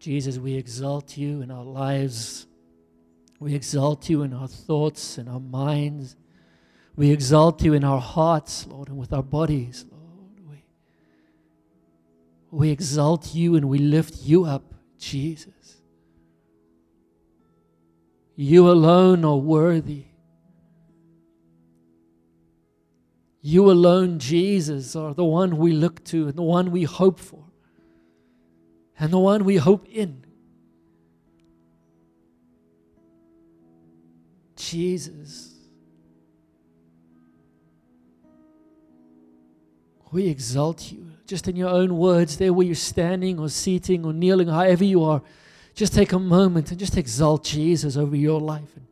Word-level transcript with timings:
Jesus, 0.00 0.38
we 0.38 0.54
exalt 0.54 1.18
you 1.18 1.42
in 1.42 1.50
our 1.50 1.62
lives. 1.62 2.46
We 3.38 3.54
exalt 3.54 4.08
you 4.08 4.22
in 4.22 4.32
our 4.32 4.48
thoughts 4.48 5.18
and 5.18 5.28
our 5.28 5.40
minds. 5.40 6.16
We 6.96 7.10
exalt 7.10 7.62
you 7.62 7.74
in 7.74 7.84
our 7.84 8.00
hearts, 8.00 8.66
Lord, 8.66 8.88
and 8.88 8.96
with 8.96 9.12
our 9.12 9.22
bodies, 9.22 9.84
Lord. 9.90 10.40
We, 10.48 10.64
we 12.50 12.70
exalt 12.70 13.34
you 13.34 13.56
and 13.56 13.68
we 13.68 13.78
lift 13.78 14.22
you 14.22 14.46
up, 14.46 14.74
Jesus. 14.98 15.82
You 18.36 18.70
alone 18.70 19.22
are 19.26 19.36
worthy. 19.36 20.06
You 23.42 23.70
alone, 23.70 24.18
Jesus, 24.18 24.96
are 24.96 25.12
the 25.12 25.24
one 25.24 25.58
we 25.58 25.72
look 25.72 26.02
to 26.04 26.28
and 26.28 26.36
the 26.36 26.42
one 26.42 26.70
we 26.70 26.84
hope 26.84 27.20
for 27.20 27.49
and 29.00 29.10
the 29.10 29.18
one 29.18 29.44
we 29.46 29.56
hope 29.56 29.88
in. 29.88 30.22
Jesus. 34.56 35.54
We 40.12 40.28
exalt 40.28 40.92
you. 40.92 41.06
Just 41.26 41.48
in 41.48 41.56
your 41.56 41.70
own 41.70 41.96
words, 41.96 42.36
there 42.36 42.52
where 42.52 42.66
you're 42.66 42.74
standing 42.74 43.38
or 43.38 43.48
sitting 43.48 44.04
or 44.04 44.12
kneeling, 44.12 44.48
however 44.48 44.84
you 44.84 45.02
are, 45.04 45.22
just 45.74 45.94
take 45.94 46.12
a 46.12 46.18
moment 46.18 46.70
and 46.70 46.78
just 46.78 46.98
exalt 46.98 47.44
Jesus 47.44 47.96
over 47.96 48.16
your 48.16 48.40
life. 48.40 48.76
And 48.76 48.86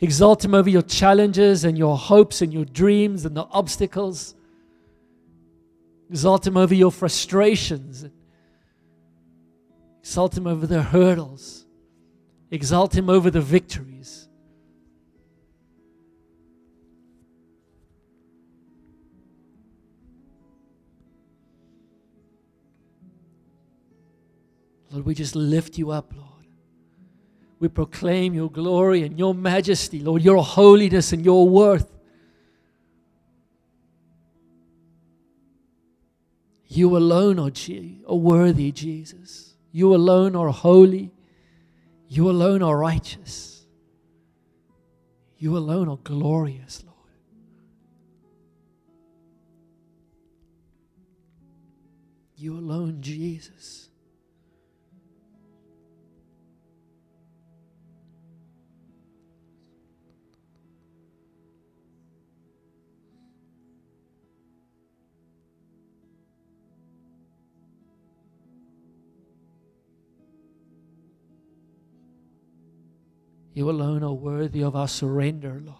exalt 0.00 0.44
him 0.44 0.52
over 0.52 0.68
your 0.68 0.82
challenges 0.82 1.64
and 1.64 1.78
your 1.78 1.96
hopes 1.96 2.42
and 2.42 2.52
your 2.52 2.66
dreams 2.66 3.24
and 3.24 3.34
the 3.34 3.44
obstacles. 3.44 4.34
Exalt 6.10 6.46
him 6.46 6.56
over 6.58 6.74
your 6.74 6.92
frustrations. 6.92 8.04
Exalt 10.08 10.38
him 10.38 10.46
over 10.46 10.66
the 10.66 10.82
hurdles. 10.82 11.66
Exalt 12.50 12.96
him 12.96 13.10
over 13.10 13.30
the 13.30 13.42
victories. 13.42 14.26
Lord, 24.90 25.04
we 25.04 25.14
just 25.14 25.36
lift 25.36 25.76
you 25.76 25.90
up, 25.90 26.10
Lord. 26.16 26.46
We 27.58 27.68
proclaim 27.68 28.32
your 28.32 28.50
glory 28.50 29.02
and 29.02 29.18
your 29.18 29.34
majesty, 29.34 30.00
Lord, 30.00 30.22
your 30.22 30.42
holiness 30.42 31.12
and 31.12 31.22
your 31.22 31.46
worth. 31.46 31.94
You 36.66 36.96
alone 36.96 37.38
are, 37.38 37.52
are 38.10 38.16
worthy, 38.16 38.72
Jesus. 38.72 39.47
You 39.70 39.94
alone 39.94 40.34
are 40.34 40.48
holy. 40.48 41.12
You 42.08 42.30
alone 42.30 42.62
are 42.62 42.76
righteous. 42.76 43.66
You 45.36 45.56
alone 45.56 45.88
are 45.88 45.98
glorious, 45.98 46.82
Lord. 46.84 46.96
You 52.36 52.54
alone, 52.56 52.98
Jesus. 53.00 53.87
You 73.58 73.68
alone 73.70 74.04
are 74.04 74.12
worthy 74.12 74.62
of 74.62 74.76
our 74.76 74.86
surrender, 74.86 75.60
Lord. 75.64 75.76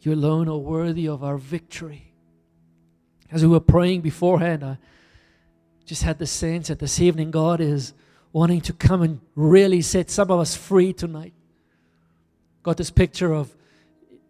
You 0.00 0.12
alone 0.12 0.48
are 0.48 0.56
worthy 0.56 1.06
of 1.06 1.22
our 1.22 1.38
victory. 1.38 2.12
As 3.30 3.42
we 3.42 3.48
were 3.48 3.60
praying 3.60 4.00
beforehand, 4.00 4.64
I 4.64 4.78
just 5.84 6.02
had 6.02 6.18
the 6.18 6.26
sense 6.26 6.66
that 6.66 6.80
this 6.80 7.00
evening 7.00 7.30
God 7.30 7.60
is 7.60 7.94
wanting 8.32 8.62
to 8.62 8.72
come 8.72 9.02
and 9.02 9.20
really 9.36 9.82
set 9.82 10.10
some 10.10 10.32
of 10.32 10.40
us 10.40 10.56
free 10.56 10.92
tonight. 10.92 11.32
Got 12.64 12.78
this 12.78 12.90
picture 12.90 13.32
of 13.32 13.54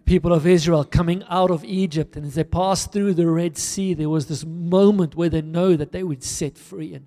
people 0.05 0.33
of 0.33 0.47
Israel 0.47 0.85
coming 0.85 1.25
out 1.29 1.51
of 1.51 1.65
Egypt, 1.65 2.17
and 2.17 2.27
as 2.27 2.35
they 2.35 2.45
passed 2.45 2.93
through 2.93 3.15
the 3.15 3.27
Red 3.27 3.57
Sea, 3.57 3.95
there 3.95 4.09
was 4.09 4.27
this 4.27 4.45
moment 4.45 5.15
where 5.15 5.29
they 5.29 5.43
know 5.43 5.77
that 5.77 5.93
they 5.93 6.03
would 6.03 6.23
set 6.23 6.59
free. 6.59 6.95
And 6.95 7.07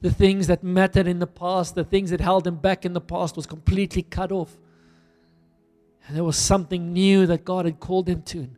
the 0.00 0.10
things 0.10 0.46
that 0.46 0.62
mattered 0.62 1.06
in 1.06 1.18
the 1.18 1.26
past, 1.26 1.74
the 1.74 1.84
things 1.84 2.10
that 2.10 2.20
held 2.20 2.44
them 2.44 2.56
back 2.56 2.84
in 2.84 2.92
the 2.92 3.00
past, 3.00 3.36
was 3.36 3.46
completely 3.46 4.02
cut 4.02 4.32
off. 4.32 4.56
And 6.06 6.16
there 6.16 6.24
was 6.24 6.36
something 6.36 6.92
new 6.92 7.26
that 7.26 7.44
God 7.44 7.66
had 7.66 7.78
called 7.78 8.06
them 8.06 8.22
to. 8.22 8.38
And 8.38 8.56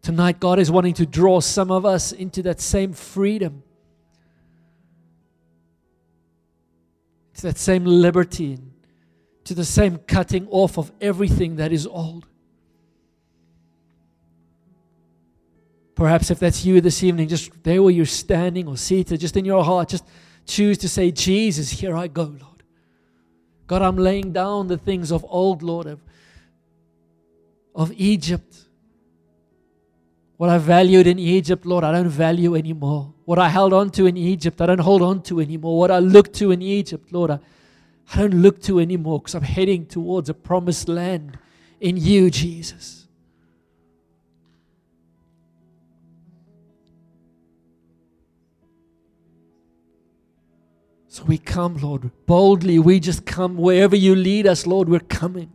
tonight, 0.00 0.40
God 0.40 0.58
is 0.58 0.70
wanting 0.70 0.94
to 0.94 1.06
draw 1.06 1.40
some 1.40 1.70
of 1.70 1.84
us 1.84 2.12
into 2.12 2.42
that 2.42 2.60
same 2.60 2.92
freedom. 2.92 3.62
To 7.34 7.42
that 7.42 7.58
same 7.58 7.84
liberty, 7.84 8.58
to 9.42 9.54
the 9.54 9.64
same 9.64 9.98
cutting 9.98 10.46
off 10.48 10.78
of 10.78 10.92
everything 11.00 11.56
that 11.56 11.72
is 11.72 11.86
old. 11.86 12.26
Perhaps 15.94 16.30
if 16.30 16.40
that's 16.40 16.64
you 16.64 16.80
this 16.80 17.02
evening, 17.02 17.28
just 17.28 17.50
there 17.62 17.82
where 17.82 17.92
you're 17.92 18.06
standing 18.06 18.66
or 18.66 18.76
seated, 18.76 19.20
just 19.20 19.36
in 19.36 19.44
your 19.44 19.62
heart, 19.62 19.90
just 19.90 20.04
choose 20.44 20.76
to 20.78 20.88
say, 20.88 21.10
Jesus, 21.10 21.70
here 21.70 21.96
I 21.96 22.08
go, 22.08 22.24
Lord. 22.24 22.62
God, 23.66 23.82
I'm 23.82 23.96
laying 23.96 24.32
down 24.32 24.66
the 24.66 24.76
things 24.76 25.10
of 25.12 25.24
old, 25.28 25.62
Lord, 25.62 25.86
of, 25.86 26.00
of 27.74 27.92
Egypt. 27.92 28.56
What 30.36 30.50
I 30.50 30.58
valued 30.58 31.06
in 31.06 31.18
Egypt, 31.18 31.64
Lord, 31.64 31.84
I 31.84 31.92
don't 31.92 32.08
value 32.08 32.56
anymore. 32.56 33.14
What 33.24 33.38
I 33.38 33.48
held 33.48 33.72
on 33.72 33.90
to 33.90 34.06
in 34.06 34.16
Egypt, 34.16 34.60
I 34.60 34.66
don't 34.66 34.80
hold 34.80 35.00
on 35.00 35.22
to 35.22 35.40
anymore. 35.40 35.78
What 35.78 35.90
I 35.90 36.00
looked 36.00 36.34
to 36.34 36.50
in 36.50 36.60
Egypt, 36.60 37.12
Lord, 37.12 37.30
I, 37.30 37.38
I 38.12 38.18
don't 38.18 38.34
look 38.34 38.60
to 38.62 38.80
anymore 38.80 39.20
because 39.20 39.34
I'm 39.34 39.42
heading 39.42 39.86
towards 39.86 40.28
a 40.28 40.34
promised 40.34 40.88
land 40.88 41.38
in 41.80 41.96
you, 41.96 42.30
Jesus. 42.30 43.03
So 51.14 51.22
we 51.22 51.38
come, 51.38 51.76
Lord, 51.76 52.10
boldly. 52.26 52.80
We 52.80 52.98
just 52.98 53.24
come 53.24 53.56
wherever 53.56 53.94
you 53.94 54.16
lead 54.16 54.48
us, 54.48 54.66
Lord, 54.66 54.88
we're 54.88 54.98
coming. 54.98 55.48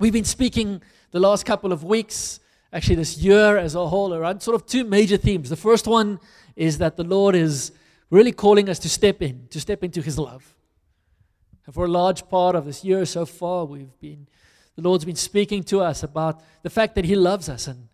We've 0.00 0.12
been 0.12 0.24
speaking 0.24 0.82
the 1.12 1.20
last 1.20 1.46
couple 1.46 1.70
of 1.70 1.84
weeks, 1.84 2.40
actually, 2.72 2.96
this 2.96 3.18
year 3.18 3.56
as 3.56 3.76
a 3.76 3.86
whole, 3.86 4.12
around 4.12 4.42
sort 4.42 4.56
of 4.56 4.66
two 4.66 4.82
major 4.82 5.16
themes. 5.16 5.48
The 5.48 5.54
first 5.54 5.86
one 5.86 6.18
is 6.56 6.78
that 6.78 6.96
the 6.96 7.04
Lord 7.04 7.36
is 7.36 7.70
really 8.10 8.32
calling 8.32 8.68
us 8.68 8.80
to 8.80 8.88
step 8.88 9.22
in, 9.22 9.46
to 9.50 9.60
step 9.60 9.84
into 9.84 10.02
His 10.02 10.18
love. 10.18 10.56
And 11.66 11.72
for 11.72 11.84
a 11.84 11.88
large 11.88 12.28
part 12.28 12.56
of 12.56 12.64
this 12.64 12.82
year 12.82 13.06
so 13.06 13.26
far, 13.26 13.64
we've 13.64 13.96
been, 14.00 14.26
the 14.74 14.82
Lord's 14.82 15.04
been 15.04 15.14
speaking 15.14 15.62
to 15.62 15.82
us 15.82 16.02
about 16.02 16.42
the 16.64 16.70
fact 16.70 16.96
that 16.96 17.04
He 17.04 17.14
loves 17.14 17.48
us 17.48 17.68
and 17.68 17.86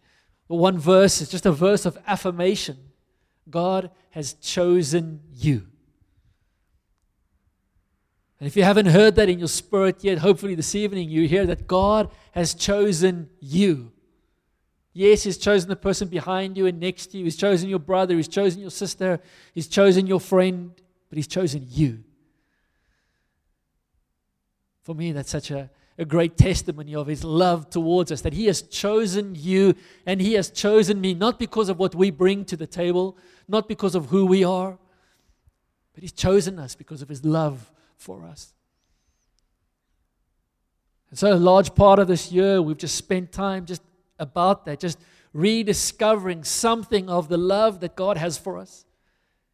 one 0.46 0.78
verse 0.78 1.20
is 1.20 1.28
just 1.28 1.46
a 1.46 1.52
verse 1.52 1.86
of 1.86 1.98
affirmation. 2.06 2.76
God 3.48 3.90
has 4.10 4.34
chosen 4.34 5.20
you. 5.32 5.66
And 8.38 8.46
if 8.46 8.56
you 8.56 8.62
haven't 8.62 8.86
heard 8.86 9.14
that 9.16 9.28
in 9.28 9.38
your 9.38 9.48
spirit 9.48 10.04
yet, 10.04 10.18
hopefully 10.18 10.54
this 10.54 10.74
evening 10.74 11.08
you 11.08 11.26
hear 11.26 11.46
that 11.46 11.66
God 11.66 12.10
has 12.32 12.52
chosen 12.52 13.30
you. 13.40 13.92
Yes, 14.92 15.22
He's 15.22 15.38
chosen 15.38 15.68
the 15.68 15.76
person 15.76 16.08
behind 16.08 16.56
you 16.56 16.66
and 16.66 16.78
next 16.78 17.06
to 17.06 17.18
you. 17.18 17.24
He's 17.24 17.36
chosen 17.36 17.68
your 17.68 17.78
brother. 17.78 18.14
He's 18.14 18.28
chosen 18.28 18.60
your 18.60 18.70
sister. 18.70 19.20
He's 19.52 19.66
chosen 19.66 20.06
your 20.06 20.20
friend. 20.20 20.72
But 21.08 21.16
He's 21.16 21.26
chosen 21.26 21.66
you. 21.68 22.04
For 24.82 24.94
me, 24.94 25.12
that's 25.12 25.30
such 25.30 25.50
a, 25.50 25.70
a 25.98 26.04
great 26.04 26.36
testimony 26.36 26.94
of 26.94 27.06
His 27.06 27.24
love 27.24 27.70
towards 27.70 28.10
us 28.10 28.20
that 28.22 28.32
He 28.32 28.46
has 28.46 28.62
chosen 28.62 29.34
you 29.36 29.74
and 30.06 30.20
He 30.20 30.34
has 30.34 30.50
chosen 30.50 31.00
me, 31.00 31.14
not 31.14 31.38
because 31.38 31.68
of 31.68 31.78
what 31.78 31.94
we 31.94 32.10
bring 32.10 32.44
to 32.46 32.56
the 32.56 32.66
table, 32.66 33.16
not 33.48 33.68
because 33.68 33.94
of 33.94 34.06
who 34.06 34.26
we 34.26 34.44
are, 34.44 34.78
but 35.94 36.02
He's 36.02 36.12
chosen 36.12 36.58
us 36.58 36.74
because 36.74 37.02
of 37.02 37.08
His 37.08 37.24
love 37.24 37.70
for 37.96 38.24
us. 38.24 38.52
And 41.10 41.18
so, 41.18 41.32
a 41.32 41.34
large 41.34 41.74
part 41.76 42.00
of 42.00 42.08
this 42.08 42.32
year, 42.32 42.60
we've 42.60 42.76
just 42.76 42.96
spent 42.96 43.30
time 43.30 43.66
just 43.66 43.82
about 44.18 44.64
that, 44.64 44.80
just 44.80 44.98
rediscovering 45.32 46.42
something 46.44 47.08
of 47.08 47.28
the 47.28 47.38
love 47.38 47.80
that 47.80 47.94
God 47.94 48.16
has 48.16 48.36
for 48.36 48.58
us. 48.58 48.84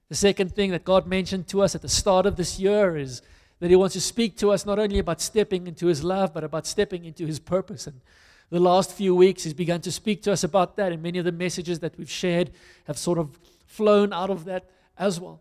The 0.08 0.14
second 0.14 0.54
thing 0.54 0.70
that 0.70 0.84
God 0.84 1.06
mentioned 1.06 1.48
to 1.48 1.62
us 1.62 1.75
at 1.75 1.82
the 1.82 1.88
start 1.88 2.26
of 2.26 2.37
this 2.37 2.58
year 2.58 2.96
is 2.96 3.22
that 3.60 3.70
He 3.70 3.76
wants 3.76 3.94
to 3.94 4.00
speak 4.00 4.36
to 4.38 4.50
us 4.50 4.66
not 4.66 4.78
only 4.78 4.98
about 4.98 5.20
stepping 5.20 5.66
into 5.66 5.86
His 5.86 6.02
love, 6.02 6.34
but 6.34 6.44
about 6.44 6.66
stepping 6.66 7.04
into 7.04 7.26
His 7.26 7.38
purpose. 7.38 7.86
And 7.86 8.00
the 8.50 8.60
last 8.60 8.92
few 8.92 9.14
weeks, 9.14 9.44
He's 9.44 9.54
begun 9.54 9.80
to 9.82 9.92
speak 9.92 10.22
to 10.22 10.32
us 10.32 10.42
about 10.42 10.76
that, 10.76 10.92
and 10.92 11.02
many 11.02 11.18
of 11.18 11.24
the 11.24 11.32
messages 11.32 11.78
that 11.80 11.96
we've 11.96 12.10
shared 12.10 12.50
have 12.84 12.98
sort 12.98 13.18
of 13.18 13.38
flown 13.66 14.12
out 14.12 14.30
of 14.30 14.44
that 14.46 14.68
as 14.98 15.20
well. 15.20 15.40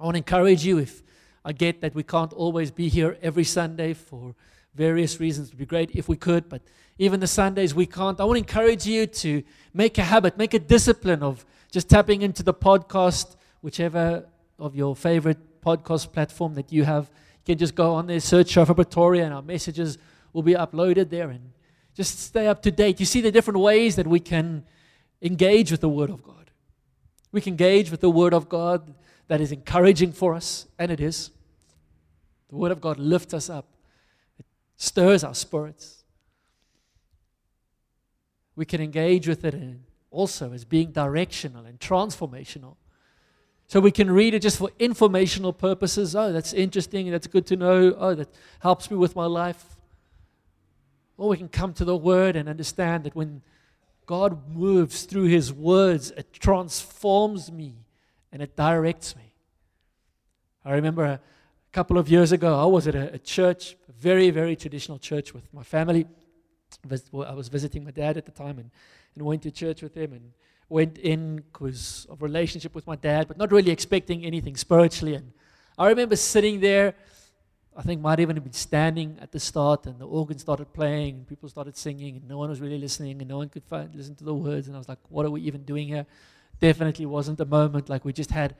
I 0.00 0.04
want 0.04 0.14
to 0.14 0.18
encourage 0.18 0.64
you 0.64 0.78
if 0.78 1.02
I 1.44 1.52
get 1.52 1.80
that 1.82 1.94
we 1.94 2.02
can't 2.02 2.32
always 2.32 2.70
be 2.70 2.88
here 2.88 3.18
every 3.20 3.44
Sunday 3.44 3.92
for 3.92 4.34
various 4.74 5.20
reasons. 5.20 5.48
It 5.48 5.52
would 5.52 5.58
be 5.58 5.66
great 5.66 5.90
if 5.92 6.08
we 6.08 6.16
could, 6.16 6.48
but 6.48 6.62
even 6.98 7.20
the 7.20 7.26
Sundays 7.26 7.74
we 7.74 7.86
can't. 7.86 8.20
I 8.20 8.24
want 8.24 8.36
to 8.36 8.40
encourage 8.40 8.86
you 8.86 9.06
to 9.06 9.42
make 9.72 9.98
a 9.98 10.02
habit, 10.02 10.38
make 10.38 10.54
a 10.54 10.58
discipline 10.58 11.22
of 11.22 11.44
just 11.70 11.88
tapping 11.88 12.22
into 12.22 12.42
the 12.42 12.54
podcast, 12.54 13.36
whichever 13.60 14.26
of 14.58 14.74
your 14.74 14.94
favorite 14.94 15.60
podcast 15.60 16.12
platform 16.12 16.54
that 16.54 16.72
you 16.72 16.84
have. 16.84 17.10
Can 17.44 17.58
just 17.58 17.74
go 17.74 17.94
on 17.94 18.06
there, 18.06 18.20
search 18.20 18.48
Shofar 18.48 18.74
Pretoria, 18.74 19.24
and 19.24 19.34
our 19.34 19.42
messages 19.42 19.98
will 20.32 20.42
be 20.42 20.54
uploaded 20.54 21.10
there. 21.10 21.30
And 21.30 21.52
just 21.94 22.18
stay 22.18 22.46
up 22.48 22.62
to 22.62 22.70
date. 22.70 23.00
You 23.00 23.06
see 23.06 23.20
the 23.20 23.30
different 23.30 23.60
ways 23.60 23.96
that 23.96 24.06
we 24.06 24.20
can 24.20 24.64
engage 25.22 25.70
with 25.70 25.80
the 25.80 25.88
Word 25.88 26.10
of 26.10 26.22
God. 26.22 26.50
We 27.32 27.40
can 27.40 27.52
engage 27.52 27.90
with 27.90 28.00
the 28.00 28.10
Word 28.10 28.34
of 28.34 28.48
God 28.48 28.94
that 29.28 29.40
is 29.40 29.52
encouraging 29.52 30.12
for 30.12 30.34
us, 30.34 30.66
and 30.78 30.90
it 30.90 31.00
is. 31.00 31.30
The 32.48 32.56
Word 32.56 32.72
of 32.72 32.80
God 32.80 32.98
lifts 32.98 33.34
us 33.34 33.50
up, 33.50 33.66
it 34.38 34.46
stirs 34.76 35.24
our 35.24 35.34
spirits. 35.34 36.04
We 38.56 38.64
can 38.64 38.80
engage 38.80 39.26
with 39.26 39.44
it 39.44 39.54
also 40.10 40.52
as 40.52 40.64
being 40.64 40.92
directional 40.92 41.64
and 41.64 41.80
transformational. 41.80 42.76
So 43.66 43.80
we 43.80 43.90
can 43.90 44.10
read 44.10 44.34
it 44.34 44.42
just 44.42 44.58
for 44.58 44.70
informational 44.78 45.52
purposes. 45.52 46.14
Oh, 46.14 46.32
that's 46.32 46.52
interesting. 46.52 47.10
That's 47.10 47.26
good 47.26 47.46
to 47.46 47.56
know. 47.56 47.94
Oh, 47.98 48.14
that 48.14 48.28
helps 48.60 48.90
me 48.90 48.96
with 48.96 49.16
my 49.16 49.26
life. 49.26 49.64
Or 51.16 51.28
we 51.30 51.36
can 51.36 51.48
come 51.48 51.72
to 51.74 51.84
the 51.84 51.96
Word 51.96 52.36
and 52.36 52.48
understand 52.48 53.04
that 53.04 53.14
when 53.14 53.42
God 54.06 54.54
moves 54.54 55.04
through 55.04 55.24
His 55.24 55.52
words, 55.52 56.10
it 56.10 56.32
transforms 56.32 57.50
me 57.50 57.74
and 58.32 58.42
it 58.42 58.56
directs 58.56 59.16
me. 59.16 59.32
I 60.64 60.72
remember 60.72 61.04
a 61.04 61.20
couple 61.72 61.98
of 61.98 62.08
years 62.08 62.32
ago, 62.32 62.60
I 62.60 62.66
was 62.66 62.86
at 62.86 62.94
a, 62.94 63.14
a 63.14 63.18
church, 63.18 63.76
a 63.88 63.92
very, 63.92 64.30
very 64.30 64.56
traditional 64.56 64.98
church 64.98 65.32
with 65.32 65.52
my 65.54 65.62
family. 65.62 66.06
I 66.90 67.32
was 67.32 67.48
visiting 67.48 67.84
my 67.84 67.92
dad 67.92 68.16
at 68.16 68.26
the 68.26 68.32
time 68.32 68.58
and, 68.58 68.70
and 69.14 69.24
went 69.24 69.42
to 69.42 69.50
church 69.50 69.82
with 69.82 69.94
him 69.96 70.12
and 70.12 70.32
went 70.68 70.98
in 70.98 71.36
because 71.36 72.06
of 72.10 72.22
relationship 72.22 72.74
with 72.74 72.86
my 72.86 72.96
dad, 72.96 73.28
but 73.28 73.36
not 73.36 73.52
really 73.52 73.70
expecting 73.70 74.24
anything 74.24 74.56
spiritually. 74.56 75.14
And 75.14 75.32
I 75.78 75.88
remember 75.88 76.16
sitting 76.16 76.60
there. 76.60 76.94
I 77.76 77.82
think 77.82 78.00
might 78.00 78.20
even 78.20 78.36
have 78.36 78.44
been 78.44 78.52
standing 78.52 79.18
at 79.20 79.32
the 79.32 79.40
start, 79.40 79.86
and 79.86 79.98
the 79.98 80.06
organ 80.06 80.38
started 80.38 80.72
playing, 80.72 81.16
and 81.16 81.26
people 81.26 81.48
started 81.48 81.76
singing, 81.76 82.18
and 82.18 82.28
no 82.28 82.38
one 82.38 82.48
was 82.48 82.60
really 82.60 82.78
listening, 82.78 83.20
and 83.20 83.28
no 83.28 83.38
one 83.38 83.48
could 83.48 83.64
find, 83.64 83.92
listen 83.96 84.14
to 84.14 84.24
the 84.24 84.32
words. 84.32 84.68
And 84.68 84.76
I 84.76 84.78
was 84.78 84.88
like, 84.88 85.00
"What 85.08 85.26
are 85.26 85.30
we 85.30 85.40
even 85.40 85.64
doing 85.64 85.88
here?" 85.88 86.06
Definitely 86.60 87.06
wasn't 87.06 87.40
a 87.40 87.44
moment 87.44 87.88
like 87.88 88.04
we 88.04 88.12
just 88.12 88.30
had. 88.30 88.54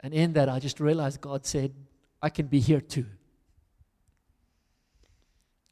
And 0.00 0.12
in 0.12 0.34
that, 0.34 0.50
I 0.50 0.58
just 0.58 0.80
realized 0.80 1.22
God 1.22 1.46
said, 1.46 1.72
"I 2.20 2.28
can 2.28 2.46
be 2.46 2.60
here 2.60 2.82
too. 2.82 3.06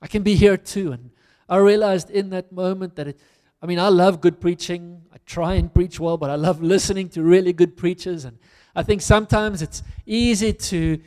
I 0.00 0.06
can 0.06 0.22
be 0.22 0.34
here 0.34 0.56
too." 0.56 0.92
And 0.92 1.10
I 1.50 1.58
realized 1.58 2.08
in 2.08 2.30
that 2.30 2.50
moment 2.50 2.96
that 2.96 3.08
it, 3.08 3.20
I 3.60 3.66
mean, 3.66 3.78
I 3.78 3.88
love 3.88 4.20
good 4.20 4.40
preaching. 4.40 5.02
I 5.12 5.16
try 5.26 5.54
and 5.54 5.72
preach 5.72 5.98
well, 5.98 6.16
but 6.16 6.30
I 6.30 6.36
love 6.36 6.62
listening 6.62 7.08
to 7.10 7.22
really 7.22 7.52
good 7.52 7.76
preachers. 7.76 8.24
And 8.24 8.38
I 8.74 8.82
think 8.82 9.02
sometimes 9.02 9.62
it's 9.62 9.82
easy 10.06 10.52
to 10.52 11.00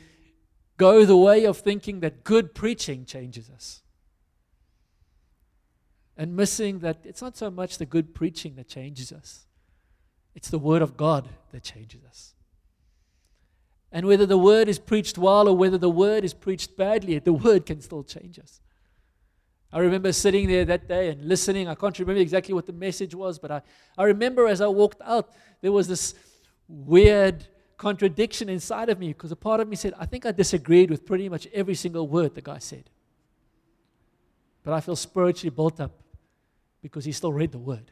go 0.76 1.04
the 1.04 1.16
way 1.16 1.44
of 1.44 1.58
thinking 1.58 2.00
that 2.00 2.24
good 2.24 2.54
preaching 2.54 3.04
changes 3.04 3.50
us. 3.50 3.82
And 6.16 6.36
missing 6.36 6.80
that 6.80 6.98
it's 7.04 7.22
not 7.22 7.36
so 7.36 7.50
much 7.50 7.78
the 7.78 7.86
good 7.86 8.14
preaching 8.14 8.54
that 8.56 8.68
changes 8.68 9.12
us, 9.12 9.46
it's 10.34 10.48
the 10.48 10.58
Word 10.58 10.82
of 10.82 10.96
God 10.96 11.28
that 11.52 11.62
changes 11.62 12.04
us. 12.04 12.34
And 13.90 14.06
whether 14.06 14.24
the 14.24 14.38
Word 14.38 14.68
is 14.68 14.78
preached 14.78 15.18
well 15.18 15.46
or 15.46 15.56
whether 15.56 15.76
the 15.76 15.90
Word 15.90 16.24
is 16.24 16.32
preached 16.32 16.76
badly, 16.76 17.18
the 17.18 17.32
Word 17.32 17.66
can 17.66 17.82
still 17.82 18.02
change 18.02 18.38
us. 18.38 18.61
I 19.72 19.78
remember 19.78 20.12
sitting 20.12 20.48
there 20.48 20.64
that 20.66 20.86
day 20.86 21.08
and 21.08 21.24
listening. 21.24 21.66
I 21.66 21.74
can't 21.74 21.98
remember 21.98 22.20
exactly 22.20 22.52
what 22.52 22.66
the 22.66 22.74
message 22.74 23.14
was, 23.14 23.38
but 23.38 23.50
I, 23.50 23.62
I 23.96 24.04
remember 24.04 24.46
as 24.46 24.60
I 24.60 24.66
walked 24.66 25.00
out, 25.02 25.30
there 25.62 25.72
was 25.72 25.88
this 25.88 26.14
weird 26.68 27.46
contradiction 27.78 28.48
inside 28.48 28.90
of 28.90 28.98
me 28.98 29.08
because 29.08 29.32
a 29.32 29.36
part 29.36 29.60
of 29.60 29.68
me 29.68 29.76
said, 29.76 29.94
I 29.98 30.04
think 30.04 30.26
I 30.26 30.32
disagreed 30.32 30.90
with 30.90 31.06
pretty 31.06 31.28
much 31.28 31.48
every 31.54 31.74
single 31.74 32.06
word 32.06 32.34
the 32.34 32.42
guy 32.42 32.58
said. 32.58 32.90
But 34.62 34.74
I 34.74 34.80
feel 34.80 34.94
spiritually 34.94 35.50
built 35.50 35.80
up 35.80 35.92
because 36.82 37.06
he 37.06 37.12
still 37.12 37.32
read 37.32 37.52
the 37.52 37.58
word. 37.58 37.90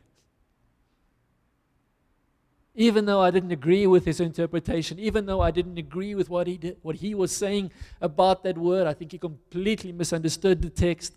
Even 2.74 3.04
though 3.06 3.20
I 3.20 3.30
didn't 3.30 3.50
agree 3.50 3.86
with 3.86 4.04
his 4.04 4.20
interpretation, 4.20 4.98
even 4.98 5.26
though 5.26 5.40
I 5.40 5.50
didn't 5.50 5.78
agree 5.78 6.14
with 6.14 6.30
what 6.30 6.46
he 6.46 6.56
did, 6.56 6.76
what 6.82 6.96
he 6.96 7.14
was 7.14 7.34
saying 7.34 7.72
about 8.00 8.44
that 8.44 8.56
word, 8.56 8.86
I 8.86 8.92
think 8.92 9.12
he 9.12 9.18
completely 9.18 9.92
misunderstood 9.92 10.62
the 10.62 10.70
text 10.70 11.14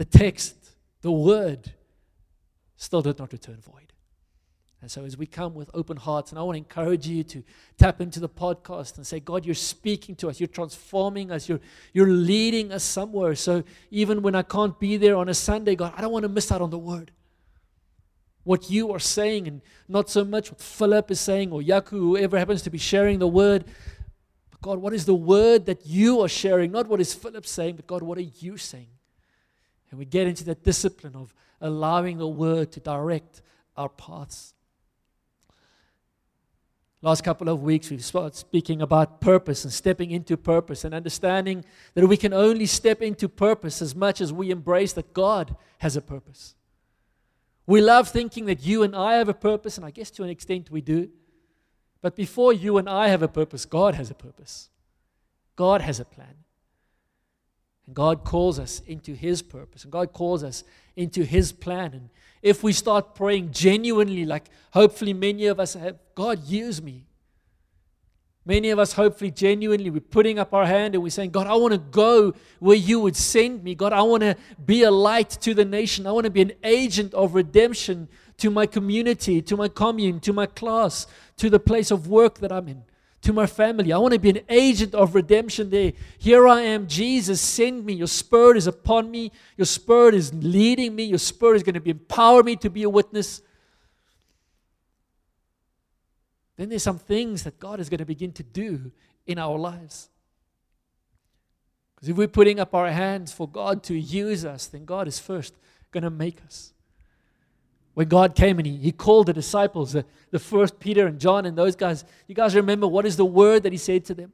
the 0.00 0.06
text, 0.06 0.56
the 1.02 1.12
word, 1.12 1.74
still 2.76 3.02
did 3.02 3.18
not 3.18 3.32
return 3.32 3.58
void. 3.60 3.92
And 4.80 4.90
so, 4.90 5.04
as 5.04 5.14
we 5.18 5.26
come 5.26 5.52
with 5.52 5.68
open 5.74 5.98
hearts, 5.98 6.32
and 6.32 6.38
I 6.38 6.42
want 6.42 6.54
to 6.54 6.58
encourage 6.58 7.06
you 7.06 7.22
to 7.24 7.44
tap 7.76 8.00
into 8.00 8.18
the 8.18 8.26
podcast 8.26 8.96
and 8.96 9.06
say, 9.06 9.20
God, 9.20 9.44
you're 9.44 9.54
speaking 9.54 10.14
to 10.16 10.30
us, 10.30 10.40
you're 10.40 10.46
transforming 10.46 11.30
us, 11.30 11.50
you're, 11.50 11.60
you're 11.92 12.08
leading 12.08 12.72
us 12.72 12.82
somewhere. 12.82 13.34
So, 13.34 13.62
even 13.90 14.22
when 14.22 14.34
I 14.34 14.40
can't 14.40 14.80
be 14.80 14.96
there 14.96 15.16
on 15.16 15.28
a 15.28 15.34
Sunday, 15.34 15.76
God, 15.76 15.92
I 15.94 16.00
don't 16.00 16.12
want 16.12 16.22
to 16.22 16.30
miss 16.30 16.50
out 16.50 16.62
on 16.62 16.70
the 16.70 16.78
word. 16.78 17.10
What 18.44 18.70
you 18.70 18.92
are 18.92 18.98
saying, 18.98 19.48
and 19.48 19.60
not 19.86 20.08
so 20.08 20.24
much 20.24 20.50
what 20.50 20.62
Philip 20.62 21.10
is 21.10 21.20
saying 21.20 21.52
or 21.52 21.60
Yaku, 21.60 21.90
whoever 21.90 22.38
happens 22.38 22.62
to 22.62 22.70
be 22.70 22.78
sharing 22.78 23.18
the 23.18 23.28
word. 23.28 23.66
But 24.50 24.62
God, 24.62 24.78
what 24.78 24.94
is 24.94 25.04
the 25.04 25.14
word 25.14 25.66
that 25.66 25.84
you 25.84 26.22
are 26.22 26.28
sharing? 26.28 26.72
Not 26.72 26.88
what 26.88 27.02
is 27.02 27.12
Philip 27.12 27.44
saying, 27.44 27.76
but 27.76 27.86
God, 27.86 28.02
what 28.02 28.16
are 28.16 28.22
you 28.22 28.56
saying? 28.56 28.88
And 29.90 29.98
we 29.98 30.04
get 30.04 30.26
into 30.26 30.44
that 30.44 30.62
discipline 30.62 31.16
of 31.16 31.34
allowing 31.60 32.18
the 32.18 32.28
word 32.28 32.72
to 32.72 32.80
direct 32.80 33.42
our 33.76 33.88
paths. 33.88 34.54
Last 37.02 37.24
couple 37.24 37.48
of 37.48 37.62
weeks, 37.62 37.90
we've 37.90 38.04
started 38.04 38.34
speaking 38.34 38.82
about 38.82 39.22
purpose 39.22 39.64
and 39.64 39.72
stepping 39.72 40.10
into 40.10 40.36
purpose 40.36 40.84
and 40.84 40.94
understanding 40.94 41.64
that 41.94 42.06
we 42.06 42.18
can 42.18 42.34
only 42.34 42.66
step 42.66 43.00
into 43.00 43.26
purpose 43.26 43.80
as 43.80 43.94
much 43.94 44.20
as 44.20 44.34
we 44.34 44.50
embrace 44.50 44.92
that 44.92 45.14
God 45.14 45.56
has 45.78 45.96
a 45.96 46.02
purpose. 46.02 46.54
We 47.66 47.80
love 47.80 48.08
thinking 48.08 48.44
that 48.46 48.66
you 48.66 48.82
and 48.82 48.94
I 48.94 49.14
have 49.14 49.30
a 49.30 49.34
purpose, 49.34 49.78
and 49.78 49.86
I 49.86 49.90
guess 49.90 50.10
to 50.12 50.24
an 50.24 50.28
extent 50.28 50.70
we 50.70 50.82
do. 50.82 51.08
But 52.02 52.16
before 52.16 52.52
you 52.52 52.76
and 52.76 52.88
I 52.88 53.08
have 53.08 53.22
a 53.22 53.28
purpose, 53.28 53.64
God 53.64 53.94
has 53.94 54.10
a 54.10 54.14
purpose. 54.14 54.68
God 55.56 55.80
has 55.80 56.00
a 56.00 56.04
plan. 56.04 56.34
And 57.90 57.96
God 57.96 58.22
calls 58.22 58.60
us 58.60 58.82
into 58.86 59.14
His 59.14 59.42
purpose, 59.42 59.82
and 59.82 59.90
God 59.90 60.12
calls 60.12 60.44
us 60.44 60.62
into 60.94 61.24
His 61.24 61.50
plan. 61.50 61.92
And 61.92 62.08
if 62.40 62.62
we 62.62 62.72
start 62.72 63.16
praying 63.16 63.50
genuinely, 63.50 64.24
like 64.24 64.44
hopefully 64.72 65.12
many 65.12 65.46
of 65.46 65.58
us 65.58 65.74
have, 65.74 65.98
God, 66.14 66.44
use 66.44 66.80
me. 66.80 67.06
Many 68.46 68.70
of 68.70 68.78
us, 68.78 68.92
hopefully, 68.92 69.32
genuinely, 69.32 69.90
we're 69.90 69.98
putting 69.98 70.38
up 70.38 70.54
our 70.54 70.66
hand 70.66 70.94
and 70.94 71.02
we're 71.02 71.10
saying, 71.10 71.30
God, 71.30 71.48
I 71.48 71.54
want 71.56 71.72
to 71.72 71.78
go 71.78 72.32
where 72.60 72.76
you 72.76 73.00
would 73.00 73.16
send 73.16 73.64
me. 73.64 73.74
God, 73.74 73.92
I 73.92 74.02
want 74.02 74.22
to 74.22 74.36
be 74.64 74.84
a 74.84 74.90
light 74.92 75.30
to 75.40 75.52
the 75.52 75.64
nation. 75.64 76.06
I 76.06 76.12
want 76.12 76.26
to 76.26 76.30
be 76.30 76.42
an 76.42 76.52
agent 76.62 77.12
of 77.12 77.34
redemption 77.34 78.06
to 78.36 78.50
my 78.50 78.66
community, 78.66 79.42
to 79.42 79.56
my 79.56 79.66
commune, 79.66 80.20
to 80.20 80.32
my 80.32 80.46
class, 80.46 81.08
to 81.38 81.50
the 81.50 81.58
place 81.58 81.90
of 81.90 82.06
work 82.06 82.38
that 82.38 82.52
I'm 82.52 82.68
in, 82.68 82.84
to 83.22 83.32
my 83.32 83.46
family. 83.46 83.92
I 83.92 83.98
want 83.98 84.14
to 84.14 84.20
be 84.20 84.30
an 84.30 84.40
agent 84.48 84.94
of 84.94 85.14
redemption 85.14 85.70
there. 85.70 85.92
Here 86.18 86.48
I 86.48 86.62
am, 86.62 86.86
Jesus, 86.86 87.40
send 87.40 87.84
me. 87.84 87.94
Your 87.94 88.06
spirit 88.06 88.56
is 88.56 88.66
upon 88.66 89.10
me. 89.10 89.32
Your 89.56 89.66
spirit 89.66 90.14
is 90.14 90.32
leading 90.32 90.94
me. 90.94 91.04
Your 91.04 91.18
spirit 91.18 91.56
is 91.56 91.62
going 91.62 91.74
to 91.74 91.80
be 91.80 91.90
empower 91.90 92.42
me 92.42 92.56
to 92.56 92.70
be 92.70 92.82
a 92.82 92.88
witness. 92.88 93.42
Then 96.56 96.68
there's 96.68 96.82
some 96.82 96.98
things 96.98 97.44
that 97.44 97.58
God 97.58 97.80
is 97.80 97.88
going 97.88 97.98
to 97.98 98.04
begin 98.04 98.32
to 98.32 98.42
do 98.42 98.90
in 99.26 99.38
our 99.38 99.58
lives. 99.58 100.08
Because 101.94 102.08
if 102.08 102.16
we're 102.16 102.28
putting 102.28 102.58
up 102.58 102.74
our 102.74 102.90
hands 102.90 103.32
for 103.32 103.46
God 103.46 103.82
to 103.84 103.94
use 103.94 104.44
us, 104.44 104.66
then 104.66 104.86
God 104.86 105.06
is 105.06 105.18
first 105.18 105.54
going 105.90 106.04
to 106.04 106.10
make 106.10 106.38
us. 106.46 106.72
When 107.94 108.08
God 108.08 108.34
came 108.34 108.58
and 108.58 108.66
He, 108.66 108.76
he 108.76 108.92
called 108.92 109.26
the 109.26 109.32
disciples, 109.32 109.92
the, 109.92 110.04
the 110.30 110.38
first 110.38 110.78
Peter 110.80 111.06
and 111.06 111.20
John 111.20 111.46
and 111.46 111.56
those 111.56 111.76
guys, 111.76 112.04
you 112.26 112.34
guys 112.34 112.54
remember 112.54 112.86
what 112.86 113.06
is 113.06 113.16
the 113.16 113.24
word 113.24 113.62
that 113.64 113.72
He 113.72 113.78
said 113.78 114.04
to 114.06 114.14
them? 114.14 114.32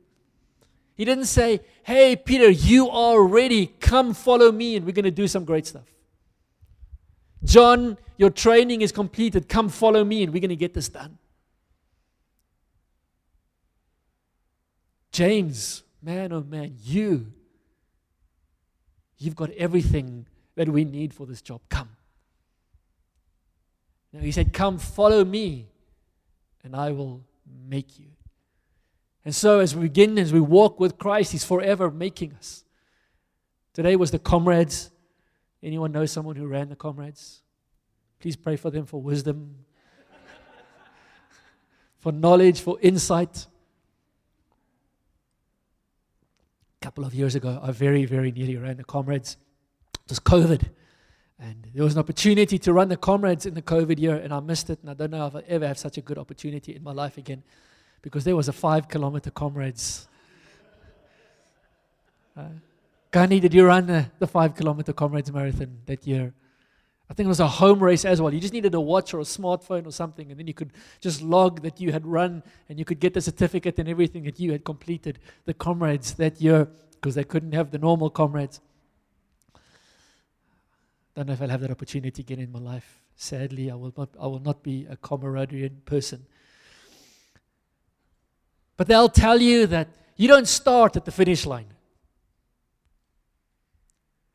He 0.96 1.04
didn't 1.04 1.26
say, 1.26 1.60
Hey, 1.82 2.16
Peter, 2.16 2.48
you 2.48 2.88
are 2.90 3.22
ready. 3.22 3.66
Come 3.66 4.14
follow 4.14 4.50
me 4.50 4.76
and 4.76 4.84
we're 4.86 4.92
going 4.92 5.04
to 5.04 5.10
do 5.10 5.28
some 5.28 5.44
great 5.44 5.66
stuff. 5.66 5.86
John, 7.44 7.98
your 8.16 8.30
training 8.30 8.82
is 8.82 8.92
completed. 8.92 9.48
Come 9.48 9.68
follow 9.68 10.04
me 10.04 10.22
and 10.22 10.32
we're 10.32 10.40
going 10.40 10.48
to 10.48 10.56
get 10.56 10.74
this 10.74 10.88
done. 10.88 11.18
James, 15.12 15.82
man 16.02 16.32
oh 16.32 16.42
man, 16.42 16.74
you 16.82 17.32
You've 19.18 19.36
got 19.36 19.50
everything 19.52 20.26
that 20.56 20.68
we 20.68 20.84
need 20.84 21.14
for 21.14 21.26
this 21.26 21.40
job. 21.40 21.60
Come. 21.68 21.95
Now, 24.16 24.22
he 24.22 24.32
said, 24.32 24.52
Come, 24.54 24.78
follow 24.78 25.24
me, 25.24 25.68
and 26.64 26.74
I 26.74 26.90
will 26.92 27.22
make 27.68 27.98
you. 27.98 28.06
And 29.24 29.34
so, 29.34 29.60
as 29.60 29.76
we 29.76 29.82
begin, 29.82 30.18
as 30.18 30.32
we 30.32 30.40
walk 30.40 30.80
with 30.80 30.96
Christ, 30.96 31.32
He's 31.32 31.44
forever 31.44 31.90
making 31.90 32.32
us. 32.32 32.64
Today 33.74 33.94
was 33.94 34.10
the 34.10 34.18
comrades. 34.18 34.90
Anyone 35.62 35.92
know 35.92 36.06
someone 36.06 36.36
who 36.36 36.46
ran 36.46 36.70
the 36.70 36.76
comrades? 36.76 37.42
Please 38.18 38.36
pray 38.36 38.56
for 38.56 38.70
them 38.70 38.86
for 38.86 39.02
wisdom, 39.02 39.54
for 41.98 42.10
knowledge, 42.10 42.60
for 42.60 42.78
insight. 42.80 43.46
A 46.80 46.84
couple 46.84 47.04
of 47.04 47.12
years 47.12 47.34
ago, 47.34 47.60
I 47.62 47.70
very, 47.72 48.06
very 48.06 48.32
nearly 48.32 48.56
ran 48.56 48.78
the 48.78 48.84
comrades. 48.84 49.36
It 50.04 50.10
was 50.10 50.20
COVID. 50.20 50.70
And 51.38 51.68
there 51.74 51.84
was 51.84 51.94
an 51.94 51.98
opportunity 51.98 52.58
to 52.58 52.72
run 52.72 52.88
the 52.88 52.96
comrades 52.96 53.44
in 53.44 53.54
the 53.54 53.62
COVID 53.62 53.98
year, 53.98 54.16
and 54.16 54.32
I 54.32 54.40
missed 54.40 54.70
it. 54.70 54.78
And 54.80 54.90
I 54.90 54.94
don't 54.94 55.10
know 55.10 55.26
if 55.26 55.36
I 55.36 55.42
ever 55.48 55.66
have 55.66 55.78
such 55.78 55.98
a 55.98 56.00
good 56.00 56.18
opportunity 56.18 56.74
in 56.74 56.82
my 56.82 56.92
life 56.92 57.18
again 57.18 57.42
because 58.00 58.24
there 58.24 58.36
was 58.36 58.48
a 58.48 58.52
five 58.52 58.88
kilometer 58.88 59.30
comrades. 59.30 60.08
Uh, 62.36 62.48
did 63.12 63.54
you 63.54 63.66
run 63.66 63.86
the, 63.86 64.06
the 64.18 64.26
five 64.26 64.54
kilometer 64.54 64.92
comrades 64.92 65.32
marathon 65.32 65.78
that 65.86 66.06
year? 66.06 66.34
I 67.08 67.14
think 67.14 67.26
it 67.26 67.28
was 67.28 67.40
a 67.40 67.48
home 67.48 67.80
race 67.80 68.04
as 68.04 68.20
well. 68.20 68.34
You 68.34 68.40
just 68.40 68.52
needed 68.52 68.74
a 68.74 68.80
watch 68.80 69.14
or 69.14 69.20
a 69.20 69.24
smartphone 69.24 69.86
or 69.86 69.92
something, 69.92 70.30
and 70.30 70.38
then 70.38 70.46
you 70.46 70.54
could 70.54 70.72
just 71.00 71.22
log 71.22 71.62
that 71.62 71.80
you 71.80 71.92
had 71.92 72.06
run 72.06 72.42
and 72.68 72.78
you 72.78 72.84
could 72.84 72.98
get 72.98 73.14
the 73.14 73.20
certificate 73.20 73.78
and 73.78 73.88
everything 73.88 74.24
that 74.24 74.40
you 74.40 74.52
had 74.52 74.64
completed 74.64 75.18
the 75.44 75.54
comrades 75.54 76.14
that 76.14 76.40
year 76.40 76.68
because 76.92 77.14
they 77.14 77.24
couldn't 77.24 77.52
have 77.52 77.70
the 77.70 77.78
normal 77.78 78.10
comrades. 78.10 78.60
Don't 81.16 81.28
know 81.28 81.32
if 81.32 81.40
I'll 81.40 81.48
have 81.48 81.62
that 81.62 81.70
opportunity 81.70 82.20
again 82.20 82.40
in 82.40 82.52
my 82.52 82.58
life. 82.58 83.00
Sadly, 83.16 83.70
I 83.70 83.74
will 83.74 83.94
not, 83.96 84.10
I 84.20 84.26
will 84.26 84.40
not 84.40 84.62
be 84.62 84.86
a 84.88 84.96
camaraderie 84.96 85.70
person. 85.86 86.26
But 88.76 88.86
they'll 88.86 89.08
tell 89.08 89.40
you 89.40 89.66
that 89.68 89.88
you 90.16 90.28
don't 90.28 90.46
start 90.46 90.94
at 90.94 91.06
the 91.06 91.10
finish 91.10 91.46
line. 91.46 91.68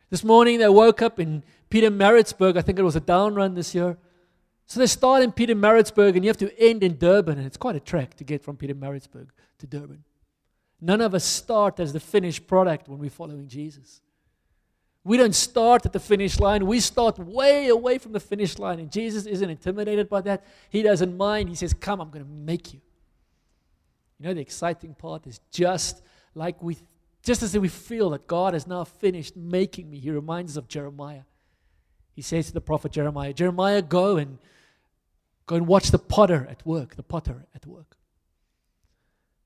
This 0.09 0.23
morning 0.23 0.57
they 0.57 0.67
woke 0.67 1.03
up 1.03 1.19
in 1.19 1.43
Pietermaritzburg. 1.69 2.57
I 2.57 2.63
think 2.63 2.79
it 2.79 2.83
was 2.83 2.95
a 2.95 2.99
down 2.99 3.35
run 3.35 3.53
this 3.53 3.75
year. 3.75 3.95
So 4.65 4.79
they 4.79 4.87
start 4.87 5.21
in 5.21 5.31
Pietermaritzburg 5.31 6.15
and 6.15 6.25
you 6.25 6.29
have 6.29 6.37
to 6.37 6.59
end 6.59 6.81
in 6.81 6.97
Durban. 6.97 7.37
And 7.37 7.45
it's 7.45 7.57
quite 7.57 7.75
a 7.75 7.79
trek 7.79 8.15
to 8.15 8.23
get 8.23 8.43
from 8.43 8.57
Pietermaritzburg 8.57 9.27
to 9.59 9.67
Durban. 9.67 10.03
None 10.81 11.01
of 11.01 11.13
us 11.13 11.23
start 11.23 11.79
as 11.79 11.93
the 11.93 11.99
finished 11.99 12.47
product 12.47 12.89
when 12.89 12.97
we're 12.97 13.11
following 13.11 13.47
Jesus. 13.47 14.01
We 15.03 15.17
don't 15.17 15.33
start 15.33 15.85
at 15.85 15.93
the 15.93 15.99
finish 15.99 16.39
line. 16.39 16.65
We 16.65 16.79
start 16.79 17.17
way 17.17 17.67
away 17.67 17.97
from 17.97 18.11
the 18.11 18.19
finish 18.19 18.59
line. 18.59 18.79
And 18.79 18.91
Jesus 18.91 19.25
isn't 19.25 19.49
intimidated 19.49 20.07
by 20.07 20.21
that. 20.21 20.45
He 20.69 20.83
doesn't 20.83 21.17
mind. 21.17 21.49
He 21.49 21.55
says, 21.55 21.73
Come, 21.73 22.01
I'm 22.01 22.11
going 22.11 22.23
to 22.23 22.31
make 22.31 22.73
you. 22.73 22.81
You 24.19 24.27
know, 24.27 24.33
the 24.35 24.41
exciting 24.41 24.93
part 24.93 25.25
is 25.25 25.39
just 25.51 26.03
like 26.35 26.61
we 26.61 26.77
just 27.23 27.43
as 27.43 27.57
we 27.57 27.67
feel 27.67 28.11
that 28.11 28.27
God 28.27 28.53
has 28.53 28.65
now 28.65 28.83
finished 28.83 29.35
making 29.35 29.89
me, 29.89 29.99
he 29.99 30.09
reminds 30.09 30.53
us 30.53 30.57
of 30.57 30.67
Jeremiah. 30.67 31.21
He 32.13 32.21
says 32.21 32.47
to 32.47 32.53
the 32.53 32.61
prophet 32.61 32.91
Jeremiah, 32.91 33.33
Jeremiah, 33.33 33.81
go 33.81 34.17
and 34.17 34.39
go 35.45 35.55
and 35.55 35.67
watch 35.67 35.91
the 35.91 35.99
potter 35.99 36.47
at 36.49 36.65
work, 36.65 36.95
the 36.95 37.03
potter 37.03 37.45
at 37.55 37.65
work. 37.65 37.97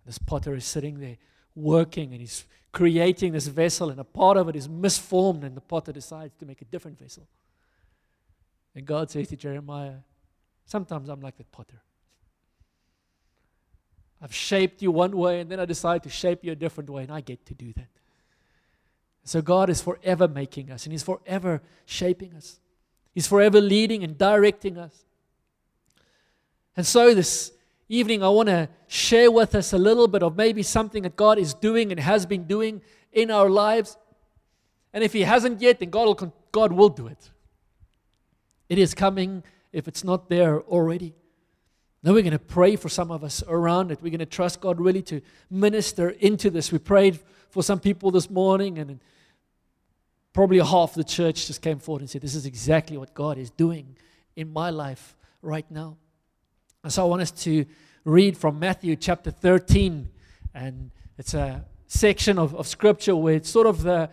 This 0.06 0.18
potter 0.18 0.56
is 0.56 0.66
sitting 0.66 1.00
there 1.00 1.18
working 1.56 2.12
and 2.12 2.22
he's 2.22 2.46
creating 2.76 3.32
this 3.32 3.48
vessel, 3.48 3.90
and 3.90 4.02
a 4.02 4.04
part 4.04 4.36
of 4.36 4.50
it 4.50 4.56
is 4.56 4.68
misformed, 4.68 5.46
and 5.46 5.56
the 5.56 5.62
potter 5.62 5.94
decides 5.94 6.36
to 6.36 6.46
make 6.46 6.62
a 6.62 6.66
different 6.66 7.00
vessel. 7.00 7.26
And 8.76 8.86
God 8.86 9.10
says 9.10 9.30
to 9.30 9.38
Jeremiah, 9.38 9.94
Sometimes 10.66 11.08
I'm 11.08 11.22
like 11.22 11.38
that 11.38 11.50
potter. 11.54 11.80
I've 14.22 14.34
shaped 14.34 14.82
you 14.82 14.92
one 14.92 15.16
way 15.16 15.40
and 15.40 15.50
then 15.50 15.60
I 15.60 15.66
decide 15.66 16.04
to 16.04 16.10
shape 16.10 16.44
you 16.44 16.52
a 16.52 16.56
different 16.56 16.90
way, 16.90 17.04
and 17.04 17.12
I 17.12 17.22
get 17.22 17.46
to 17.46 17.54
do 17.54 17.72
that. 17.74 17.88
So 19.24 19.42
God 19.42 19.70
is 19.70 19.82
forever 19.82 20.28
making 20.28 20.70
us 20.70 20.86
and 20.86 20.92
He's 20.92 21.04
forever 21.04 21.62
shaping 21.86 22.34
us. 22.34 22.60
He's 23.14 23.28
forever 23.28 23.62
leading 23.62 24.04
and 24.04 24.18
directing 24.18 24.78
us. 24.78 25.06
And 26.76 26.86
so 26.86 27.14
this 27.14 27.54
evening, 27.90 28.24
I 28.24 28.30
want 28.30 28.50
to 28.50 28.70
share 28.88 29.32
with 29.32 29.56
us 29.56 29.74
a 29.74 29.78
little 29.78 30.08
bit 30.08 30.24
of 30.24 30.36
maybe 30.36 30.64
something 30.64 31.04
that 31.04 31.16
God 31.16 31.38
is 31.38 31.54
doing 31.54 31.92
and 31.92 32.00
has 32.00 32.26
been 32.26 32.46
doing 32.46 32.82
in 33.12 33.32
our 33.32 33.50
lives. 33.50 33.98
And 34.94 35.04
if 35.04 35.14
He 35.14 35.22
hasn't 35.22 35.62
yet, 35.62 35.80
then 35.80 35.90
God 35.90 36.06
will, 36.06 36.34
God 36.52 36.72
will 36.72 36.90
do 36.90 37.08
it. 37.08 37.32
It 38.70 38.78
is 38.78 38.94
coming 38.94 39.44
if 39.72 39.88
it's 39.88 40.04
not 40.04 40.30
there 40.30 40.62
already. 40.62 41.14
Now 42.02 42.14
we're 42.14 42.22
going 42.22 42.34
to 42.34 42.40
pray 42.40 42.76
for 42.76 42.88
some 42.88 43.12
of 43.12 43.24
us 43.24 43.44
around 43.48 43.92
it. 43.92 44.00
We're 44.02 44.12
going 44.12 44.20
to 44.20 44.26
trust 44.26 44.62
God 44.62 44.80
really 44.80 45.02
to 45.04 45.22
minister 45.50 46.10
into 46.10 46.50
this. 46.50 46.72
We 46.72 46.78
prayed 46.78 47.20
for 47.50 47.64
some 47.64 47.80
people 47.80 48.12
this 48.12 48.30
morning, 48.30 48.78
and 48.78 49.00
probably 50.34 50.60
half 50.60 50.94
the 50.94 51.04
church 51.04 51.48
just 51.48 51.62
came 51.62 51.80
forward 51.80 52.02
and 52.02 52.10
said, 52.10 52.22
This 52.22 52.36
is 52.36 52.46
exactly 52.46 52.98
what 52.98 53.14
God 53.14 53.38
is 53.38 53.50
doing 53.50 53.98
in 54.36 54.52
my 54.52 54.70
life 54.70 55.16
right 55.42 55.70
now. 55.72 55.98
And 56.86 56.94
so 56.94 57.02
I 57.04 57.08
want 57.08 57.24
us 57.24 57.32
to 57.32 57.66
read 58.04 58.38
from 58.38 58.60
Matthew 58.60 58.96
chapter 58.96 59.32
13, 59.32 60.08
and 60.54 60.92
it's 61.18 61.34
a 61.34 61.66
section 61.88 62.38
of, 62.38 62.54
of 62.54 62.68
scripture 62.68 63.16
where 63.16 63.34
it's 63.34 63.50
sort 63.50 63.66
of 63.66 63.82
the 63.82 64.08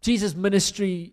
Jesus' 0.00 0.34
ministry 0.34 1.12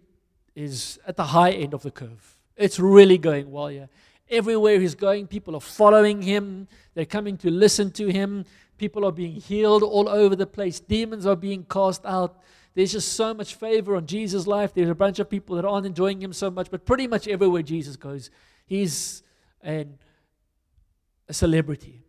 is 0.56 0.98
at 1.06 1.18
the 1.18 1.25
high 1.25 1.51
end 1.51 1.75
of 1.75 1.84
the 1.84 1.91
curve. 1.91 2.39
It's 2.58 2.79
really 2.79 3.20
going 3.20 3.51
well 3.51 3.72
yeah. 3.72 3.86
Everywhere 4.27 4.79
he's 4.79 4.96
going, 4.96 5.27
people 5.27 5.56
are 5.56 5.62
following 5.62 6.24
him. 6.24 6.68
They're 6.96 7.06
coming 7.06 7.38
to 7.38 7.51
listen 7.51 7.91
to 7.91 8.08
him. 8.08 8.44
People 8.79 9.06
are 9.06 9.12
being 9.12 9.34
healed 9.34 9.84
all 9.84 10.10
over 10.10 10.36
the 10.36 10.48
place. 10.48 10.79
Demons 10.79 11.27
are 11.27 11.36
being 11.36 11.63
cast 11.63 12.03
out. 12.08 12.41
There's 12.74 12.94
just 12.94 13.13
so 13.13 13.36
much 13.36 13.53
favor 13.53 13.96
on 13.96 14.08
Jesus' 14.08 14.48
life. 14.48 14.74
There's 14.74 14.89
a 14.89 14.96
bunch 14.96 15.20
of 15.20 15.29
people 15.29 15.58
that 15.58 15.65
aren't 15.65 15.86
enjoying 15.86 16.20
him 16.20 16.34
so 16.34 16.50
much, 16.50 16.72
but 16.72 16.88
pretty 16.88 17.06
much 17.06 17.27
everywhere 17.27 17.62
Jesus 17.62 17.96
goes, 17.96 18.32
he's 18.65 19.22
an, 19.62 20.00
a 21.30 21.34
celebrity. 21.34 22.02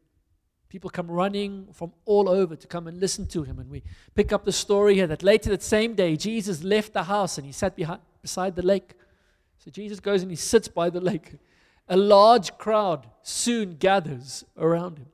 People 0.68 0.88
come 0.88 1.10
running 1.10 1.68
from 1.72 1.92
all 2.04 2.28
over 2.28 2.56
to 2.56 2.66
come 2.66 2.86
and 2.86 2.98
listen 2.98 3.26
to 3.26 3.42
him. 3.42 3.58
And 3.58 3.70
we 3.70 3.82
pick 4.14 4.32
up 4.32 4.44
the 4.44 4.52
story 4.52 4.94
here 4.94 5.06
that 5.08 5.22
later 5.22 5.50
that 5.50 5.62
same 5.62 5.94
day, 5.94 6.16
Jesus 6.16 6.64
left 6.64 6.92
the 6.92 7.04
house 7.04 7.36
and 7.38 7.46
he 7.46 7.52
sat 7.52 7.76
behind, 7.76 8.00
beside 8.22 8.56
the 8.56 8.62
lake. 8.62 8.94
So 9.58 9.70
Jesus 9.70 10.00
goes 10.00 10.22
and 10.22 10.30
he 10.30 10.36
sits 10.36 10.68
by 10.68 10.88
the 10.90 11.00
lake. 11.00 11.34
A 11.88 11.96
large 11.96 12.56
crowd 12.56 13.08
soon 13.22 13.76
gathers 13.76 14.44
around 14.56 14.98
him. 14.98 15.08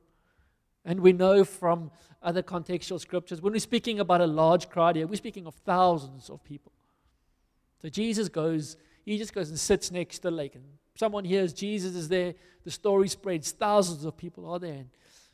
And 0.85 1.01
we 1.01 1.11
know 1.11 1.43
from 1.43 1.91
other 2.21 2.43
contextual 2.43 2.99
scriptures, 2.99 3.41
when 3.41 3.51
we're 3.51 3.59
speaking 3.59 3.99
about 3.99 4.21
a 4.21 4.27
large 4.27 4.69
crowd 4.69 4.95
here, 4.95 5.07
we're 5.07 5.15
speaking 5.15 5.47
of 5.47 5.55
thousands 5.55 6.29
of 6.29 6.43
people. 6.43 6.71
So 7.81 7.89
Jesus 7.89 8.29
goes, 8.29 8.77
he 9.05 9.17
just 9.17 9.33
goes 9.33 9.49
and 9.49 9.59
sits 9.59 9.91
next 9.91 10.19
to 10.19 10.23
the 10.23 10.31
lake. 10.31 10.55
And 10.55 10.63
someone 10.97 11.25
hears 11.25 11.53
Jesus 11.53 11.95
is 11.95 12.09
there, 12.09 12.33
the 12.63 12.71
story 12.71 13.07
spreads, 13.07 13.51
thousands 13.51 14.05
of 14.05 14.17
people 14.17 14.49
are 14.49 14.59
there. 14.59 14.73
And 14.73 14.89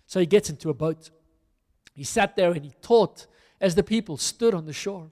so 0.05 0.19
he 0.19 0.25
gets 0.25 0.49
into 0.49 0.69
a 0.69 0.73
boat. 0.73 1.09
He 1.95 2.03
sat 2.03 2.35
there 2.35 2.51
and 2.51 2.63
he 2.63 2.73
taught 2.81 3.27
as 3.61 3.75
the 3.75 3.83
people 3.83 4.17
stood 4.17 4.53
on 4.53 4.65
the 4.65 4.73
shore. 4.73 5.09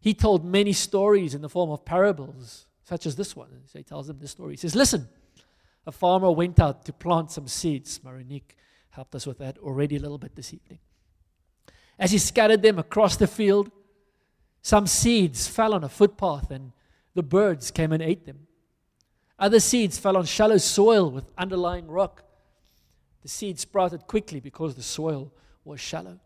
He 0.00 0.14
told 0.14 0.44
many 0.44 0.72
stories 0.72 1.34
in 1.34 1.42
the 1.42 1.48
form 1.48 1.70
of 1.70 1.84
parables, 1.84 2.66
such 2.82 3.06
as 3.06 3.14
this 3.14 3.36
one. 3.36 3.48
So 3.66 3.78
he 3.78 3.84
tells 3.84 4.08
them 4.08 4.18
this 4.18 4.32
story. 4.32 4.54
He 4.54 4.56
says, 4.56 4.74
Listen, 4.74 5.08
a 5.86 5.92
farmer 5.92 6.30
went 6.30 6.58
out 6.58 6.84
to 6.86 6.92
plant 6.92 7.30
some 7.30 7.46
seeds, 7.46 8.00
Marinique. 8.02 8.56
helped 8.90 9.14
us 9.14 9.26
with 9.26 9.38
that 9.38 9.58
already 9.58 9.96
a 9.96 10.00
little 10.00 10.18
bit 10.18 10.34
this 10.34 10.52
evening. 10.52 10.80
As 11.98 12.10
he 12.10 12.18
scattered 12.18 12.62
them 12.62 12.78
across 12.78 13.16
the 13.16 13.26
field, 13.26 13.70
some 14.60 14.86
seeds 14.86 15.46
fell 15.46 15.74
on 15.74 15.84
a 15.84 15.88
footpath 15.88 16.50
and 16.50 16.72
the 17.14 17.22
birds 17.22 17.70
came 17.70 17.92
and 17.92 18.02
ate 18.02 18.26
them. 18.26 18.46
Other 19.38 19.60
seeds 19.60 19.98
fell 19.98 20.16
on 20.16 20.24
shallow 20.24 20.58
soil 20.58 21.10
with 21.10 21.30
underlying 21.36 21.88
rock. 21.88 22.24
The 23.22 23.28
seeds 23.28 23.62
sprouted 23.62 24.06
quickly 24.06 24.40
because 24.40 24.74
the 24.74 24.82
soil 24.82 25.32
was 25.64 25.80
shallow. 25.80 26.20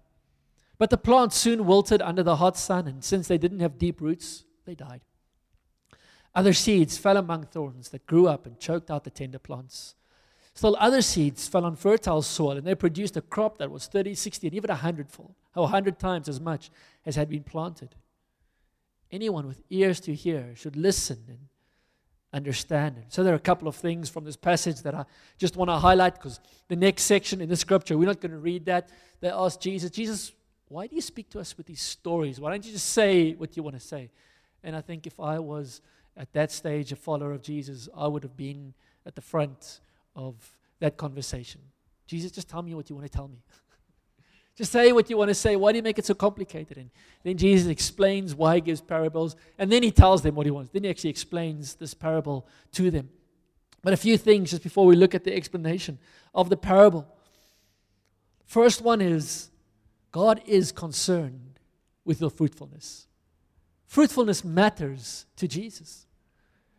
But 0.78 0.90
the 0.90 0.98
plants 0.98 1.36
soon 1.36 1.66
wilted 1.66 2.02
under 2.02 2.22
the 2.22 2.36
hot 2.36 2.56
sun, 2.56 2.86
and 2.86 3.02
since 3.02 3.28
they 3.28 3.38
didn't 3.38 3.60
have 3.60 3.78
deep 3.78 4.00
roots, 4.00 4.44
they 4.66 4.74
died. 4.74 5.00
Other 6.34 6.52
seeds 6.52 6.98
fell 6.98 7.16
among 7.16 7.44
thorns 7.44 7.88
that 7.90 8.06
grew 8.06 8.28
up 8.28 8.44
and 8.44 8.58
choked 8.58 8.90
out 8.90 9.04
the 9.04 9.10
tender 9.10 9.38
plants. 9.38 9.94
Still, 10.52 10.76
other 10.78 11.02
seeds 11.02 11.48
fell 11.48 11.64
on 11.64 11.76
fertile 11.76 12.22
soil, 12.22 12.58
and 12.58 12.66
they 12.66 12.74
produced 12.74 13.16
a 13.16 13.22
crop 13.22 13.58
that 13.58 13.70
was 13.70 13.86
30, 13.86 14.14
60, 14.14 14.46
and 14.46 14.56
even 14.56 14.70
a 14.70 14.74
hundredfold, 14.74 15.34
or 15.54 15.64
a 15.64 15.68
hundred 15.68 15.98
times 15.98 16.28
as 16.28 16.40
much 16.40 16.70
as 17.06 17.16
had 17.16 17.28
been 17.28 17.42
planted. 17.42 17.94
Anyone 19.10 19.46
with 19.46 19.62
ears 19.70 20.00
to 20.00 20.14
hear 20.14 20.54
should 20.54 20.76
listen 20.76 21.24
and 21.28 21.38
understand. 22.36 23.04
So, 23.08 23.24
there 23.24 23.32
are 23.32 23.36
a 23.36 23.40
couple 23.40 23.66
of 23.66 23.74
things 23.74 24.08
from 24.08 24.24
this 24.24 24.36
passage 24.36 24.82
that 24.82 24.94
I 24.94 25.04
just 25.38 25.56
want 25.56 25.70
to 25.70 25.76
highlight 25.76 26.14
because 26.14 26.38
the 26.68 26.76
next 26.76 27.04
section 27.04 27.40
in 27.40 27.48
the 27.48 27.56
scripture, 27.56 27.96
we're 27.96 28.06
not 28.06 28.20
going 28.20 28.32
to 28.32 28.38
read 28.38 28.66
that. 28.66 28.90
They 29.20 29.30
ask 29.30 29.58
Jesus, 29.58 29.90
Jesus, 29.90 30.32
why 30.68 30.86
do 30.86 30.94
you 30.94 31.02
speak 31.02 31.30
to 31.30 31.40
us 31.40 31.56
with 31.56 31.66
these 31.66 31.80
stories? 31.80 32.38
Why 32.38 32.50
don't 32.50 32.64
you 32.64 32.72
just 32.72 32.90
say 32.90 33.32
what 33.32 33.56
you 33.56 33.62
want 33.62 33.76
to 33.76 33.80
say? 33.80 34.10
And 34.62 34.76
I 34.76 34.80
think 34.80 35.06
if 35.06 35.18
I 35.18 35.38
was 35.38 35.80
at 36.16 36.32
that 36.32 36.50
stage 36.52 36.92
a 36.92 36.96
follower 36.96 37.32
of 37.32 37.42
Jesus, 37.42 37.88
I 37.96 38.06
would 38.06 38.22
have 38.22 38.36
been 38.36 38.74
at 39.04 39.14
the 39.14 39.22
front 39.22 39.80
of 40.14 40.34
that 40.80 40.96
conversation. 40.96 41.60
Jesus, 42.06 42.30
just 42.30 42.48
tell 42.48 42.62
me 42.62 42.74
what 42.74 42.90
you 42.90 42.96
want 42.96 43.10
to 43.10 43.16
tell 43.16 43.28
me. 43.28 43.38
just 44.56 44.72
say 44.72 44.90
what 44.92 45.10
you 45.10 45.18
want 45.18 45.28
to 45.28 45.34
say. 45.34 45.54
Why 45.54 45.72
do 45.72 45.76
you 45.76 45.82
make 45.82 45.98
it 45.98 46.06
so 46.06 46.14
complicated? 46.14 46.78
And 46.78 46.90
then 47.22 47.36
Jesus 47.36 47.68
explains 47.68 48.34
why 48.34 48.56
he 48.56 48.60
gives 48.62 48.80
parables, 48.80 49.36
and 49.58 49.70
then 49.70 49.82
he 49.82 49.90
tells 49.90 50.22
them 50.22 50.34
what 50.34 50.46
he 50.46 50.50
wants. 50.50 50.70
Then 50.70 50.84
he 50.84 50.90
actually 50.90 51.10
explains 51.10 51.74
this 51.74 51.92
parable 51.92 52.46
to 52.72 52.90
them. 52.90 53.10
But 53.82 53.92
a 53.92 53.96
few 53.96 54.16
things 54.16 54.50
just 54.50 54.62
before 54.62 54.86
we 54.86 54.96
look 54.96 55.14
at 55.14 55.24
the 55.24 55.34
explanation 55.34 55.98
of 56.34 56.48
the 56.48 56.56
parable. 56.56 57.06
First 58.46 58.80
one 58.80 59.00
is 59.00 59.50
God 60.10 60.40
is 60.46 60.72
concerned 60.72 61.60
with 62.04 62.20
your 62.20 62.30
fruitfulness. 62.30 63.06
Fruitfulness 63.86 64.44
matters 64.44 65.26
to 65.36 65.46
Jesus. 65.46 66.06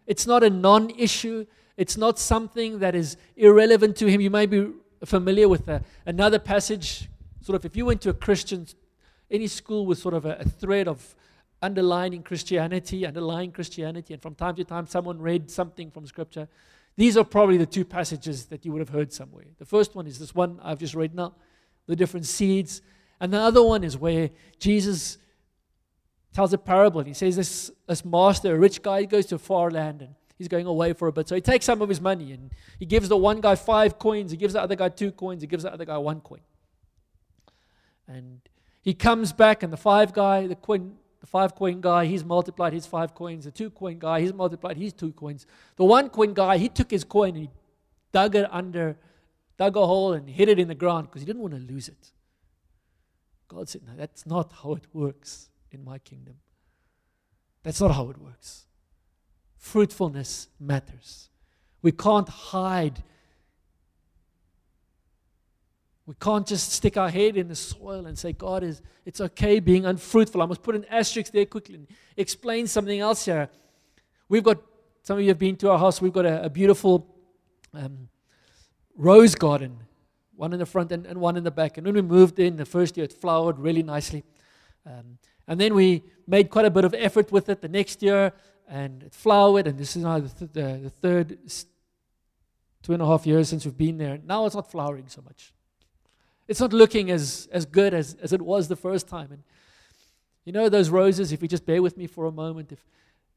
It's 0.07 0.25
not 0.25 0.43
a 0.43 0.49
non 0.49 0.89
issue, 0.91 1.45
it's 1.75 1.97
not 1.97 2.17
something 2.17 2.79
that 2.79 2.95
is 2.95 3.17
irrelevant 3.35 3.95
to 3.97 4.07
him. 4.07 4.19
You 4.19 4.31
may 4.31 4.47
be 4.47 4.71
familiar 5.05 5.47
with 5.47 5.67
a, 5.67 5.83
another 6.05 6.39
passage, 6.39 7.07
sort 7.47 7.55
of, 7.55 7.63
if 7.63 7.77
you 7.77 7.85
went 7.85 8.01
to 8.01 8.09
a 8.09 8.13
Christian, 8.13 8.67
any 9.31 9.47
school 9.47 9.85
with 9.85 9.99
sort 9.99 10.13
of 10.13 10.25
a, 10.25 10.35
a 10.39 10.43
thread 10.43 10.89
of 10.89 11.15
underlining 11.61 12.21
Christianity, 12.21 13.05
underlying 13.05 13.53
Christianity, 13.53 14.13
and 14.13 14.21
from 14.21 14.35
time 14.35 14.55
to 14.57 14.65
time 14.65 14.85
someone 14.85 15.17
read 15.19 15.49
something 15.49 15.89
from 15.89 16.05
Scripture. 16.05 16.49
These 16.97 17.15
are 17.15 17.23
probably 17.23 17.55
the 17.55 17.65
two 17.65 17.85
passages 17.85 18.47
that 18.47 18.65
you 18.65 18.73
would 18.73 18.81
have 18.81 18.89
heard 18.89 19.13
somewhere. 19.13 19.45
The 19.59 19.65
first 19.65 19.95
one 19.95 20.07
is 20.07 20.19
this 20.19 20.35
one 20.35 20.59
I've 20.61 20.79
just 20.79 20.93
read 20.93 21.15
now 21.15 21.35
the 21.85 21.95
different 21.95 22.25
seeds 22.25 22.81
and 23.21 23.31
the 23.31 23.39
other 23.39 23.63
one 23.63 23.85
is 23.85 23.97
where 23.97 24.29
Jesus 24.59 25.17
tells 26.33 26.51
a 26.51 26.57
parable. 26.57 26.99
And 26.99 27.07
he 27.07 27.13
says 27.13 27.37
this, 27.37 27.71
this 27.87 28.03
master, 28.03 28.55
a 28.55 28.59
rich 28.59 28.81
guy, 28.81 29.05
goes 29.05 29.25
to 29.27 29.35
a 29.35 29.39
far 29.39 29.71
land 29.71 30.01
and 30.01 30.15
he's 30.37 30.49
going 30.49 30.65
away 30.65 30.91
for 30.91 31.07
a 31.07 31.13
bit. 31.13 31.29
So 31.29 31.35
he 31.35 31.41
takes 31.41 31.63
some 31.63 31.81
of 31.81 31.87
his 31.87 32.01
money 32.01 32.33
and 32.33 32.51
he 32.77 32.85
gives 32.85 33.07
the 33.07 33.15
one 33.15 33.39
guy 33.39 33.55
five 33.55 33.97
coins, 33.97 34.31
he 34.31 34.37
gives 34.37 34.53
the 34.53 34.61
other 34.61 34.75
guy 34.75 34.89
two 34.89 35.13
coins, 35.13 35.41
he 35.41 35.47
gives 35.47 35.63
the 35.63 35.71
other 35.71 35.85
guy 35.85 35.97
one 35.97 36.19
coin. 36.19 36.41
And 38.07 38.41
he 38.81 38.93
comes 38.93 39.33
back, 39.33 39.63
and 39.63 39.71
the 39.71 39.77
five 39.77 40.13
guy, 40.13 40.47
the 40.47 40.55
the 41.19 41.27
five 41.27 41.55
coin 41.55 41.81
guy, 41.81 42.05
he's 42.05 42.23
multiplied 42.23 42.73
his 42.73 42.85
five 42.85 43.13
coins. 43.13 43.45
The 43.45 43.51
two 43.51 43.69
coin 43.69 43.99
guy, 43.99 44.21
he's 44.21 44.33
multiplied 44.33 44.77
his 44.77 44.93
two 44.93 45.11
coins. 45.11 45.45
The 45.75 45.83
one 45.83 46.09
coin 46.09 46.33
guy, 46.33 46.57
he 46.57 46.69
took 46.69 46.91
his 46.91 47.03
coin 47.03 47.29
and 47.29 47.37
he 47.37 47.49
dug 48.11 48.35
it 48.35 48.47
under, 48.51 48.97
dug 49.57 49.75
a 49.75 49.85
hole 49.85 50.13
and 50.13 50.29
hid 50.29 50.47
it 50.47 50.59
in 50.59 50.67
the 50.67 50.75
ground 50.75 51.07
because 51.07 51.21
he 51.21 51.25
didn't 51.25 51.41
want 51.41 51.53
to 51.53 51.59
lose 51.59 51.87
it. 51.87 52.11
God 53.47 53.67
said, 53.69 53.81
No, 53.85 53.93
that's 53.95 54.25
not 54.25 54.53
how 54.63 54.73
it 54.73 54.85
works 54.93 55.49
in 55.71 55.83
my 55.83 55.97
kingdom. 55.97 56.35
That's 57.63 57.81
not 57.81 57.91
how 57.91 58.09
it 58.09 58.17
works. 58.17 58.65
Fruitfulness 59.57 60.49
matters. 60.59 61.29
We 61.81 61.91
can't 61.91 62.29
hide. 62.29 63.03
We 66.07 66.15
can't 66.21 66.47
just 66.47 66.71
stick 66.71 66.95
our 66.95 67.09
head 67.09 67.35
in 67.35 67.49
the 67.49 67.55
soil 67.55 68.05
and 68.05 68.17
say, 68.17 68.31
God 68.31 68.63
is, 68.63 68.81
it's 69.05 69.19
okay 69.19 69.59
being 69.59 69.85
unfruitful. 69.85 70.41
I 70.41 70.45
must 70.45 70.63
put 70.63 70.73
an 70.73 70.85
asterisk 70.89 71.33
there 71.33 71.45
quickly 71.45 71.75
and 71.75 71.87
explain 72.15 72.65
something 72.65 72.99
else 72.99 73.25
here. 73.25 73.49
We've 74.29 74.43
got, 74.43 74.57
some 75.03 75.17
of 75.17 75.23
you 75.23 75.29
have 75.29 75.37
been 75.37 75.57
to 75.57 75.69
our 75.69 75.77
house, 75.77 76.01
we've 76.01 76.13
got 76.13 76.25
a, 76.25 76.45
a 76.45 76.49
beautiful 76.49 77.13
um, 77.73 78.07
rose 78.95 79.35
garden 79.35 79.79
one 80.37 80.53
in 80.53 80.59
the 80.59 80.65
front 80.65 80.91
and, 80.91 81.05
and 81.05 81.19
one 81.19 81.35
in 81.35 81.43
the 81.43 81.51
back. 81.51 81.77
And 81.77 81.85
when 81.85 81.95
we 81.95 82.01
moved 82.01 82.39
in 82.39 82.55
the 82.55 82.65
first 82.65 82.95
year, 82.95 83.03
it 83.03 83.11
flowered 83.11 83.59
really 83.59 83.83
nicely. 83.83 84.23
Um, 84.85 85.17
and 85.47 85.59
then 85.59 85.73
we 85.73 86.03
made 86.27 86.49
quite 86.49 86.65
a 86.65 86.69
bit 86.69 86.85
of 86.85 86.93
effort 86.93 87.31
with 87.31 87.49
it 87.49 87.59
the 87.59 87.67
next 87.67 88.01
year, 88.03 88.31
and 88.67 89.03
it 89.03 89.13
flowered. 89.13 89.67
And 89.67 89.77
this 89.77 89.95
is 89.95 90.03
now 90.03 90.19
the, 90.19 90.29
th- 90.29 90.51
the, 90.53 90.79
the 90.83 90.89
third 90.89 91.37
two 92.83 92.93
and 92.93 93.01
a 93.01 93.05
half 93.05 93.25
years 93.25 93.49
since 93.49 93.65
we've 93.65 93.77
been 93.77 93.97
there. 93.97 94.19
Now 94.23 94.45
it's 94.45 94.55
not 94.55 94.71
flowering 94.71 95.07
so 95.07 95.21
much. 95.21 95.53
It's 96.47 96.59
not 96.59 96.73
looking 96.73 97.11
as, 97.11 97.47
as 97.51 97.65
good 97.65 97.93
as, 97.93 98.15
as 98.21 98.31
it 98.31 98.41
was 98.41 98.67
the 98.67 98.75
first 98.75 99.07
time. 99.07 99.31
And 99.31 99.43
you 100.45 100.53
know 100.53 100.69
those 100.69 100.89
roses, 100.89 101.31
if 101.31 101.41
you 101.41 101.47
just 101.47 101.65
bear 101.65 101.81
with 101.81 101.97
me 101.97 102.07
for 102.07 102.25
a 102.25 102.31
moment, 102.31 102.71
if 102.71 102.79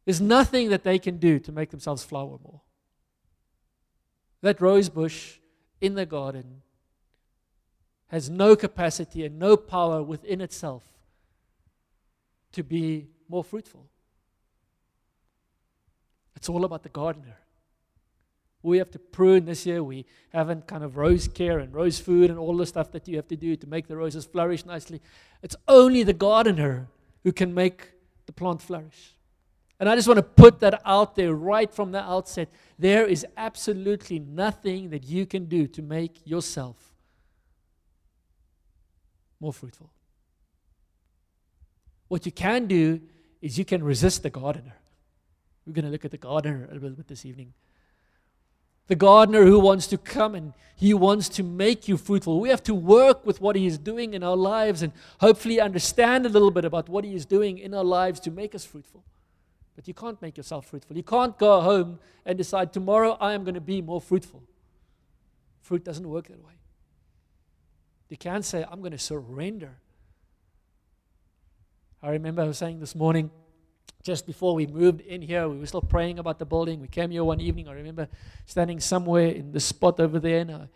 there's 0.04 0.20
nothing 0.20 0.70
that 0.70 0.84
they 0.84 0.98
can 0.98 1.18
do 1.18 1.38
to 1.40 1.52
make 1.52 1.70
themselves 1.70 2.04
flower 2.04 2.38
more. 2.42 2.60
That 4.42 4.60
rose 4.60 4.88
bush 4.88 5.38
in 5.80 5.94
the 5.94 6.06
garden 6.06 6.62
has 8.08 8.30
no 8.30 8.56
capacity 8.56 9.24
and 9.24 9.38
no 9.38 9.56
power 9.56 10.02
within 10.02 10.40
itself 10.40 10.82
to 12.52 12.62
be 12.62 13.08
more 13.28 13.44
fruitful. 13.44 13.86
It's 16.34 16.48
all 16.48 16.64
about 16.64 16.82
the 16.82 16.88
gardener. 16.88 17.36
We 18.62 18.78
have 18.78 18.90
to 18.90 18.98
prune 18.98 19.46
this 19.46 19.64
year. 19.64 19.82
We 19.82 20.04
haven't 20.30 20.66
kind 20.66 20.84
of 20.84 20.96
rose 20.96 21.28
care 21.28 21.58
and 21.58 21.72
rose 21.72 21.98
food 21.98 22.30
and 22.30 22.38
all 22.38 22.56
the 22.56 22.66
stuff 22.66 22.92
that 22.92 23.08
you 23.08 23.16
have 23.16 23.28
to 23.28 23.36
do 23.36 23.56
to 23.56 23.66
make 23.66 23.88
the 23.88 23.96
roses 23.96 24.26
flourish 24.26 24.66
nicely. 24.66 25.00
It's 25.42 25.56
only 25.66 26.02
the 26.02 26.12
gardener 26.12 26.88
who 27.24 27.32
can 27.32 27.54
make 27.54 27.92
the 28.26 28.32
plant 28.32 28.60
flourish. 28.60 29.16
And 29.78 29.88
I 29.88 29.94
just 29.96 30.06
want 30.06 30.18
to 30.18 30.22
put 30.22 30.60
that 30.60 30.82
out 30.84 31.16
there 31.16 31.32
right 31.34 31.72
from 31.72 31.90
the 31.92 32.02
outset. 32.02 32.50
There 32.78 33.06
is 33.06 33.26
absolutely 33.38 34.18
nothing 34.18 34.90
that 34.90 35.04
you 35.04 35.24
can 35.24 35.46
do 35.46 35.66
to 35.68 35.80
make 35.80 36.20
yourself 36.26 36.76
more 39.40 39.54
fruitful. 39.54 39.90
What 42.08 42.26
you 42.26 42.32
can 42.32 42.66
do 42.66 43.00
is 43.40 43.56
you 43.56 43.64
can 43.64 43.82
resist 43.82 44.22
the 44.22 44.28
gardener. 44.28 44.76
We're 45.66 45.72
going 45.72 45.86
to 45.86 45.90
look 45.90 46.04
at 46.04 46.10
the 46.10 46.18
gardener 46.18 46.68
a 46.70 46.74
little 46.74 46.90
bit 46.90 47.08
this 47.08 47.24
evening. 47.24 47.54
The 48.90 48.96
gardener 48.96 49.44
who 49.44 49.60
wants 49.60 49.86
to 49.86 49.96
come 49.96 50.34
and 50.34 50.52
he 50.74 50.94
wants 50.94 51.28
to 51.28 51.44
make 51.44 51.86
you 51.86 51.96
fruitful. 51.96 52.40
We 52.40 52.48
have 52.48 52.64
to 52.64 52.74
work 52.74 53.24
with 53.24 53.40
what 53.40 53.54
he 53.54 53.64
is 53.64 53.78
doing 53.78 54.14
in 54.14 54.24
our 54.24 54.36
lives 54.36 54.82
and 54.82 54.92
hopefully 55.20 55.60
understand 55.60 56.26
a 56.26 56.28
little 56.28 56.50
bit 56.50 56.64
about 56.64 56.88
what 56.88 57.04
he 57.04 57.14
is 57.14 57.24
doing 57.24 57.58
in 57.58 57.72
our 57.72 57.84
lives 57.84 58.18
to 58.20 58.32
make 58.32 58.52
us 58.52 58.64
fruitful. 58.64 59.04
But 59.76 59.86
you 59.86 59.94
can't 59.94 60.20
make 60.20 60.36
yourself 60.36 60.66
fruitful. 60.66 60.96
You 60.96 61.04
can't 61.04 61.38
go 61.38 61.60
home 61.60 62.00
and 62.26 62.36
decide, 62.36 62.72
tomorrow 62.72 63.16
I 63.20 63.34
am 63.34 63.44
going 63.44 63.54
to 63.54 63.60
be 63.60 63.80
more 63.80 64.00
fruitful. 64.00 64.42
Fruit 65.60 65.84
doesn't 65.84 66.08
work 66.08 66.26
that 66.26 66.44
way. 66.44 66.54
You 68.08 68.16
can't 68.16 68.44
say, 68.44 68.64
I'm 68.68 68.80
going 68.80 68.90
to 68.90 68.98
surrender. 68.98 69.76
I 72.02 72.08
remember 72.08 72.42
I 72.42 72.46
was 72.46 72.58
saying 72.58 72.80
this 72.80 72.96
morning, 72.96 73.30
just 74.02 74.26
before 74.26 74.54
we 74.54 74.66
moved 74.66 75.02
in 75.02 75.20
here, 75.20 75.48
we 75.48 75.58
were 75.58 75.66
still 75.66 75.82
praying 75.82 76.18
about 76.18 76.38
the 76.38 76.46
building. 76.46 76.80
We 76.80 76.88
came 76.88 77.10
here 77.10 77.22
one 77.22 77.40
evening. 77.40 77.68
I 77.68 77.72
remember 77.72 78.08
standing 78.46 78.80
somewhere 78.80 79.28
in 79.28 79.52
the 79.52 79.60
spot 79.60 80.00
over 80.00 80.18
there, 80.18 80.40
and 80.40 80.50
I, 80.50 80.68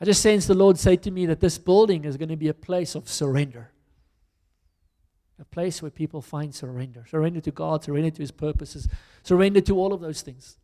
I 0.00 0.04
just 0.04 0.20
sensed 0.20 0.48
the 0.48 0.54
Lord 0.54 0.78
say 0.78 0.96
to 0.96 1.10
me 1.10 1.26
that 1.26 1.40
this 1.40 1.56
building 1.56 2.04
is 2.04 2.16
going 2.16 2.28
to 2.28 2.36
be 2.36 2.48
a 2.48 2.54
place 2.54 2.94
of 2.94 3.08
surrender. 3.08 3.70
A 5.38 5.44
place 5.44 5.80
where 5.80 5.90
people 5.90 6.20
find 6.20 6.54
surrender. 6.54 7.06
Surrender 7.08 7.40
to 7.40 7.50
God, 7.50 7.84
surrender 7.84 8.10
to 8.10 8.20
His 8.20 8.30
purposes, 8.30 8.88
surrender 9.22 9.60
to 9.62 9.78
all 9.78 9.92
of 9.92 10.00
those 10.00 10.20
things. 10.20 10.58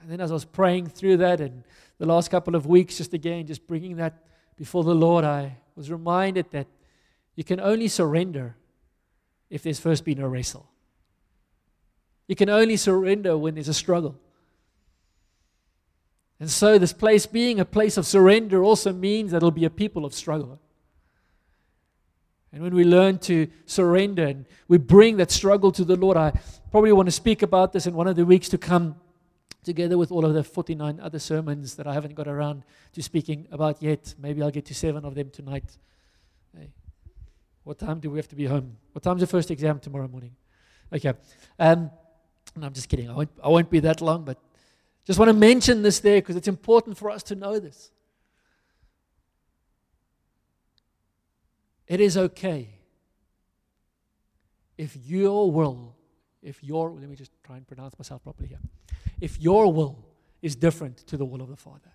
And 0.00 0.10
then 0.10 0.20
as 0.20 0.30
I 0.30 0.34
was 0.34 0.44
praying 0.44 0.88
through 0.88 1.16
that, 1.18 1.40
and 1.40 1.64
the 1.98 2.06
last 2.06 2.30
couple 2.30 2.54
of 2.54 2.66
weeks, 2.66 2.98
just 2.98 3.12
again, 3.12 3.46
just 3.46 3.66
bringing 3.66 3.96
that 3.96 4.24
before 4.56 4.84
the 4.84 4.94
Lord, 4.94 5.24
I 5.24 5.58
was 5.74 5.90
reminded 5.90 6.50
that 6.52 6.68
you 7.34 7.44
can 7.44 7.60
only 7.60 7.88
surrender 7.88 8.56
if 9.50 9.62
there's 9.62 9.80
first 9.80 10.04
been 10.04 10.20
a 10.20 10.28
wrestle. 10.28 10.68
You 12.28 12.34
can 12.34 12.48
only 12.48 12.76
surrender 12.76 13.38
when 13.38 13.54
there's 13.54 13.68
a 13.68 13.74
struggle. 13.74 14.18
And 16.38 16.50
so, 16.50 16.78
this 16.78 16.92
place 16.92 17.24
being 17.24 17.60
a 17.60 17.64
place 17.64 17.96
of 17.96 18.06
surrender 18.06 18.62
also 18.62 18.92
means 18.92 19.30
that 19.30 19.38
it'll 19.38 19.50
be 19.50 19.64
a 19.64 19.70
people 19.70 20.04
of 20.04 20.12
struggle. 20.12 20.60
And 22.52 22.62
when 22.62 22.74
we 22.74 22.84
learn 22.84 23.18
to 23.20 23.48
surrender 23.66 24.26
and 24.26 24.46
we 24.68 24.78
bring 24.78 25.16
that 25.18 25.30
struggle 25.30 25.72
to 25.72 25.84
the 25.84 25.96
Lord, 25.96 26.16
I 26.16 26.32
probably 26.70 26.92
want 26.92 27.06
to 27.06 27.12
speak 27.12 27.42
about 27.42 27.72
this 27.72 27.86
in 27.86 27.94
one 27.94 28.06
of 28.06 28.16
the 28.16 28.26
weeks 28.26 28.48
to 28.50 28.58
come, 28.58 28.96
together 29.64 29.98
with 29.98 30.12
all 30.12 30.24
of 30.24 30.34
the 30.34 30.44
49 30.44 31.00
other 31.00 31.18
sermons 31.18 31.76
that 31.76 31.86
I 31.86 31.94
haven't 31.94 32.14
got 32.14 32.28
around 32.28 32.64
to 32.92 33.02
speaking 33.02 33.46
about 33.50 33.82
yet. 33.82 34.14
Maybe 34.18 34.42
I'll 34.42 34.50
get 34.50 34.66
to 34.66 34.74
seven 34.74 35.04
of 35.04 35.14
them 35.14 35.30
tonight. 35.30 35.76
What 37.66 37.80
time 37.80 37.98
do 37.98 38.10
we 38.10 38.18
have 38.18 38.28
to 38.28 38.36
be 38.36 38.44
home? 38.44 38.76
What 38.92 39.02
time's 39.02 39.22
the 39.22 39.26
first 39.26 39.50
exam 39.50 39.80
tomorrow 39.80 40.06
morning? 40.06 40.36
Okay. 40.92 41.12
Um, 41.58 41.90
no, 42.54 42.68
I'm 42.68 42.72
just 42.72 42.88
kidding. 42.88 43.10
I 43.10 43.12
won't, 43.12 43.30
I 43.42 43.48
won't 43.48 43.68
be 43.68 43.80
that 43.80 44.00
long, 44.00 44.24
but 44.24 44.38
just 45.04 45.18
want 45.18 45.30
to 45.30 45.32
mention 45.32 45.82
this 45.82 45.98
there 45.98 46.18
because 46.18 46.36
it's 46.36 46.46
important 46.46 46.96
for 46.96 47.10
us 47.10 47.24
to 47.24 47.34
know 47.34 47.58
this. 47.58 47.90
It 51.88 52.00
is 52.00 52.16
okay 52.16 52.68
if 54.78 54.96
your 55.04 55.50
will, 55.50 55.96
if 56.44 56.62
your, 56.62 56.92
let 56.92 57.08
me 57.08 57.16
just 57.16 57.32
try 57.42 57.56
and 57.56 57.66
pronounce 57.66 57.98
myself 57.98 58.22
properly 58.22 58.50
here. 58.50 58.60
If 59.20 59.40
your 59.40 59.72
will 59.72 60.06
is 60.40 60.54
different 60.54 60.98
to 61.08 61.16
the 61.16 61.24
will 61.24 61.42
of 61.42 61.48
the 61.48 61.56
Father, 61.56 61.90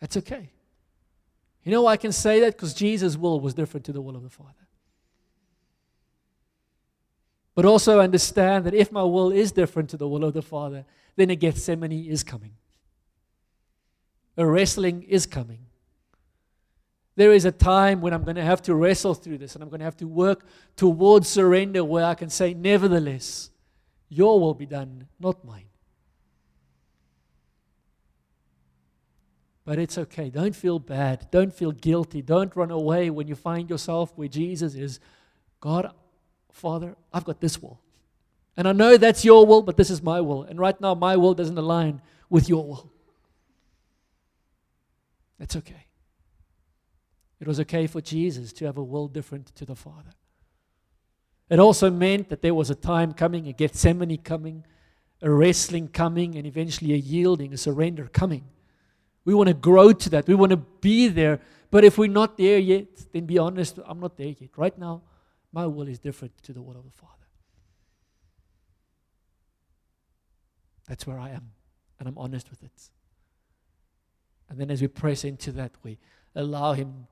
that's 0.00 0.16
okay. 0.16 0.50
You 1.64 1.72
know 1.72 1.82
why 1.82 1.92
I 1.92 1.96
can 1.96 2.12
say 2.12 2.40
that? 2.40 2.52
Because 2.52 2.74
Jesus' 2.74 3.16
will 3.16 3.40
was 3.40 3.54
different 3.54 3.86
to 3.86 3.92
the 3.92 4.02
will 4.02 4.16
of 4.16 4.22
the 4.22 4.30
Father. 4.30 4.50
But 7.54 7.64
also 7.64 8.00
understand 8.00 8.64
that 8.66 8.74
if 8.74 8.92
my 8.92 9.02
will 9.02 9.30
is 9.30 9.52
different 9.52 9.90
to 9.90 9.96
the 9.96 10.08
will 10.08 10.24
of 10.24 10.34
the 10.34 10.42
Father, 10.42 10.84
then 11.16 11.30
a 11.30 11.36
Gethsemane 11.36 12.06
is 12.06 12.22
coming. 12.22 12.52
A 14.36 14.44
wrestling 14.44 15.04
is 15.04 15.26
coming. 15.26 15.60
There 17.16 17.32
is 17.32 17.44
a 17.44 17.52
time 17.52 18.00
when 18.00 18.12
I'm 18.12 18.24
going 18.24 18.36
to 18.36 18.42
have 18.42 18.60
to 18.62 18.74
wrestle 18.74 19.14
through 19.14 19.38
this 19.38 19.54
and 19.54 19.62
I'm 19.62 19.70
going 19.70 19.78
to 19.78 19.84
have 19.84 19.96
to 19.98 20.08
work 20.08 20.44
towards 20.74 21.28
surrender 21.28 21.84
where 21.84 22.04
I 22.04 22.14
can 22.14 22.28
say, 22.28 22.52
Nevertheless, 22.52 23.50
your 24.08 24.40
will 24.40 24.54
be 24.54 24.66
done, 24.66 25.06
not 25.20 25.44
mine. 25.44 25.66
But 29.64 29.78
it's 29.78 29.96
okay. 29.96 30.28
Don't 30.28 30.54
feel 30.54 30.78
bad. 30.78 31.28
Don't 31.30 31.52
feel 31.52 31.72
guilty. 31.72 32.20
Don't 32.20 32.54
run 32.54 32.70
away 32.70 33.08
when 33.08 33.28
you 33.28 33.34
find 33.34 33.70
yourself 33.70 34.12
where 34.14 34.28
Jesus 34.28 34.74
is. 34.74 35.00
God, 35.60 35.90
Father, 36.52 36.96
I've 37.12 37.24
got 37.24 37.40
this 37.40 37.62
will. 37.62 37.80
And 38.56 38.68
I 38.68 38.72
know 38.72 38.96
that's 38.96 39.24
your 39.24 39.46
will, 39.46 39.62
but 39.62 39.76
this 39.76 39.90
is 39.90 40.02
my 40.02 40.20
will. 40.20 40.42
And 40.42 40.58
right 40.58 40.78
now, 40.80 40.94
my 40.94 41.16
will 41.16 41.34
doesn't 41.34 41.58
align 41.58 42.02
with 42.28 42.48
your 42.48 42.64
will. 42.66 42.92
That's 45.38 45.56
okay. 45.56 45.86
It 47.40 47.48
was 47.48 47.58
okay 47.60 47.86
for 47.86 48.00
Jesus 48.00 48.52
to 48.54 48.66
have 48.66 48.76
a 48.76 48.82
will 48.82 49.08
different 49.08 49.54
to 49.56 49.64
the 49.64 49.74
Father. 49.74 50.10
It 51.50 51.58
also 51.58 51.90
meant 51.90 52.28
that 52.28 52.42
there 52.42 52.54
was 52.54 52.70
a 52.70 52.74
time 52.74 53.12
coming, 53.12 53.48
a 53.48 53.52
Gethsemane 53.52 54.18
coming, 54.18 54.64
a 55.20 55.30
wrestling 55.30 55.88
coming, 55.88 56.36
and 56.36 56.46
eventually 56.46 56.92
a 56.92 56.96
yielding, 56.96 57.52
a 57.52 57.56
surrender 57.56 58.08
coming. 58.08 58.44
We 59.24 59.34
want 59.34 59.48
to 59.48 59.54
grow 59.54 59.92
to 59.92 60.10
that. 60.10 60.26
We 60.26 60.34
want 60.34 60.50
to 60.50 60.56
be 60.56 61.08
there. 61.08 61.40
But 61.70 61.84
if 61.84 61.98
we're 61.98 62.08
not 62.08 62.36
there 62.36 62.58
yet, 62.58 62.86
then 63.12 63.26
be 63.26 63.38
honest, 63.38 63.78
I'm 63.84 64.00
not 64.00 64.16
there 64.16 64.28
yet. 64.28 64.50
Right 64.56 64.78
now, 64.78 65.02
my 65.52 65.66
will 65.66 65.88
is 65.88 65.98
different 65.98 66.40
to 66.42 66.52
the 66.52 66.62
will 66.62 66.76
of 66.76 66.84
the 66.84 66.90
Father. 66.90 67.12
That's 70.86 71.06
where 71.06 71.18
I 71.18 71.30
am, 71.30 71.52
and 71.98 72.08
I'm 72.08 72.18
honest 72.18 72.50
with 72.50 72.62
it. 72.62 72.90
And 74.48 74.60
then 74.60 74.70
as 74.70 74.82
we 74.82 74.88
press 74.88 75.24
into 75.24 75.50
that, 75.52 75.72
we 75.82 75.98
allow 76.34 76.74
Him 76.74 77.06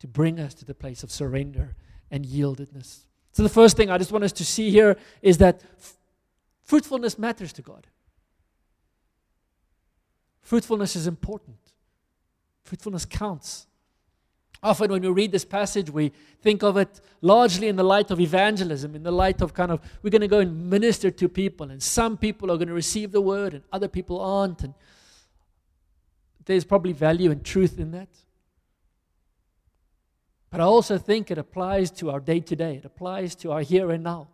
to 0.00 0.06
bring 0.06 0.38
us 0.38 0.54
to 0.54 0.64
the 0.64 0.74
place 0.74 1.02
of 1.02 1.10
surrender 1.10 1.74
and 2.10 2.24
yieldedness. 2.24 3.06
So, 3.32 3.42
the 3.42 3.48
first 3.48 3.76
thing 3.76 3.90
I 3.90 3.98
just 3.98 4.12
want 4.12 4.24
us 4.24 4.32
to 4.32 4.44
see 4.44 4.70
here 4.70 4.96
is 5.22 5.38
that 5.38 5.62
f- 5.78 5.96
fruitfulness 6.62 7.18
matters 7.18 7.52
to 7.54 7.62
God. 7.62 7.86
Fruitfulness 10.48 10.96
is 10.96 11.06
important, 11.06 11.58
fruitfulness 12.64 13.04
counts. 13.04 13.66
Often, 14.62 14.92
when 14.92 15.02
we 15.02 15.08
read 15.08 15.30
this 15.30 15.44
passage, 15.44 15.90
we 15.90 16.10
think 16.40 16.62
of 16.62 16.78
it 16.78 17.02
largely 17.20 17.68
in 17.68 17.76
the 17.76 17.84
light 17.84 18.10
of 18.10 18.18
evangelism, 18.18 18.94
in 18.94 19.02
the 19.02 19.12
light 19.12 19.42
of 19.42 19.52
kind 19.52 19.70
of 19.70 19.78
we're 20.02 20.08
going 20.08 20.22
to 20.22 20.26
go 20.26 20.38
and 20.38 20.70
minister 20.70 21.10
to 21.10 21.28
people, 21.28 21.70
and 21.70 21.82
some 21.82 22.16
people 22.16 22.50
are 22.50 22.56
going 22.56 22.68
to 22.68 22.72
receive 22.72 23.12
the 23.12 23.20
word, 23.20 23.52
and 23.52 23.62
other 23.70 23.88
people 23.88 24.22
aren't. 24.22 24.62
And 24.62 24.72
there's 26.46 26.64
probably 26.64 26.94
value 26.94 27.30
and 27.30 27.44
truth 27.44 27.78
in 27.78 27.90
that. 27.90 28.08
But 30.48 30.62
I 30.62 30.64
also 30.64 30.96
think 30.96 31.30
it 31.30 31.36
applies 31.36 31.90
to 31.90 32.08
our 32.08 32.20
day 32.20 32.40
to 32.40 32.56
day, 32.56 32.76
it 32.76 32.86
applies 32.86 33.34
to 33.34 33.52
our 33.52 33.60
here 33.60 33.90
and 33.90 34.02
now. 34.02 34.28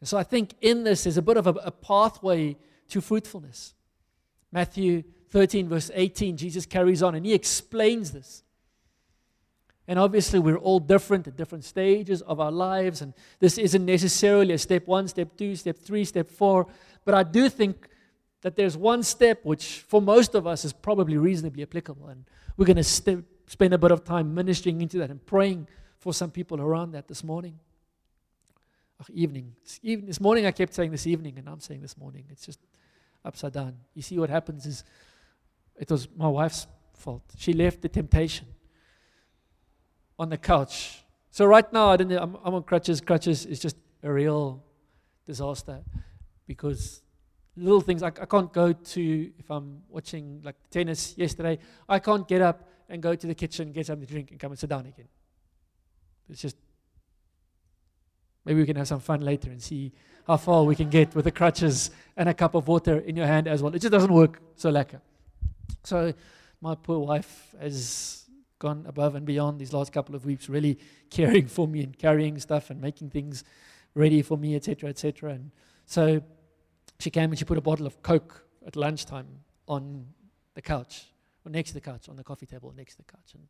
And 0.00 0.08
so 0.08 0.18
I 0.18 0.24
think 0.24 0.54
in 0.60 0.82
this 0.82 1.06
is 1.06 1.16
a 1.16 1.22
bit 1.22 1.36
of 1.36 1.46
a, 1.46 1.50
a 1.50 1.70
pathway 1.70 2.56
to 2.88 3.00
fruitfulness. 3.00 3.74
Matthew 4.52 5.02
13, 5.30 5.68
verse 5.68 5.90
18, 5.92 6.36
Jesus 6.36 6.66
carries 6.66 7.02
on 7.02 7.14
and 7.14 7.26
he 7.26 7.34
explains 7.34 8.12
this. 8.12 8.42
And 9.88 9.98
obviously, 9.98 10.40
we're 10.40 10.56
all 10.56 10.80
different 10.80 11.28
at 11.28 11.36
different 11.36 11.64
stages 11.64 12.20
of 12.22 12.40
our 12.40 12.50
lives, 12.50 13.02
and 13.02 13.14
this 13.38 13.56
isn't 13.56 13.84
necessarily 13.84 14.52
a 14.52 14.58
step 14.58 14.86
one, 14.88 15.06
step 15.06 15.36
two, 15.36 15.54
step 15.54 15.76
three, 15.78 16.04
step 16.04 16.28
four. 16.28 16.66
But 17.04 17.14
I 17.14 17.22
do 17.22 17.48
think 17.48 17.88
that 18.42 18.56
there's 18.56 18.76
one 18.76 19.04
step 19.04 19.44
which, 19.44 19.84
for 19.86 20.02
most 20.02 20.34
of 20.34 20.46
us, 20.46 20.64
is 20.64 20.72
probably 20.72 21.16
reasonably 21.16 21.62
applicable. 21.62 22.08
And 22.08 22.24
we're 22.56 22.66
going 22.66 22.76
to 22.76 22.84
st- 22.84 23.24
spend 23.46 23.74
a 23.74 23.78
bit 23.78 23.92
of 23.92 24.04
time 24.04 24.34
ministering 24.34 24.80
into 24.80 24.98
that 24.98 25.10
and 25.10 25.24
praying 25.24 25.68
for 25.98 26.12
some 26.12 26.32
people 26.32 26.60
around 26.60 26.92
that 26.92 27.06
this 27.06 27.22
morning. 27.22 27.58
Oh, 29.00 29.04
evening. 29.12 29.54
Even 29.82 30.06
this 30.06 30.20
morning, 30.20 30.46
I 30.46 30.52
kept 30.52 30.72
saying 30.72 30.90
this 30.90 31.06
evening, 31.06 31.38
and 31.38 31.48
I'm 31.48 31.60
saying 31.60 31.82
this 31.82 31.96
morning. 31.96 32.24
It's 32.30 32.46
just 32.46 32.60
upside 33.24 33.52
down. 33.52 33.76
You 33.94 34.02
see, 34.02 34.18
what 34.18 34.30
happens 34.30 34.64
is 34.64 34.84
it 35.78 35.90
was 35.90 36.08
my 36.16 36.28
wife's 36.28 36.66
fault. 36.94 37.22
She 37.36 37.52
left 37.52 37.82
the 37.82 37.88
temptation 37.88 38.46
on 40.18 40.30
the 40.30 40.38
couch. 40.38 41.04
So 41.30 41.44
right 41.44 41.70
now, 41.72 41.88
I 41.88 41.96
didn't. 41.98 42.18
I'm, 42.18 42.36
I'm 42.42 42.54
on 42.54 42.62
crutches. 42.62 43.00
Crutches 43.02 43.44
is 43.44 43.60
just 43.60 43.76
a 44.02 44.10
real 44.10 44.64
disaster 45.26 45.82
because 46.46 47.02
little 47.56 47.80
things. 47.80 48.02
I, 48.02 48.08
I 48.08 48.26
can't 48.26 48.52
go 48.52 48.72
to, 48.72 49.32
if 49.38 49.50
I'm 49.50 49.82
watching 49.88 50.40
like 50.42 50.56
tennis 50.70 51.16
yesterday, 51.18 51.58
I 51.88 51.98
can't 51.98 52.26
get 52.26 52.40
up 52.40 52.68
and 52.88 53.02
go 53.02 53.14
to 53.14 53.26
the 53.26 53.34
kitchen, 53.34 53.72
get 53.72 53.86
something 53.86 54.06
to 54.06 54.12
drink, 54.12 54.30
and 54.30 54.40
come 54.40 54.52
and 54.52 54.58
sit 54.58 54.70
down 54.70 54.86
again. 54.86 55.08
It's 56.28 56.40
just, 56.40 56.56
maybe 58.46 58.60
we 58.60 58.66
can 58.66 58.76
have 58.76 58.88
some 58.88 59.00
fun 59.00 59.20
later 59.20 59.50
and 59.50 59.60
see 59.60 59.92
how 60.26 60.36
far 60.38 60.64
we 60.64 60.74
can 60.74 60.88
get 60.88 61.14
with 61.14 61.24
the 61.24 61.30
crutches 61.30 61.90
and 62.16 62.28
a 62.28 62.34
cup 62.34 62.54
of 62.54 62.66
water 62.68 63.00
in 63.00 63.16
your 63.16 63.26
hand 63.26 63.46
as 63.46 63.62
well. 63.62 63.74
It 63.74 63.80
just 63.80 63.92
doesn't 63.92 64.12
work 64.12 64.40
so 64.54 64.72
lekker. 64.72 65.00
So 65.84 66.14
my 66.60 66.74
poor 66.74 67.00
wife 67.00 67.54
has 67.60 68.24
gone 68.58 68.86
above 68.88 69.14
and 69.14 69.26
beyond 69.26 69.60
these 69.60 69.72
last 69.72 69.92
couple 69.92 70.14
of 70.14 70.24
weeks, 70.24 70.48
really 70.48 70.78
caring 71.10 71.46
for 71.46 71.68
me 71.68 71.82
and 71.82 71.96
carrying 71.98 72.38
stuff 72.38 72.70
and 72.70 72.80
making 72.80 73.10
things 73.10 73.44
ready 73.94 74.22
for 74.22 74.38
me, 74.38 74.56
etc., 74.56 74.88
etc. 74.88 75.32
And 75.32 75.50
so 75.84 76.22
she 76.98 77.10
came 77.10 77.30
and 77.30 77.38
she 77.38 77.44
put 77.44 77.58
a 77.58 77.60
bottle 77.60 77.86
of 77.86 78.02
Coke 78.02 78.46
at 78.66 78.76
lunchtime 78.76 79.26
on 79.68 80.06
the 80.54 80.62
couch, 80.62 81.06
or 81.44 81.50
next 81.50 81.70
to 81.70 81.74
the 81.74 81.80
couch, 81.80 82.08
on 82.08 82.16
the 82.16 82.24
coffee 82.24 82.46
table 82.46 82.72
next 82.76 82.94
to 82.94 82.98
the 82.98 83.04
couch. 83.04 83.34
And 83.34 83.44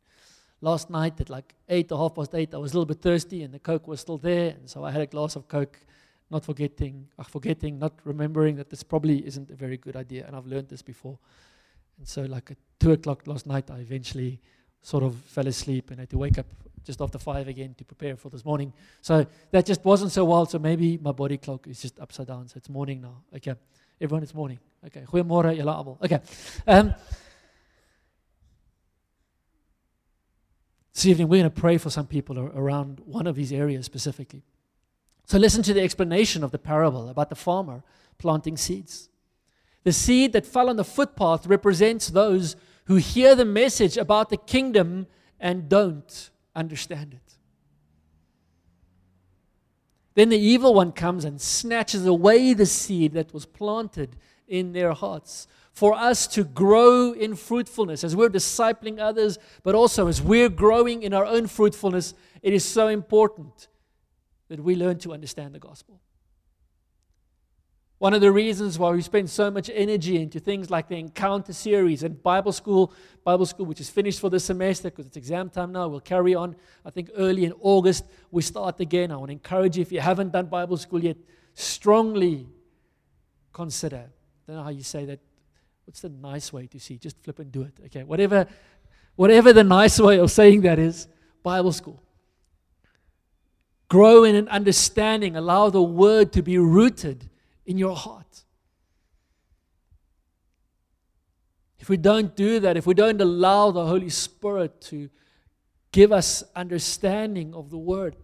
last 0.61 0.89
night 0.89 1.19
at 1.21 1.29
like 1.29 1.55
8 1.69 1.91
or 1.91 1.97
half 1.99 2.15
past 2.15 2.33
8, 2.33 2.53
I 2.53 2.57
was 2.57 2.73
a 2.73 2.75
little 2.75 2.85
bit 2.85 3.01
thirsty 3.01 3.43
and 3.43 3.53
the 3.53 3.59
Coke 3.59 3.87
was 3.87 3.99
still 3.99 4.17
there. 4.17 4.51
And 4.51 4.69
so 4.69 4.83
I 4.83 4.91
had 4.91 5.01
a 5.01 5.07
glass 5.07 5.35
of 5.35 5.47
Coke, 5.47 5.79
not 6.29 6.43
forgetting, 6.43 7.07
uh, 7.17 7.23
forgetting, 7.23 7.79
not 7.79 7.93
remembering 8.03 8.55
that 8.57 8.69
this 8.69 8.83
probably 8.83 9.25
isn't 9.25 9.49
a 9.51 9.55
very 9.55 9.77
good 9.77 9.95
idea. 9.95 10.25
And 10.25 10.35
I've 10.35 10.47
learned 10.47 10.69
this 10.69 10.81
before. 10.81 11.17
And 11.97 12.07
so, 12.07 12.23
like 12.23 12.51
at 12.51 12.57
2 12.79 12.91
o'clock 12.91 13.27
last 13.27 13.47
night, 13.47 13.71
I 13.71 13.77
eventually 13.77 14.39
sort 14.81 15.03
of 15.03 15.15
fell 15.15 15.47
asleep 15.47 15.89
and 15.91 15.99
had 15.99 16.09
to 16.09 16.17
wake 16.17 16.37
up 16.37 16.45
just 16.83 17.01
after 17.01 17.17
5 17.17 17.47
again 17.47 17.73
to 17.75 17.83
prepare 17.83 18.15
for 18.15 18.29
this 18.29 18.45
morning. 18.45 18.71
So 19.01 19.25
that 19.51 19.65
just 19.65 19.83
wasn't 19.83 20.11
so 20.11 20.25
wild. 20.25 20.51
So 20.51 20.59
maybe 20.59 20.97
my 20.97 21.11
body 21.11 21.37
clock 21.37 21.67
is 21.67 21.81
just 21.81 21.99
upside 21.99 22.27
down. 22.27 22.47
So 22.47 22.57
it's 22.57 22.69
morning 22.69 23.01
now. 23.01 23.23
Okay. 23.35 23.55
Everyone, 23.99 24.23
it's 24.23 24.33
morning. 24.33 24.59
Okay. 24.85 25.03
Okay. 26.03 26.19
Um, 26.67 26.93
this 30.97 31.05
evening, 31.05 31.27
we're 31.27 31.41
going 31.43 31.51
to 31.51 31.61
pray 31.61 31.77
for 31.77 31.91
some 31.91 32.07
people 32.07 32.39
around 32.39 32.99
one 33.05 33.27
of 33.27 33.35
these 33.35 33.53
areas 33.53 33.85
specifically. 33.85 34.41
So 35.27 35.37
listen 35.37 35.61
to 35.61 35.73
the 35.73 35.81
explanation 35.81 36.43
of 36.43 36.49
the 36.49 36.57
parable 36.57 37.09
about 37.09 37.29
the 37.29 37.35
farmer 37.35 37.83
planting 38.17 38.57
seeds. 38.57 39.07
The 39.83 39.93
seed 39.93 40.33
that 40.33 40.43
fell 40.43 40.71
on 40.71 40.75
the 40.75 40.83
footpath 40.83 41.45
represents 41.45 42.07
those 42.07 42.55
who 42.85 42.95
hear 42.95 43.35
the 43.35 43.45
message 43.45 43.95
about 43.95 44.31
the 44.31 44.37
kingdom 44.37 45.05
and 45.39 45.69
don't 45.69 46.31
understand 46.55 47.13
it. 47.13 47.37
then 50.15 50.29
the 50.29 50.39
evil 50.39 50.73
one 50.73 50.91
comes 50.93 51.25
and 51.25 51.39
snatches 51.39 52.07
away 52.07 52.55
the 52.55 52.65
seed 52.65 53.13
that 53.13 53.31
was 53.35 53.45
planted 53.45 54.15
in 54.47 54.73
their 54.73 54.93
hearts. 54.93 55.47
For 55.77 55.93
us 55.93 56.25
to 56.29 56.43
grow 56.43 57.11
in 57.11 57.35
fruitfulness 57.35 58.03
as 58.03 58.15
we're 58.15 58.31
discipling 58.31 58.97
others, 58.97 59.37
but 59.61 59.75
also 59.75 60.07
as 60.07 60.19
we're 60.19 60.49
growing 60.49 61.03
in 61.03 61.13
our 61.13 61.23
own 61.23 61.45
fruitfulness, 61.45 62.15
it 62.41 62.51
is 62.51 62.65
so 62.65 62.87
important 62.87 63.67
that 64.47 64.59
we 64.59 64.75
learn 64.75 64.97
to 64.97 65.13
understand 65.13 65.53
the 65.53 65.59
gospel. 65.59 66.01
One 67.99 68.15
of 68.15 68.21
the 68.21 68.31
reasons 68.31 68.79
why 68.79 68.89
we 68.89 69.03
spend 69.03 69.29
so 69.29 69.51
much 69.51 69.69
energy 69.71 70.19
into 70.19 70.39
things 70.39 70.71
like 70.71 70.87
the 70.87 70.97
encounter 70.97 71.53
series 71.53 72.01
and 72.01 72.23
Bible 72.23 72.53
school, 72.53 72.91
Bible 73.23 73.45
school, 73.45 73.67
which 73.67 73.79
is 73.79 73.87
finished 73.87 74.19
for 74.19 74.31
this 74.31 74.45
semester 74.45 74.89
because 74.89 75.05
it's 75.05 75.17
exam 75.17 75.51
time 75.51 75.73
now. 75.73 75.87
We'll 75.87 75.99
carry 75.99 76.33
on. 76.33 76.55
I 76.85 76.89
think 76.89 77.11
early 77.15 77.45
in 77.45 77.53
August 77.61 78.03
we 78.31 78.41
start 78.41 78.79
again. 78.79 79.11
I 79.11 79.17
want 79.17 79.29
to 79.29 79.33
encourage 79.33 79.77
you 79.77 79.83
if 79.83 79.91
you 79.91 79.99
haven't 79.99 80.33
done 80.33 80.47
Bible 80.47 80.77
school 80.77 81.03
yet, 81.03 81.17
strongly 81.53 82.47
consider. 83.53 84.05
I 84.07 84.47
don't 84.47 84.55
know 84.55 84.63
how 84.63 84.69
you 84.69 84.81
say 84.81 85.05
that. 85.05 85.19
What's 85.87 86.01
the 86.01 86.09
nice 86.09 86.51
way 86.51 86.67
to 86.67 86.79
see? 86.79 86.97
Just 86.97 87.17
flip 87.23 87.39
and 87.39 87.49
do 87.49 87.61
it. 87.61 87.73
Okay, 87.85 88.03
whatever, 88.03 88.45
whatever 89.15 89.53
the 89.53 89.63
nice 89.63 89.97
way 89.99 90.19
of 90.19 90.29
saying 90.29 90.61
that 90.61 90.79
is, 90.79 91.07
Bible 91.41 91.71
school. 91.71 92.03
Grow 93.87 94.25
in 94.25 94.35
an 94.35 94.49
understanding. 94.49 95.37
Allow 95.37 95.69
the 95.69 95.81
word 95.81 96.33
to 96.33 96.43
be 96.43 96.57
rooted 96.57 97.29
in 97.65 97.77
your 97.77 97.95
heart. 97.95 98.43
If 101.79 101.87
we 101.87 101.95
don't 101.95 102.35
do 102.35 102.59
that, 102.59 102.75
if 102.75 102.85
we 102.85 102.93
don't 102.93 103.21
allow 103.21 103.71
the 103.71 103.85
Holy 103.85 104.09
Spirit 104.09 104.81
to 104.81 105.09
give 105.93 106.11
us 106.11 106.43
understanding 106.53 107.53
of 107.53 107.69
the 107.69 107.77
Word, 107.77 108.17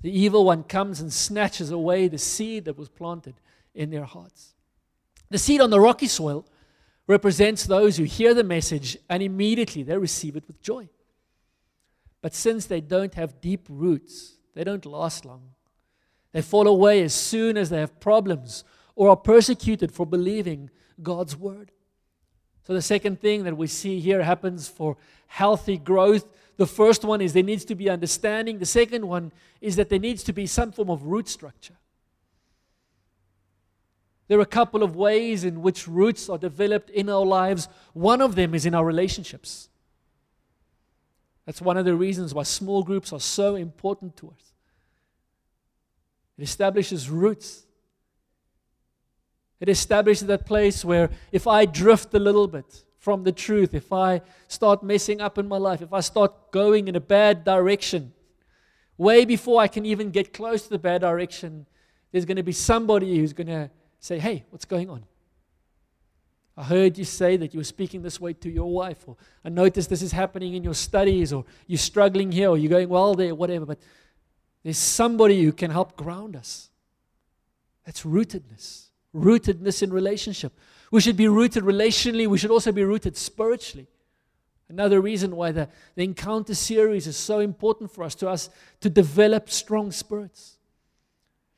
the 0.00 0.16
evil 0.16 0.44
one 0.44 0.62
comes 0.62 1.00
and 1.00 1.12
snatches 1.12 1.72
away 1.72 2.06
the 2.06 2.18
seed 2.18 2.66
that 2.66 2.78
was 2.78 2.88
planted 2.88 3.34
in 3.74 3.90
their 3.90 4.04
hearts. 4.04 4.54
The 5.28 5.38
seed 5.38 5.60
on 5.60 5.70
the 5.70 5.80
rocky 5.80 6.06
soil 6.06 6.46
represents 7.08 7.64
those 7.64 7.96
who 7.96 8.04
hear 8.04 8.34
the 8.34 8.44
message 8.44 8.96
and 9.08 9.22
immediately 9.22 9.82
they 9.82 9.96
receive 9.96 10.36
it 10.36 10.46
with 10.46 10.62
joy. 10.62 10.88
But 12.20 12.34
since 12.34 12.66
they 12.66 12.80
don't 12.80 13.14
have 13.14 13.40
deep 13.40 13.66
roots, 13.68 14.36
they 14.54 14.62
don't 14.62 14.86
last 14.86 15.24
long. 15.24 15.50
They 16.32 16.42
fall 16.42 16.68
away 16.68 17.02
as 17.02 17.14
soon 17.14 17.56
as 17.56 17.70
they 17.70 17.80
have 17.80 17.98
problems 17.98 18.62
or 18.94 19.08
are 19.08 19.16
persecuted 19.16 19.90
for 19.90 20.04
believing 20.04 20.70
God's 21.02 21.36
word. 21.36 21.72
So, 22.66 22.74
the 22.74 22.82
second 22.82 23.20
thing 23.20 23.44
that 23.44 23.56
we 23.56 23.66
see 23.66 23.98
here 23.98 24.22
happens 24.22 24.68
for 24.68 24.98
healthy 25.26 25.78
growth. 25.78 26.26
The 26.58 26.66
first 26.66 27.02
one 27.02 27.22
is 27.22 27.32
there 27.32 27.42
needs 27.42 27.64
to 27.66 27.74
be 27.74 27.88
understanding. 27.88 28.58
The 28.58 28.66
second 28.66 29.08
one 29.08 29.32
is 29.62 29.76
that 29.76 29.88
there 29.88 29.98
needs 29.98 30.22
to 30.24 30.34
be 30.34 30.46
some 30.46 30.72
form 30.72 30.90
of 30.90 31.04
root 31.04 31.28
structure. 31.28 31.76
There 34.28 34.38
are 34.38 34.42
a 34.42 34.46
couple 34.46 34.82
of 34.82 34.94
ways 34.94 35.42
in 35.42 35.62
which 35.62 35.88
roots 35.88 36.28
are 36.28 36.38
developed 36.38 36.90
in 36.90 37.08
our 37.08 37.24
lives. 37.24 37.66
One 37.94 38.20
of 38.20 38.34
them 38.34 38.54
is 38.54 38.66
in 38.66 38.74
our 38.74 38.84
relationships. 38.84 39.70
That's 41.46 41.62
one 41.62 41.78
of 41.78 41.86
the 41.86 41.94
reasons 41.94 42.34
why 42.34 42.42
small 42.42 42.82
groups 42.82 43.10
are 43.10 43.20
so 43.20 43.54
important 43.54 44.18
to 44.18 44.28
us. 44.28 44.52
It 46.36 46.42
establishes 46.42 47.08
roots. 47.08 47.64
It 49.60 49.70
establishes 49.70 50.28
that 50.28 50.44
place 50.44 50.84
where 50.84 51.08
if 51.32 51.46
I 51.46 51.64
drift 51.64 52.12
a 52.12 52.18
little 52.18 52.46
bit 52.46 52.84
from 52.98 53.24
the 53.24 53.32
truth, 53.32 53.72
if 53.72 53.94
I 53.94 54.20
start 54.46 54.82
messing 54.82 55.22
up 55.22 55.38
in 55.38 55.48
my 55.48 55.56
life, 55.56 55.80
if 55.80 55.94
I 55.94 56.00
start 56.00 56.52
going 56.52 56.86
in 56.86 56.96
a 56.96 57.00
bad 57.00 57.44
direction, 57.44 58.12
way 58.98 59.24
before 59.24 59.62
I 59.62 59.68
can 59.68 59.86
even 59.86 60.10
get 60.10 60.34
close 60.34 60.64
to 60.64 60.68
the 60.68 60.78
bad 60.78 61.00
direction, 61.00 61.64
there's 62.12 62.26
going 62.26 62.36
to 62.36 62.42
be 62.42 62.52
somebody 62.52 63.18
who's 63.18 63.32
going 63.32 63.46
to 63.46 63.70
say, 63.98 64.18
Hey, 64.18 64.44
what's 64.50 64.64
going 64.64 64.90
on? 64.90 65.04
I 66.56 66.64
heard 66.64 66.98
you 66.98 67.04
say 67.04 67.36
that 67.36 67.54
you 67.54 67.60
were 67.60 67.64
speaking 67.64 68.02
this 68.02 68.20
way 68.20 68.32
to 68.32 68.50
your 68.50 68.68
wife, 68.72 69.06
or 69.06 69.16
I 69.44 69.48
noticed 69.48 69.88
this 69.88 70.02
is 70.02 70.10
happening 70.10 70.54
in 70.54 70.64
your 70.64 70.74
studies, 70.74 71.32
or 71.32 71.44
you're 71.68 71.78
struggling 71.78 72.32
here, 72.32 72.50
or 72.50 72.58
you're 72.58 72.68
going 72.68 72.88
well 72.88 73.14
there, 73.14 73.32
whatever. 73.32 73.64
But 73.64 73.78
there's 74.64 74.76
somebody 74.76 75.44
who 75.44 75.52
can 75.52 75.70
help 75.70 75.96
ground 75.96 76.34
us. 76.34 76.70
That's 77.86 78.02
rootedness. 78.02 78.86
Rootedness 79.14 79.84
in 79.84 79.92
relationship. 79.92 80.52
We 80.90 81.00
should 81.00 81.16
be 81.16 81.28
rooted 81.28 81.62
relationally, 81.62 82.26
we 82.26 82.38
should 82.38 82.50
also 82.50 82.72
be 82.72 82.82
rooted 82.82 83.16
spiritually. 83.16 83.86
Another 84.68 85.00
reason 85.00 85.36
why 85.36 85.52
the, 85.52 85.68
the 85.94 86.04
encounter 86.04 86.54
series 86.54 87.06
is 87.06 87.16
so 87.16 87.38
important 87.38 87.90
for 87.90 88.04
us 88.04 88.14
to 88.16 88.28
us 88.28 88.50
to 88.80 88.90
develop 88.90 89.48
strong 89.48 89.90
spirits. 89.92 90.58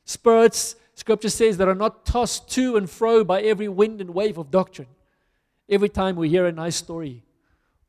Spirits, 0.05 0.75
scripture 1.01 1.29
says, 1.29 1.57
that 1.57 1.67
are 1.67 1.73
not 1.73 2.05
tossed 2.05 2.47
to 2.49 2.77
and 2.77 2.87
fro 2.87 3.23
by 3.23 3.41
every 3.41 3.67
wind 3.67 4.01
and 4.01 4.11
wave 4.11 4.37
of 4.37 4.51
doctrine. 4.51 4.87
Every 5.67 5.89
time 5.89 6.15
we 6.15 6.29
hear 6.29 6.45
a 6.45 6.51
nice 6.51 6.75
story, 6.75 7.23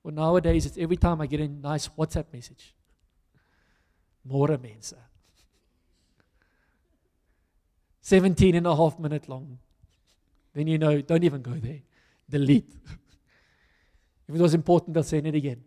well, 0.03 0.15
nowadays 0.15 0.65
it's 0.65 0.79
every 0.79 0.97
time 0.97 1.21
I 1.21 1.27
get 1.27 1.41
a 1.41 1.47
nice 1.47 1.89
WhatsApp 1.89 2.25
message. 2.33 2.75
Môre 4.27 4.59
mense. 4.59 4.95
17 8.01 8.55
and 8.55 8.67
a 8.67 8.75
half 8.75 8.99
minute 8.99 9.29
long. 9.29 9.59
Then 10.55 10.67
you 10.67 10.79
know, 10.79 11.03
don't 11.03 11.23
even 11.23 11.43
go 11.43 11.53
there. 11.53 11.83
Delete. 12.31 12.73
if 14.29 14.35
it 14.35 14.41
was 14.41 14.55
important, 14.55 14.97
I'll 14.97 15.03
say 15.03 15.19
it 15.19 15.35
again. 15.35 15.63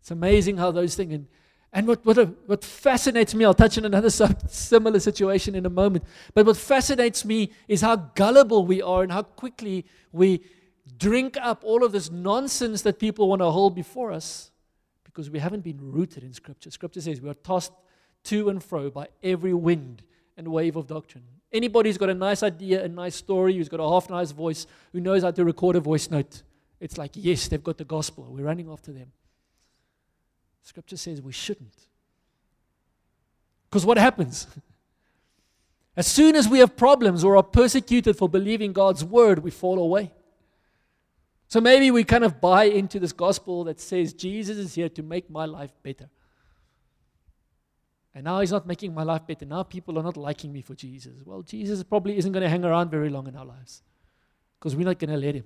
It's 0.00 0.10
amazing 0.10 0.56
how 0.56 0.70
those 0.70 0.94
things. 0.94 1.26
And, 1.72 1.86
what, 1.86 2.04
what, 2.04 2.18
what 2.46 2.64
fascinates 2.64 3.34
me, 3.34 3.46
I'll 3.46 3.54
touch 3.54 3.78
on 3.78 3.86
another 3.86 4.10
similar 4.48 5.00
situation 5.00 5.54
in 5.54 5.64
a 5.64 5.70
moment. 5.70 6.04
But 6.34 6.44
what 6.44 6.56
fascinates 6.58 7.24
me 7.24 7.50
is 7.66 7.80
how 7.80 7.96
gullible 7.96 8.66
we 8.66 8.82
are 8.82 9.02
and 9.02 9.10
how 9.10 9.22
quickly 9.22 9.86
we 10.12 10.42
drink 10.98 11.36
up 11.40 11.62
all 11.64 11.82
of 11.82 11.92
this 11.92 12.10
nonsense 12.10 12.82
that 12.82 12.98
people 12.98 13.28
want 13.28 13.40
to 13.40 13.50
hold 13.50 13.74
before 13.74 14.12
us 14.12 14.50
because 15.04 15.30
we 15.30 15.38
haven't 15.38 15.62
been 15.62 15.78
rooted 15.80 16.22
in 16.22 16.32
Scripture. 16.32 16.70
Scripture 16.70 17.00
says 17.00 17.20
we 17.20 17.30
are 17.30 17.34
tossed 17.34 17.72
to 18.24 18.48
and 18.48 18.62
fro 18.62 18.90
by 18.90 19.08
every 19.22 19.54
wind 19.54 20.02
and 20.36 20.48
wave 20.48 20.76
of 20.76 20.86
doctrine. 20.86 21.24
Anybody 21.52 21.88
who's 21.88 21.98
got 21.98 22.08
a 22.08 22.14
nice 22.14 22.42
idea, 22.42 22.84
a 22.84 22.88
nice 22.88 23.14
story, 23.14 23.56
who's 23.56 23.68
got 23.68 23.80
a 23.80 23.88
half 23.88 24.08
nice 24.08 24.30
voice, 24.30 24.66
who 24.92 25.00
knows 25.00 25.22
how 25.22 25.30
to 25.30 25.44
record 25.44 25.76
a 25.76 25.80
voice 25.80 26.10
note, 26.10 26.42
it's 26.80 26.96
like, 26.96 27.12
yes, 27.14 27.48
they've 27.48 27.62
got 27.62 27.78
the 27.78 27.84
gospel. 27.84 28.24
We're 28.28 28.44
running 28.44 28.70
after 28.70 28.90
them. 28.90 29.12
Scripture 30.62 30.96
says 30.96 31.20
we 31.20 31.32
shouldn't. 31.32 31.74
Because 33.68 33.84
what 33.84 33.98
happens? 33.98 34.46
As 35.96 36.06
soon 36.06 36.36
as 36.36 36.48
we 36.48 36.60
have 36.60 36.76
problems 36.76 37.22
or 37.22 37.36
are 37.36 37.42
persecuted 37.42 38.16
for 38.16 38.28
believing 38.28 38.72
God's 38.72 39.04
word, 39.04 39.40
we 39.40 39.50
fall 39.50 39.78
away. 39.78 40.10
So 41.48 41.60
maybe 41.60 41.90
we 41.90 42.04
kind 42.04 42.24
of 42.24 42.40
buy 42.40 42.64
into 42.64 42.98
this 42.98 43.12
gospel 43.12 43.64
that 43.64 43.78
says 43.78 44.14
Jesus 44.14 44.56
is 44.56 44.74
here 44.74 44.88
to 44.88 45.02
make 45.02 45.28
my 45.28 45.44
life 45.44 45.74
better. 45.82 46.08
And 48.14 48.24
now 48.24 48.40
he's 48.40 48.52
not 48.52 48.66
making 48.66 48.94
my 48.94 49.02
life 49.02 49.26
better. 49.26 49.44
Now 49.44 49.62
people 49.62 49.98
are 49.98 50.02
not 50.02 50.16
liking 50.16 50.52
me 50.52 50.62
for 50.62 50.74
Jesus. 50.74 51.22
Well, 51.24 51.42
Jesus 51.42 51.82
probably 51.82 52.16
isn't 52.16 52.32
going 52.32 52.42
to 52.42 52.48
hang 52.48 52.64
around 52.64 52.90
very 52.90 53.10
long 53.10 53.26
in 53.26 53.36
our 53.36 53.44
lives 53.44 53.82
because 54.58 54.74
we're 54.76 54.86
not 54.86 54.98
going 54.98 55.10
to 55.10 55.16
let 55.16 55.34
him. 55.34 55.44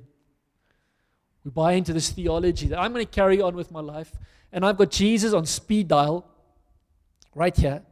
We 1.45 1.51
buy 1.51 1.73
into 1.73 1.93
this 1.93 2.11
theology 2.11 2.69
that 2.69 2.79
I'm 2.79 2.93
going 2.93 3.07
to 3.07 3.11
carry 3.11 3.41
on 3.41 3.55
with 3.55 3.71
my 3.71 3.81
life, 3.81 4.13
and 4.53 4.65
I've 4.65 4.77
got 4.77 4.91
Jesus 4.91 5.33
on 5.33 5.47
speed 5.47 5.89
dial 5.89 6.27
right 7.35 7.57
here. 7.57 7.83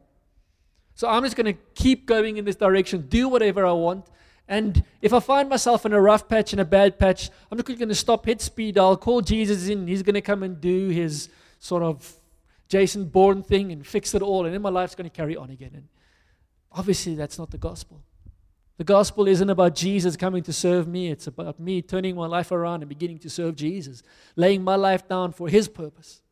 So 0.94 1.08
I'm 1.08 1.22
just 1.24 1.36
going 1.36 1.52
to 1.52 1.60
keep 1.74 2.06
going 2.06 2.36
in 2.36 2.44
this 2.44 2.56
direction, 2.56 3.06
do 3.08 3.28
whatever 3.28 3.66
I 3.66 3.72
want, 3.72 4.06
and 4.46 4.84
if 5.00 5.12
I 5.12 5.20
find 5.20 5.48
myself 5.48 5.86
in 5.86 5.92
a 5.92 6.00
rough 6.00 6.28
patch, 6.28 6.52
in 6.52 6.58
a 6.58 6.64
bad 6.64 6.98
patch, 6.98 7.30
I'm 7.50 7.56
not 7.56 7.66
going 7.66 7.88
to 7.88 7.94
stop, 7.94 8.26
hit 8.26 8.40
speed 8.42 8.76
I'll 8.76 8.96
call 8.96 9.22
Jesus 9.22 9.68
in. 9.68 9.86
He's 9.86 10.02
going 10.02 10.14
to 10.14 10.20
come 10.20 10.42
and 10.42 10.60
do 10.60 10.88
his 10.88 11.30
sort 11.58 11.82
of 11.82 12.14
Jason 12.68 13.06
Bourne 13.06 13.42
thing 13.42 13.72
and 13.72 13.86
fix 13.86 14.14
it 14.14 14.20
all. 14.20 14.44
And 14.44 14.54
then 14.54 14.60
my 14.60 14.68
life's 14.68 14.94
going 14.94 15.08
to 15.08 15.16
carry 15.16 15.36
on 15.36 15.50
again. 15.50 15.70
And 15.74 15.88
obviously, 16.72 17.14
that's 17.14 17.38
not 17.38 17.50
the 17.50 17.58
gospel. 17.58 18.02
The 18.76 18.84
gospel 18.84 19.28
isn't 19.28 19.48
about 19.48 19.76
Jesus 19.76 20.16
coming 20.16 20.42
to 20.42 20.52
serve 20.52 20.88
me, 20.88 21.08
it's 21.08 21.28
about 21.28 21.60
me 21.60 21.80
turning 21.80 22.16
my 22.16 22.26
life 22.26 22.50
around 22.50 22.82
and 22.82 22.88
beginning 22.88 23.20
to 23.20 23.30
serve 23.30 23.54
Jesus, 23.54 24.02
laying 24.34 24.64
my 24.64 24.74
life 24.74 25.08
down 25.08 25.32
for 25.32 25.48
his 25.48 25.68
purpose. 25.68 26.22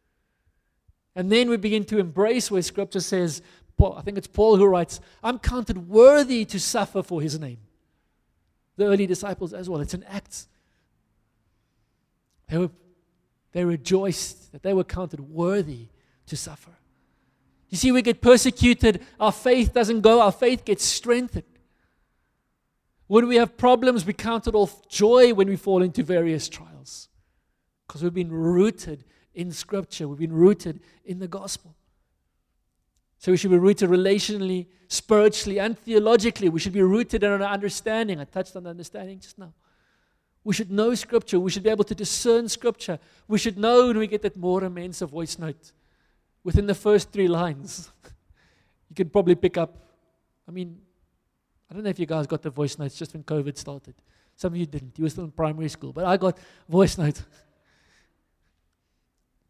And 1.14 1.30
then 1.30 1.50
we 1.50 1.56
begin 1.56 1.84
to 1.84 1.98
embrace 1.98 2.50
where 2.50 2.62
scripture 2.62 3.00
says, 3.00 3.42
Paul, 3.76 3.96
I 3.98 4.02
think 4.02 4.18
it's 4.18 4.26
Paul 4.26 4.56
who 4.56 4.66
writes, 4.66 5.00
I'm 5.22 5.38
counted 5.38 5.88
worthy 5.88 6.44
to 6.46 6.58
suffer 6.58 7.02
for 7.02 7.20
his 7.20 7.38
name 7.38 7.58
the 8.76 8.86
early 8.86 9.06
disciples 9.06 9.52
as 9.52 9.68
well. 9.68 9.80
It's 9.80 9.94
an 9.94 10.04
act. 10.04 10.46
They, 12.48 12.58
were, 12.58 12.70
they 13.52 13.64
rejoiced 13.64 14.52
that 14.52 14.62
they 14.62 14.72
were 14.72 14.84
counted 14.84 15.20
worthy 15.20 15.88
to 16.26 16.36
suffer. 16.36 16.72
You 17.68 17.78
see, 17.78 17.92
we 17.92 18.02
get 18.02 18.20
persecuted, 18.20 19.02
our 19.18 19.32
faith 19.32 19.72
doesn't 19.72 20.02
go, 20.02 20.20
our 20.20 20.32
faith 20.32 20.64
gets 20.64 20.84
strengthened. 20.84 21.44
When 23.06 23.28
we 23.28 23.36
have 23.36 23.56
problems, 23.56 24.06
we 24.06 24.12
count 24.12 24.46
it 24.46 24.54
all 24.54 24.70
joy 24.88 25.34
when 25.34 25.48
we 25.48 25.56
fall 25.56 25.82
into 25.82 26.02
various 26.02 26.48
trials 26.48 27.08
because 27.86 28.02
we've 28.02 28.14
been 28.14 28.32
rooted 28.32 29.04
in 29.34 29.52
Scripture, 29.52 30.08
we've 30.08 30.18
been 30.18 30.32
rooted 30.32 30.80
in 31.04 31.18
the 31.18 31.28
gospel. 31.28 31.74
So 33.18 33.30
we 33.30 33.38
should 33.38 33.50
be 33.50 33.58
rooted 33.58 33.88
relationally, 33.88 34.66
spiritually, 34.88 35.60
and 35.60 35.78
theologically. 35.78 36.48
We 36.48 36.58
should 36.58 36.72
be 36.72 36.82
rooted 36.82 37.22
in 37.22 37.30
our 37.30 37.42
understanding. 37.42 38.20
I 38.20 38.24
touched 38.24 38.56
on 38.56 38.64
the 38.64 38.70
understanding 38.70 39.20
just 39.20 39.38
now. 39.38 39.52
We 40.44 40.54
should 40.54 40.72
know 40.72 40.94
Scripture. 40.94 41.38
We 41.38 41.50
should 41.50 41.62
be 41.62 41.70
able 41.70 41.84
to 41.84 41.94
discern 41.94 42.48
Scripture. 42.48 42.98
We 43.28 43.38
should 43.38 43.56
know 43.56 43.86
when 43.86 43.98
we 43.98 44.08
get 44.08 44.22
that 44.22 44.36
Môre 44.36 44.72
mense 44.72 45.00
voice 45.02 45.38
note 45.38 45.72
within 46.42 46.66
the 46.66 46.74
first 46.74 47.12
three 47.12 47.28
lines. 47.28 47.90
you 48.88 48.96
can 48.96 49.08
probably 49.08 49.36
pick 49.36 49.56
up. 49.56 49.78
I 50.48 50.50
mean, 50.50 50.80
I 51.70 51.74
don't 51.74 51.84
know 51.84 51.90
if 51.90 51.98
you 52.00 52.06
guys 52.06 52.26
got 52.26 52.42
the 52.42 52.50
voice 52.50 52.76
notes 52.76 52.96
just 52.96 53.14
when 53.14 53.22
COVID 53.22 53.56
started. 53.56 53.94
Some 54.34 54.52
of 54.52 54.56
you 54.56 54.66
didn't. 54.66 54.98
You 54.98 55.04
were 55.04 55.10
still 55.10 55.24
in 55.24 55.30
primary 55.30 55.68
school, 55.68 55.92
but 55.92 56.04
I 56.04 56.16
got 56.16 56.38
voice 56.68 56.98
notes. 56.98 57.22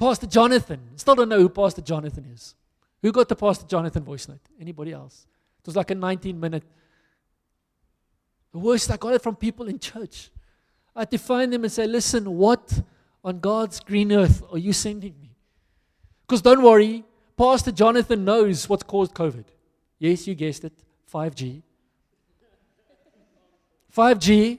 Pastor 0.03 0.27
Jonathan. 0.27 0.81
Still 0.97 1.15
don't 1.15 1.29
know 1.29 1.39
who 1.39 1.49
Pastor 1.49 1.81
Jonathan 1.81 2.25
is. 2.35 2.57
Who 3.03 3.13
got 3.13 3.29
the 3.29 3.37
Pastor 3.37 3.65
Jonathan 3.69 4.03
voice 4.03 4.27
note? 4.27 4.41
Anybody 4.61 4.91
else? 4.91 5.29
It 5.61 5.67
was 5.67 5.77
like 5.77 5.93
a 5.93 5.95
19 5.95 6.41
minute. 6.41 6.65
The 8.51 8.59
worst, 8.59 8.91
I 8.91 8.97
got 8.97 9.15
it 9.15 9.23
from 9.23 9.37
people 9.37 9.69
in 9.69 9.79
church. 9.79 10.33
I 10.97 11.03
had 11.03 11.11
to 11.13 11.19
find 11.19 11.53
them 11.53 11.63
and 11.63 11.73
say, 11.73 11.87
listen, 11.87 12.37
what 12.37 12.83
on 13.23 13.39
God's 13.39 13.79
green 13.79 14.11
earth 14.11 14.43
are 14.51 14.59
you 14.59 14.73
sending 14.73 15.15
me? 15.23 15.37
Because 16.27 16.43
don't 16.43 16.65
worry, 16.65 17.05
Pastor 17.37 17.71
Jonathan 17.71 18.25
knows 18.25 18.69
what's 18.69 18.83
caused 18.83 19.15
COVID. 19.15 19.45
Yes, 20.01 20.27
you 20.27 20.35
guessed 20.35 20.65
it 20.65 20.73
5G. 21.15 21.63
5G 23.97 24.59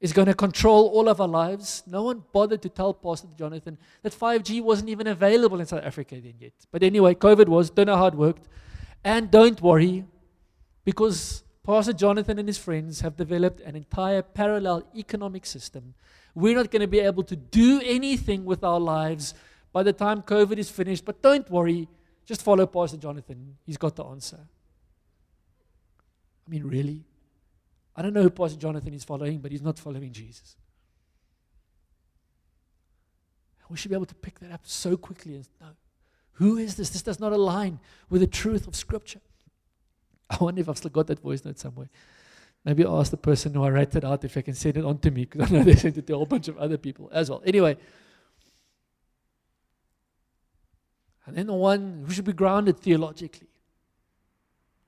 is 0.00 0.12
going 0.12 0.26
to 0.26 0.34
control 0.34 0.88
all 0.88 1.08
of 1.08 1.20
our 1.20 1.28
lives. 1.28 1.82
No 1.86 2.04
one 2.04 2.22
bothered 2.32 2.62
to 2.62 2.68
tell 2.68 2.94
Pastor 2.94 3.28
Jonathan 3.36 3.76
that 4.02 4.12
5G 4.12 4.62
wasn't 4.62 4.88
even 4.88 5.06
available 5.06 5.60
in 5.60 5.66
South 5.66 5.84
Africa 5.84 6.18
then 6.20 6.34
yet. 6.38 6.52
But 6.72 6.82
anyway, 6.82 7.14
COVID 7.14 7.48
was, 7.48 7.68
don't 7.68 7.86
know 7.86 7.96
how 7.96 8.06
it 8.06 8.14
worked. 8.14 8.48
And 9.04 9.30
don't 9.30 9.60
worry, 9.60 10.04
because 10.84 11.42
Pastor 11.64 11.92
Jonathan 11.92 12.38
and 12.38 12.48
his 12.48 12.56
friends 12.56 13.00
have 13.02 13.16
developed 13.16 13.60
an 13.60 13.76
entire 13.76 14.22
parallel 14.22 14.84
economic 14.96 15.44
system. 15.44 15.94
We're 16.34 16.56
not 16.56 16.70
going 16.70 16.80
to 16.80 16.88
be 16.88 17.00
able 17.00 17.24
to 17.24 17.36
do 17.36 17.82
anything 17.84 18.44
with 18.44 18.64
our 18.64 18.80
lives 18.80 19.34
by 19.72 19.82
the 19.82 19.92
time 19.92 20.22
COVID 20.22 20.56
is 20.56 20.70
finished. 20.70 21.04
But 21.04 21.20
don't 21.20 21.48
worry, 21.50 21.88
just 22.24 22.42
follow 22.42 22.66
Pastor 22.66 22.96
Jonathan. 22.96 23.56
He's 23.66 23.76
got 23.76 23.96
the 23.96 24.04
answer. 24.04 24.38
I 26.46 26.50
mean, 26.50 26.64
really? 26.64 27.04
I 27.96 28.02
don't 28.02 28.14
know 28.14 28.22
who 28.22 28.30
Pastor 28.30 28.58
Jonathan 28.58 28.94
is 28.94 29.04
following, 29.04 29.38
but 29.38 29.52
he's 29.52 29.62
not 29.62 29.78
following 29.78 30.12
Jesus. 30.12 30.56
We 33.70 33.76
should 33.76 33.90
be 33.90 33.94
able 33.94 34.06
to 34.06 34.14
pick 34.16 34.40
that 34.40 34.50
up 34.50 34.62
so 34.64 34.96
quickly 34.96 35.36
and 35.36 35.48
know 35.60 35.68
who 36.32 36.56
is 36.56 36.74
this? 36.74 36.90
This 36.90 37.02
does 37.02 37.20
not 37.20 37.32
align 37.32 37.78
with 38.08 38.22
the 38.22 38.26
truth 38.26 38.66
of 38.66 38.74
Scripture. 38.74 39.20
I 40.30 40.38
wonder 40.40 40.60
if 40.60 40.68
I've 40.68 40.78
still 40.78 40.90
got 40.90 41.06
that 41.06 41.20
voice 41.20 41.44
note 41.44 41.58
somewhere. 41.58 41.88
Maybe 42.64 42.84
I'll 42.84 42.98
ask 42.98 43.10
the 43.10 43.16
person 43.16 43.54
who 43.54 43.62
I 43.62 43.70
wrote 43.70 43.94
it 43.94 44.04
out 44.04 44.24
if 44.24 44.34
they 44.34 44.42
can 44.42 44.54
send 44.54 44.76
it 44.76 44.84
on 44.84 44.98
to 44.98 45.10
me 45.10 45.24
because 45.24 45.50
I 45.50 45.54
know 45.54 45.62
they 45.64 45.76
sent 45.76 45.96
it 45.98 46.06
to 46.08 46.14
a 46.14 46.16
whole 46.16 46.26
bunch 46.26 46.48
of 46.48 46.58
other 46.58 46.78
people 46.78 47.08
as 47.12 47.30
well. 47.30 47.42
Anyway, 47.44 47.76
and 51.26 51.36
then 51.36 51.46
the 51.46 51.54
one 51.54 52.04
who 52.06 52.12
should 52.12 52.24
be 52.24 52.32
grounded 52.32 52.80
theologically. 52.80 53.48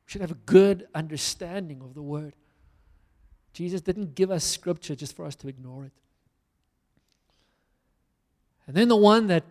We 0.07 0.11
should 0.11 0.23
have 0.23 0.33
a 0.33 0.41
good 0.47 0.89
understanding 0.95 1.83
of 1.83 1.95
the 1.95 2.03
Word. 2.03 2.35
Jesus 3.53 3.81
didn't 3.81 4.15
give 4.15 4.31
us 4.31 4.45
Scripture 4.45 4.95
just 4.95 5.15
for 5.15 5.25
us 5.25 5.35
to 5.37 5.49
ignore 5.49 5.85
it. 5.85 5.93
And 8.67 8.77
then 8.77 8.89
the 8.89 8.97
one 8.97 9.27
that 9.27 9.45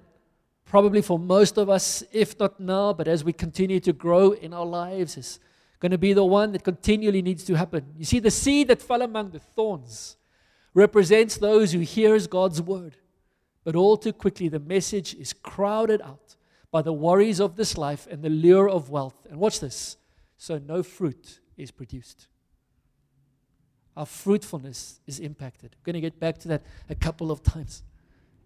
probably 0.66 1.02
for 1.02 1.20
most 1.20 1.58
of 1.58 1.70
us, 1.70 2.04
if 2.12 2.40
not 2.40 2.60
now, 2.60 2.94
but 2.94 3.08
as 3.08 3.24
we 3.24 3.34
continue 3.34 3.80
to 3.82 3.94
grow 3.94 4.32
in 4.32 4.54
our 4.54 4.66
lives, 4.66 5.18
is 5.18 5.40
going 5.80 5.92
to 5.92 5.98
be 5.98 6.14
the 6.14 6.24
one 6.24 6.54
that 6.54 6.64
continually 6.64 7.22
needs 7.22 7.44
to 7.44 7.56
happen. 7.56 7.86
You 7.98 8.06
see, 8.06 8.20
the 8.20 8.32
seed 8.32 8.70
that 8.70 8.82
fell 8.82 9.02
among 9.02 9.32
the 9.32 9.40
thorns 9.40 10.16
represents 10.74 11.38
those 11.38 11.74
who 11.74 11.80
hears 11.80 12.28
God's 12.28 12.62
word. 12.62 12.96
But 13.64 13.76
all 13.76 13.98
too 13.98 14.14
quickly, 14.14 14.48
the 14.48 14.60
message 14.60 15.14
is 15.14 15.34
crowded 15.34 16.02
out 16.02 16.36
by 16.72 16.82
the 16.82 16.94
worries 16.94 17.40
of 17.40 17.58
this 17.58 17.78
life 17.78 18.08
and 18.10 18.24
the 18.24 18.30
lure 18.30 18.70
of 18.70 18.90
wealth. 18.90 19.28
And 19.30 19.40
watch 19.40 19.60
this 19.60 19.98
so 20.38 20.58
no 20.58 20.82
fruit 20.82 21.42
is 21.58 21.70
produced. 21.70 22.28
Our 23.96 24.06
fruitfulness 24.06 25.00
is 25.06 25.20
impacted. 25.20 25.72
I'm 25.74 25.84
going 25.84 25.96
to 25.96 26.02
get 26.02 26.20
back 26.20 26.38
to 26.40 26.48
that 26.50 26.64
a 26.90 26.96
couple 26.96 27.32
of 27.32 27.44
times. 27.44 27.84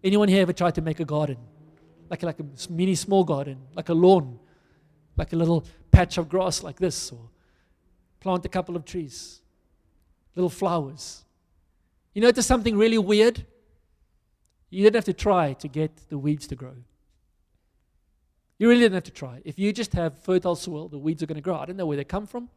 Anyone 0.02 0.28
here 0.28 0.42
ever 0.42 0.52
tried 0.52 0.74
to 0.74 0.82
make 0.82 1.00
a 1.00 1.04
garden? 1.04 1.38
Like, 2.10 2.22
like 2.22 2.38
a 2.40 2.44
mini 2.70 2.94
small 2.94 3.24
garden, 3.24 3.58
like 3.74 3.88
a 3.88 3.94
lawn, 3.94 4.38
like 5.16 5.32
a 5.32 5.36
little 5.36 5.64
patch 5.90 6.18
of 6.18 6.28
grass 6.28 6.62
like 6.62 6.76
this, 6.76 7.10
or 7.10 7.30
plant 8.20 8.44
a 8.44 8.48
couple 8.48 8.76
of 8.76 8.84
trees, 8.84 9.40
little 10.34 10.50
flowers. 10.50 11.24
You 12.12 12.22
notice 12.22 12.46
something 12.46 12.76
really 12.76 12.98
weird? 12.98 13.44
You 14.70 14.82
didn't 14.82 14.96
have 14.96 15.04
to 15.04 15.12
try 15.12 15.52
to 15.54 15.68
get 15.68 16.08
the 16.08 16.18
weeds 16.18 16.46
to 16.48 16.56
grow. 16.56 16.74
You 18.58 18.68
really 18.68 18.80
didn't 18.80 18.94
have 18.94 19.04
to 19.04 19.10
try. 19.10 19.42
If 19.44 19.58
you 19.58 19.72
just 19.72 19.92
have 19.92 20.18
fertile 20.18 20.56
soil, 20.56 20.88
the 20.88 20.98
weeds 20.98 21.22
are 21.22 21.26
going 21.26 21.36
to 21.36 21.42
grow. 21.42 21.56
I 21.56 21.66
don't 21.66 21.76
know 21.76 21.86
where 21.86 21.96
they 21.96 22.04
come 22.04 22.26
from. 22.26 22.48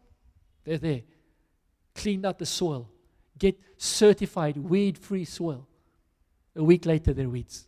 They're 0.63 0.77
there. 0.77 1.01
Clean 1.99 2.25
out 2.25 2.39
the 2.39 2.45
soil. 2.45 2.89
Get 3.37 3.59
certified 3.77 4.55
weed 4.55 4.97
free 4.97 5.25
soil. 5.25 5.67
A 6.55 6.63
week 6.63 6.85
later, 6.85 7.13
they're 7.13 7.27
weeds. 7.27 7.67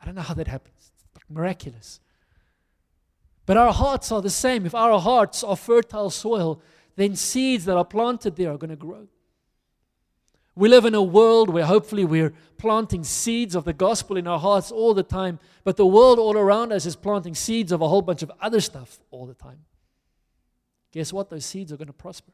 I 0.00 0.06
don't 0.06 0.14
know 0.14 0.22
how 0.22 0.32
that 0.32 0.48
happens. 0.48 0.90
It's 1.14 1.24
miraculous. 1.28 2.00
But 3.44 3.58
our 3.58 3.74
hearts 3.74 4.10
are 4.10 4.22
the 4.22 4.30
same. 4.30 4.64
If 4.64 4.74
our 4.74 4.98
hearts 4.98 5.44
are 5.44 5.54
fertile 5.54 6.08
soil, 6.08 6.62
then 6.96 7.14
seeds 7.14 7.66
that 7.66 7.76
are 7.76 7.84
planted 7.84 8.36
there 8.36 8.50
are 8.52 8.56
going 8.56 8.70
to 8.70 8.76
grow. 8.76 9.06
We 10.54 10.70
live 10.70 10.86
in 10.86 10.94
a 10.94 11.02
world 11.02 11.50
where 11.50 11.66
hopefully 11.66 12.06
we're 12.06 12.32
planting 12.56 13.04
seeds 13.04 13.54
of 13.54 13.64
the 13.64 13.74
gospel 13.74 14.16
in 14.16 14.26
our 14.26 14.38
hearts 14.38 14.72
all 14.72 14.94
the 14.94 15.02
time, 15.02 15.40
but 15.62 15.76
the 15.76 15.84
world 15.84 16.18
all 16.18 16.38
around 16.38 16.72
us 16.72 16.86
is 16.86 16.96
planting 16.96 17.34
seeds 17.34 17.70
of 17.70 17.82
a 17.82 17.88
whole 17.88 18.02
bunch 18.02 18.22
of 18.22 18.32
other 18.40 18.62
stuff 18.62 18.98
all 19.10 19.26
the 19.26 19.34
time. 19.34 19.58
Guess 20.92 21.12
what? 21.12 21.28
Those 21.28 21.44
seeds 21.44 21.70
are 21.70 21.76
going 21.76 21.88
to 21.88 21.92
prosper. 21.92 22.32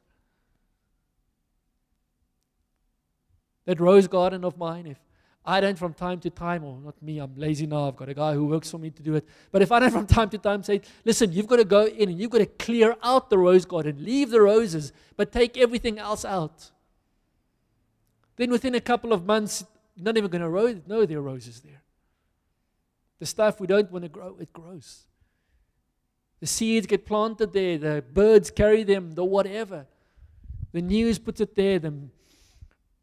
That 3.70 3.78
rose 3.78 4.08
garden 4.08 4.44
of 4.44 4.58
mine, 4.58 4.88
if 4.88 4.98
I 5.44 5.60
don't 5.60 5.78
from 5.78 5.94
time 5.94 6.18
to 6.22 6.30
time, 6.30 6.64
or 6.64 6.80
not 6.80 7.00
me, 7.00 7.20
I'm 7.20 7.36
lazy 7.36 7.68
now, 7.68 7.86
I've 7.86 7.94
got 7.94 8.08
a 8.08 8.14
guy 8.14 8.34
who 8.34 8.46
works 8.46 8.68
for 8.68 8.78
me 8.78 8.90
to 8.90 9.00
do 9.00 9.14
it. 9.14 9.24
But 9.52 9.62
if 9.62 9.70
I 9.70 9.78
don't 9.78 9.92
from 9.92 10.08
time 10.08 10.28
to 10.30 10.38
time 10.38 10.64
say, 10.64 10.80
listen, 11.04 11.30
you've 11.30 11.46
got 11.46 11.58
to 11.58 11.64
go 11.64 11.86
in 11.86 12.08
and 12.08 12.18
you've 12.18 12.32
got 12.32 12.38
to 12.38 12.46
clear 12.46 12.96
out 13.00 13.30
the 13.30 13.38
rose 13.38 13.64
garden, 13.64 14.04
leave 14.04 14.30
the 14.30 14.40
roses, 14.40 14.92
but 15.16 15.30
take 15.30 15.56
everything 15.56 16.00
else 16.00 16.24
out. 16.24 16.72
Then 18.34 18.50
within 18.50 18.74
a 18.74 18.80
couple 18.80 19.12
of 19.12 19.24
months, 19.24 19.64
you're 19.94 20.04
not 20.04 20.16
even 20.16 20.32
going 20.32 20.42
to 20.42 20.88
know 20.88 21.06
there 21.06 21.18
are 21.18 21.22
roses 21.22 21.60
there. 21.60 21.82
The 23.20 23.26
stuff 23.26 23.60
we 23.60 23.68
don't 23.68 23.92
want 23.92 24.02
to 24.02 24.08
grow, 24.08 24.36
it 24.40 24.52
grows. 24.52 25.04
The 26.40 26.48
seeds 26.48 26.88
get 26.88 27.06
planted 27.06 27.52
there, 27.52 27.78
the 27.78 28.02
birds 28.02 28.50
carry 28.50 28.82
them, 28.82 29.12
the 29.12 29.24
whatever. 29.24 29.86
The 30.72 30.82
news 30.82 31.20
puts 31.20 31.40
it 31.40 31.54
there, 31.54 31.78
the 31.78 31.94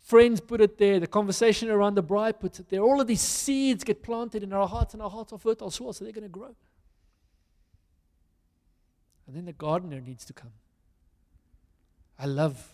Friends 0.08 0.40
put 0.40 0.62
it 0.62 0.78
there. 0.78 1.02
The 1.02 1.08
conversation 1.08 1.70
around 1.70 1.96
the 1.96 2.02
braai 2.02 2.40
puts 2.40 2.62
it 2.62 2.70
there. 2.70 2.80
All 2.80 3.02
of 3.02 3.08
these 3.08 3.20
seeds 3.20 3.84
get 3.84 4.02
planted 4.02 4.42
in 4.42 4.54
our 4.54 4.66
hearts, 4.66 4.94
and 4.94 5.04
our 5.04 5.10
hearts 5.10 5.34
are 5.34 5.38
fertile 5.38 5.70
soil, 5.70 5.92
so 5.92 6.06
they're 6.06 6.14
going 6.14 6.24
to 6.24 6.30
grow. 6.30 6.56
And 9.28 9.36
then 9.36 9.44
the 9.44 9.52
gardener 9.52 10.00
needs 10.00 10.24
to 10.24 10.32
come. 10.32 10.54
I 12.18 12.26
love 12.26 12.70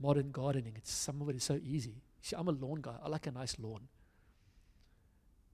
modern 0.00 0.32
gardening. 0.32 0.72
It's 0.74 0.90
some 0.90 1.22
of 1.22 1.28
it 1.28 1.36
is 1.36 1.44
so 1.44 1.60
easy. 1.64 2.02
See, 2.20 2.34
I'm 2.36 2.48
a 2.48 2.52
lawn 2.52 2.80
guy. 2.80 2.96
I 3.00 3.08
like 3.08 3.28
a 3.28 3.30
nice 3.30 3.56
lawn. 3.60 3.82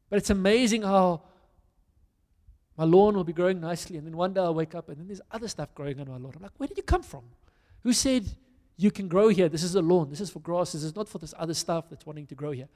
But 0.09 0.16
it's 0.16 0.30
amazing 0.30 0.80
how 0.80 1.24
my 2.78 2.84
lawn 2.84 3.16
will 3.16 3.24
be 3.24 3.34
growing 3.34 3.61
nicely, 3.61 3.99
and 3.99 4.07
then 4.07 4.16
one 4.16 4.32
day 4.32 4.40
I'll 4.40 4.55
wake 4.55 4.74
up 4.74 4.88
and 4.88 4.97
then 4.97 5.09
there's 5.09 5.20
other 5.30 5.49
stuff 5.49 5.74
growing 5.74 6.01
on 6.01 6.09
my 6.09 6.16
lawn. 6.16 6.32
I'm 6.36 6.42
like, 6.42 6.53
where 6.57 6.68
did 6.68 6.78
you 6.78 6.84
come 6.84 7.03
from? 7.03 7.24
Who 7.82 7.92
said 7.92 8.24
you 8.76 8.90
can 8.90 9.08
grow 9.08 9.28
here. 9.28 9.48
This 9.48 9.62
is 9.62 9.74
a 9.74 9.82
lawn. 9.82 10.10
This 10.10 10.20
is 10.20 10.30
for 10.30 10.40
grass. 10.40 10.72
This 10.72 10.82
is 10.82 10.94
not 10.94 11.08
for 11.08 11.18
this 11.18 11.34
other 11.38 11.54
stuff 11.54 11.88
that's 11.88 12.04
wanting 12.04 12.26
to 12.26 12.34
grow 12.34 12.50
here. 12.50 12.68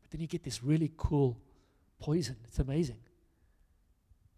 But 0.00 0.10
then 0.10 0.20
you 0.20 0.26
get 0.26 0.42
this 0.44 0.62
really 0.62 0.92
cool 0.96 1.38
poison. 1.98 2.36
It's 2.44 2.58
amazing. 2.58 2.98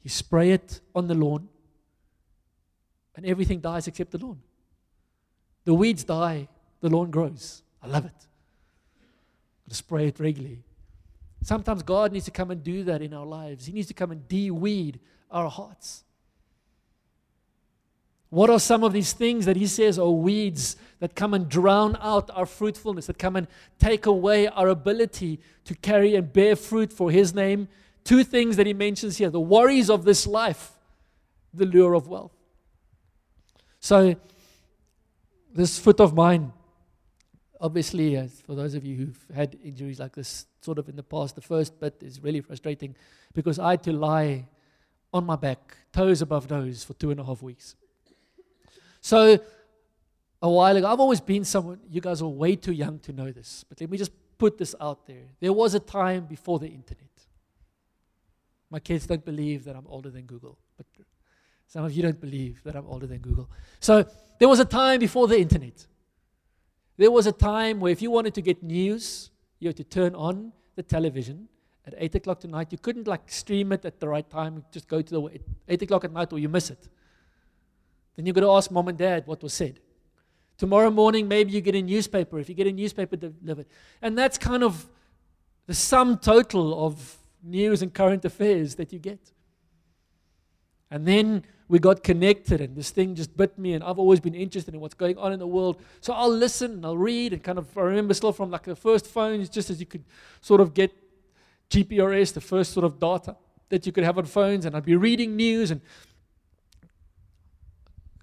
You 0.02 0.10
spray 0.10 0.50
it 0.50 0.80
on 0.94 1.08
the 1.08 1.14
lawn, 1.14 1.48
and 3.16 3.24
everything 3.24 3.60
dies 3.60 3.86
except 3.86 4.10
the 4.10 4.18
lawn. 4.18 4.40
The 5.64 5.74
weeds 5.74 6.04
die, 6.04 6.48
the 6.80 6.90
lawn 6.90 7.10
grows. 7.10 7.62
I 7.82 7.86
love 7.86 8.04
it. 8.04 8.26
to 9.68 9.74
spray 9.74 10.08
it 10.08 10.20
regularly. 10.20 10.62
Sometimes 11.42 11.82
God 11.82 12.12
needs 12.12 12.24
to 12.26 12.30
come 12.30 12.50
and 12.50 12.62
do 12.62 12.84
that 12.84 13.02
in 13.02 13.12
our 13.12 13.26
lives. 13.26 13.66
He 13.66 13.72
needs 13.72 13.88
to 13.88 13.94
come 13.94 14.10
and 14.10 14.26
de-weed 14.28 15.00
our 15.30 15.50
hearts. 15.50 16.03
What 18.34 18.50
are 18.50 18.58
some 18.58 18.82
of 18.82 18.92
these 18.92 19.12
things 19.12 19.46
that 19.46 19.54
he 19.54 19.68
says 19.68 19.96
are 19.96 20.10
weeds 20.10 20.76
that 20.98 21.14
come 21.14 21.34
and 21.34 21.48
drown 21.48 21.96
out 22.00 22.32
our 22.34 22.46
fruitfulness, 22.46 23.06
that 23.06 23.16
come 23.16 23.36
and 23.36 23.46
take 23.78 24.06
away 24.06 24.48
our 24.48 24.66
ability 24.66 25.38
to 25.66 25.74
carry 25.76 26.16
and 26.16 26.32
bear 26.32 26.56
fruit 26.56 26.92
for 26.92 27.12
his 27.12 27.32
name, 27.32 27.68
two 28.02 28.24
things 28.24 28.56
that 28.56 28.66
he 28.66 28.74
mentions 28.74 29.18
here 29.18 29.30
the 29.30 29.38
worries 29.38 29.88
of 29.88 30.04
this 30.04 30.26
life, 30.26 30.72
the 31.52 31.64
lure 31.64 31.94
of 31.94 32.08
wealth. 32.08 32.32
So, 33.78 34.16
this 35.54 35.78
foot 35.78 36.00
of 36.00 36.12
mine, 36.12 36.52
obviously, 37.60 38.16
as 38.16 38.40
for 38.40 38.56
those 38.56 38.74
of 38.74 38.84
you 38.84 38.96
who've 38.96 39.26
had 39.32 39.56
injuries 39.62 40.00
like 40.00 40.16
this 40.16 40.46
sort 40.60 40.80
of 40.80 40.88
in 40.88 40.96
the 40.96 41.04
past, 41.04 41.36
the 41.36 41.40
first 41.40 41.78
bit 41.78 42.02
is 42.02 42.20
really 42.20 42.40
frustrating 42.40 42.96
because 43.32 43.60
I 43.60 43.70
had 43.70 43.84
to 43.84 43.92
lie 43.92 44.48
on 45.12 45.24
my 45.24 45.36
back, 45.36 45.76
toes 45.92 46.20
above 46.20 46.50
nose, 46.50 46.82
for 46.82 46.94
two 46.94 47.12
and 47.12 47.20
a 47.20 47.24
half 47.24 47.40
weeks. 47.40 47.76
So, 49.04 49.38
a 50.40 50.48
while 50.48 50.74
ago, 50.78 50.86
I've 50.86 50.98
always 50.98 51.20
been 51.20 51.44
someone, 51.44 51.78
you 51.90 52.00
guys 52.00 52.22
are 52.22 52.26
way 52.26 52.56
too 52.56 52.72
young 52.72 52.98
to 53.00 53.12
know 53.12 53.30
this, 53.30 53.62
but 53.68 53.78
let 53.78 53.90
me 53.90 53.98
just 53.98 54.12
put 54.38 54.56
this 54.56 54.74
out 54.80 55.06
there. 55.06 55.26
There 55.40 55.52
was 55.52 55.74
a 55.74 55.78
time 55.78 56.24
before 56.24 56.58
the 56.58 56.68
internet. 56.68 57.10
My 58.70 58.80
kids 58.80 59.06
don't 59.06 59.22
believe 59.22 59.64
that 59.64 59.76
I'm 59.76 59.86
older 59.88 60.08
than 60.08 60.22
Google, 60.22 60.56
but 60.78 60.86
some 61.66 61.84
of 61.84 61.92
you 61.92 62.02
don't 62.02 62.18
believe 62.18 62.62
that 62.64 62.76
I'm 62.76 62.86
older 62.86 63.06
than 63.06 63.18
Google. 63.18 63.50
So, 63.78 64.06
there 64.38 64.48
was 64.48 64.58
a 64.58 64.64
time 64.64 65.00
before 65.00 65.28
the 65.28 65.38
internet. 65.38 65.86
There 66.96 67.10
was 67.10 67.26
a 67.26 67.32
time 67.32 67.80
where 67.80 67.92
if 67.92 68.00
you 68.00 68.10
wanted 68.10 68.32
to 68.36 68.40
get 68.40 68.62
news, 68.62 69.30
you 69.58 69.68
had 69.68 69.76
to 69.76 69.84
turn 69.84 70.14
on 70.14 70.50
the 70.76 70.82
television 70.82 71.46
at 71.86 71.92
8 71.98 72.14
o'clock 72.14 72.40
tonight. 72.40 72.68
You 72.72 72.78
couldn't 72.78 73.06
like 73.06 73.30
stream 73.30 73.72
it 73.72 73.84
at 73.84 74.00
the 74.00 74.08
right 74.08 74.28
time, 74.30 74.64
just 74.72 74.88
go 74.88 75.02
to 75.02 75.10
the 75.14 75.40
8 75.68 75.82
o'clock 75.82 76.04
at 76.04 76.12
night 76.12 76.32
or 76.32 76.38
you 76.38 76.48
miss 76.48 76.70
it. 76.70 76.88
Then 78.16 78.26
you've 78.26 78.34
got 78.34 78.42
to 78.42 78.50
ask 78.50 78.70
mom 78.70 78.88
and 78.88 78.98
dad 78.98 79.26
what 79.26 79.42
was 79.42 79.52
said. 79.54 79.80
Tomorrow 80.56 80.90
morning, 80.90 81.26
maybe 81.26 81.52
you 81.52 81.60
get 81.60 81.74
a 81.74 81.82
newspaper. 81.82 82.38
If 82.38 82.48
you 82.48 82.54
get 82.54 82.66
a 82.66 82.72
newspaper 82.72 83.16
delivered. 83.16 83.66
And 84.00 84.16
that's 84.16 84.38
kind 84.38 84.62
of 84.62 84.88
the 85.66 85.74
sum 85.74 86.18
total 86.18 86.86
of 86.86 87.16
news 87.42 87.82
and 87.82 87.92
current 87.92 88.24
affairs 88.24 88.76
that 88.76 88.92
you 88.92 88.98
get. 88.98 89.32
And 90.90 91.06
then 91.06 91.44
we 91.66 91.78
got 91.78 92.04
connected, 92.04 92.60
and 92.60 92.76
this 92.76 92.90
thing 92.90 93.14
just 93.14 93.36
bit 93.36 93.58
me, 93.58 93.72
and 93.72 93.82
I've 93.82 93.98
always 93.98 94.20
been 94.20 94.34
interested 94.34 94.74
in 94.74 94.80
what's 94.80 94.94
going 94.94 95.16
on 95.18 95.32
in 95.32 95.38
the 95.38 95.46
world. 95.46 95.80
So 96.00 96.12
I'll 96.12 96.30
listen 96.30 96.72
and 96.72 96.86
I'll 96.86 96.96
read, 96.96 97.32
and 97.32 97.42
kind 97.42 97.58
of, 97.58 97.76
I 97.76 97.80
remember 97.80 98.14
still 98.14 98.32
from 98.32 98.50
like 98.50 98.64
the 98.64 98.76
first 98.76 99.06
phones, 99.06 99.48
just 99.48 99.70
as 99.70 99.80
you 99.80 99.86
could 99.86 100.04
sort 100.40 100.60
of 100.60 100.74
get 100.74 100.92
GPRS, 101.70 102.34
the 102.34 102.40
first 102.40 102.72
sort 102.72 102.84
of 102.84 103.00
data 103.00 103.36
that 103.70 103.86
you 103.86 103.92
could 103.92 104.04
have 104.04 104.18
on 104.18 104.26
phones, 104.26 104.66
and 104.66 104.76
I'd 104.76 104.84
be 104.84 104.94
reading 104.94 105.36
news. 105.36 105.70
And 105.70 105.80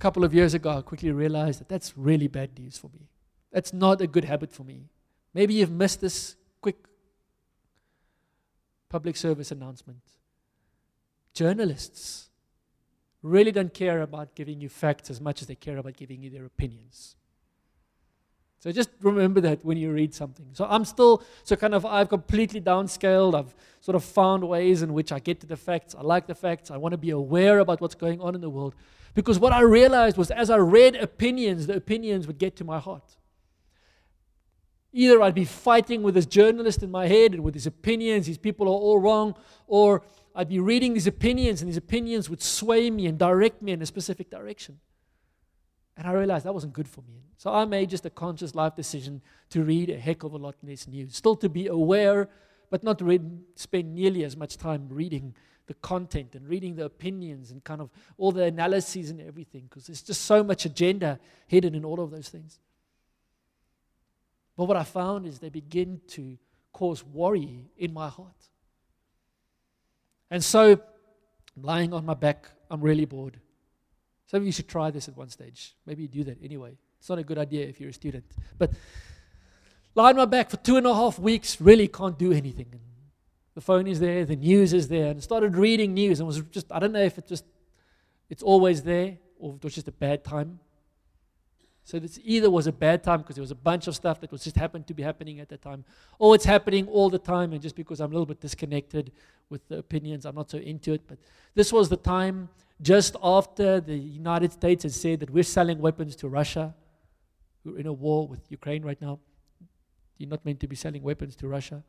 a 0.01 0.07
couple 0.09 0.23
of 0.23 0.33
years 0.33 0.55
ago, 0.55 0.71
I 0.79 0.81
quickly 0.81 1.11
realized 1.11 1.59
that 1.59 1.69
that's 1.69 1.95
really 1.95 2.27
bad 2.27 2.57
news 2.57 2.75
for 2.75 2.89
me. 2.91 3.07
That's 3.51 3.71
not 3.71 4.01
a 4.01 4.07
good 4.07 4.25
habit 4.25 4.51
for 4.51 4.63
me. 4.63 4.89
Maybe 5.31 5.53
you've 5.53 5.69
missed 5.69 6.01
this 6.01 6.35
quick 6.59 6.77
public 8.89 9.15
service 9.15 9.51
announcement. 9.51 10.01
Journalists 11.35 12.29
really 13.21 13.51
don't 13.51 13.75
care 13.75 14.01
about 14.01 14.33
giving 14.33 14.59
you 14.59 14.69
facts 14.69 15.11
as 15.11 15.21
much 15.21 15.43
as 15.43 15.47
they 15.47 15.53
care 15.53 15.77
about 15.77 15.97
giving 15.97 16.23
you 16.23 16.31
their 16.31 16.45
opinions. 16.45 17.15
So 18.61 18.71
just 18.71 18.91
remember 19.01 19.41
that 19.41 19.65
when 19.65 19.75
you 19.75 19.91
read 19.91 20.13
something. 20.13 20.45
So 20.53 20.67
I'm 20.69 20.85
still, 20.85 21.23
so 21.43 21.55
kind 21.55 21.73
of, 21.73 21.83
I've 21.83 22.09
completely 22.09 22.61
downscaled. 22.61 23.33
I've 23.33 23.55
sort 23.79 23.95
of 23.95 24.03
found 24.03 24.47
ways 24.47 24.83
in 24.83 24.93
which 24.93 25.11
I 25.11 25.17
get 25.17 25.39
to 25.39 25.47
the 25.47 25.57
facts. 25.57 25.95
I 25.95 26.03
like 26.03 26.27
the 26.27 26.35
facts. 26.35 26.69
I 26.69 26.77
want 26.77 26.93
to 26.93 26.97
be 26.99 27.09
aware 27.09 27.57
about 27.57 27.81
what's 27.81 27.95
going 27.95 28.21
on 28.21 28.35
in 28.35 28.41
the 28.41 28.51
world. 28.51 28.75
Because 29.15 29.39
what 29.39 29.51
I 29.51 29.61
realized 29.61 30.15
was 30.15 30.29
as 30.29 30.51
I 30.51 30.57
read 30.57 30.95
opinions, 30.95 31.65
the 31.65 31.75
opinions 31.75 32.27
would 32.27 32.37
get 32.37 32.55
to 32.57 32.63
my 32.63 32.77
heart. 32.77 33.17
Either 34.93 35.23
I'd 35.23 35.33
be 35.33 35.45
fighting 35.45 36.03
with 36.03 36.13
this 36.13 36.27
journalist 36.27 36.83
in 36.83 36.91
my 36.91 37.07
head 37.07 37.33
and 37.33 37.43
with 37.43 37.55
his 37.55 37.65
opinions, 37.65 38.27
these 38.27 38.37
people 38.37 38.67
are 38.67 38.69
all 38.69 38.99
wrong, 38.99 39.33
or 39.65 40.03
I'd 40.35 40.49
be 40.49 40.59
reading 40.59 40.93
these 40.93 41.07
opinions 41.07 41.63
and 41.63 41.67
these 41.67 41.77
opinions 41.77 42.29
would 42.29 42.43
sway 42.43 42.91
me 42.91 43.07
and 43.07 43.17
direct 43.17 43.63
me 43.63 43.71
in 43.71 43.81
a 43.81 43.87
specific 43.87 44.29
direction. 44.29 44.79
And 46.01 46.09
I 46.09 46.13
realized 46.13 46.45
that 46.45 46.53
wasn't 46.55 46.73
good 46.73 46.87
for 46.87 47.01
me. 47.01 47.21
So 47.37 47.53
I 47.53 47.63
made 47.65 47.91
just 47.91 48.07
a 48.07 48.09
conscious 48.09 48.55
life 48.55 48.75
decision 48.75 49.21
to 49.51 49.63
read 49.63 49.91
a 49.91 49.99
heck 49.99 50.23
of 50.23 50.33
a 50.33 50.37
lot 50.37 50.55
less 50.63 50.87
news. 50.87 51.15
Still 51.15 51.35
to 51.35 51.47
be 51.47 51.67
aware, 51.67 52.27
but 52.71 52.81
not 52.81 52.99
read, 53.01 53.21
spend 53.53 53.93
nearly 53.93 54.23
as 54.23 54.35
much 54.35 54.57
time 54.57 54.87
reading 54.89 55.35
the 55.67 55.75
content 55.75 56.33
and 56.33 56.49
reading 56.49 56.73
the 56.73 56.85
opinions 56.85 57.51
and 57.51 57.63
kind 57.63 57.81
of 57.81 57.91
all 58.17 58.31
the 58.31 58.45
analyses 58.45 59.11
and 59.11 59.21
everything, 59.21 59.67
because 59.69 59.85
there's 59.85 60.01
just 60.01 60.23
so 60.23 60.43
much 60.43 60.65
agenda 60.65 61.19
hidden 61.45 61.75
in 61.75 61.85
all 61.85 61.99
of 61.99 62.09
those 62.09 62.29
things. 62.29 62.59
But 64.57 64.65
what 64.65 64.77
I 64.77 64.83
found 64.83 65.27
is 65.27 65.37
they 65.37 65.49
begin 65.49 66.01
to 66.07 66.35
cause 66.73 67.05
worry 67.05 67.69
in 67.77 67.93
my 67.93 68.09
heart. 68.09 68.49
And 70.31 70.43
so, 70.43 70.81
lying 71.55 71.93
on 71.93 72.07
my 72.07 72.15
back, 72.15 72.47
I'm 72.71 72.81
really 72.81 73.05
bored. 73.05 73.39
Some 74.31 74.43
of 74.43 74.45
you 74.45 74.53
should 74.53 74.69
try 74.69 74.91
this 74.91 75.09
at 75.09 75.17
one 75.17 75.27
stage. 75.27 75.75
Maybe 75.85 76.03
you 76.03 76.07
do 76.07 76.23
that 76.23 76.37
anyway. 76.41 76.77
It's 76.97 77.09
not 77.09 77.19
a 77.19 77.23
good 77.23 77.37
idea 77.37 77.67
if 77.67 77.81
you're 77.81 77.89
a 77.89 77.93
student. 77.93 78.23
But 78.57 78.71
lie 79.93 80.11
on 80.11 80.15
my 80.15 80.23
back 80.23 80.49
for 80.49 80.55
two 80.55 80.77
and 80.77 80.87
a 80.87 80.95
half 80.95 81.19
weeks, 81.19 81.59
really 81.59 81.89
can't 81.89 82.17
do 82.17 82.31
anything. 82.31 82.67
And 82.71 82.79
the 83.55 83.59
phone 83.59 83.87
is 83.87 83.99
there, 83.99 84.23
the 84.23 84.37
news 84.37 84.71
is 84.71 84.87
there, 84.87 85.11
and 85.11 85.21
started 85.21 85.57
reading 85.57 85.93
news 85.93 86.21
and 86.21 86.27
was 86.27 86.39
just, 86.43 86.71
I 86.71 86.79
don't 86.79 86.93
know 86.93 87.03
if 87.03 87.17
it 87.17 87.27
just, 87.27 87.43
it's 88.29 88.41
always 88.41 88.83
there 88.83 89.17
or 89.37 89.55
it 89.55 89.63
was 89.65 89.75
just 89.75 89.89
a 89.89 89.91
bad 89.91 90.23
time. 90.23 90.61
So 91.91 91.99
this 91.99 92.17
either 92.23 92.49
was 92.49 92.67
a 92.67 92.71
bad 92.71 93.03
time 93.03 93.19
because 93.19 93.35
there 93.35 93.41
was 93.41 93.51
a 93.51 93.63
bunch 93.69 93.85
of 93.87 93.97
stuff 93.97 94.21
that 94.21 94.31
was 94.31 94.45
just 94.45 94.55
happened 94.55 94.87
to 94.87 94.93
be 94.93 95.03
happening 95.03 95.41
at 95.41 95.49
that 95.49 95.61
time, 95.61 95.83
or 96.19 96.35
it's 96.35 96.45
happening 96.45 96.87
all 96.87 97.09
the 97.09 97.19
time, 97.19 97.51
and 97.51 97.61
just 97.61 97.75
because 97.75 97.99
I'm 97.99 98.11
a 98.11 98.13
little 98.13 98.25
bit 98.25 98.39
disconnected 98.39 99.11
with 99.49 99.67
the 99.67 99.79
opinions, 99.79 100.25
I'm 100.25 100.35
not 100.35 100.49
so 100.49 100.57
into 100.57 100.93
it. 100.93 101.01
But 101.05 101.17
this 101.53 101.73
was 101.73 101.89
the 101.89 101.97
time 101.97 102.47
just 102.81 103.17
after 103.21 103.81
the 103.81 103.97
United 103.97 104.53
States 104.53 104.83
had 104.83 104.93
said 104.93 105.19
that 105.19 105.29
we're 105.29 105.43
selling 105.43 105.79
weapons 105.79 106.15
to 106.15 106.29
Russia. 106.29 106.73
We're 107.65 107.79
in 107.79 107.87
a 107.87 107.93
war 107.93 108.25
with 108.25 108.49
Ukraine 108.49 108.83
right 108.83 109.01
now. 109.01 109.19
You're 110.17 110.29
not 110.29 110.45
meant 110.45 110.61
to 110.61 110.67
be 110.67 110.77
selling 110.77 111.03
weapons 111.03 111.35
to 111.35 111.49
Russia. 111.49 111.83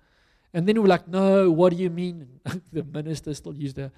And 0.53 0.67
then 0.67 0.83
we're 0.83 0.89
like, 0.89 1.07
no, 1.07 1.49
what 1.53 1.71
do 1.71 1.77
you 1.77 1.91
mean? 1.91 2.41
The 2.73 2.83
minister 2.83 3.33
still 3.35 3.55
used 3.55 3.79
a 3.79 3.93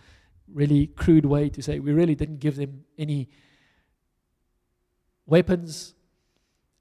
really 0.53 0.89
crude 0.89 1.25
way 1.25 1.49
to 1.49 1.63
say, 1.63 1.79
we 1.79 1.93
really 1.93 2.15
didn't 2.15 2.41
give 2.41 2.57
them 2.57 2.85
any 2.99 3.31
weapons. 5.27 5.95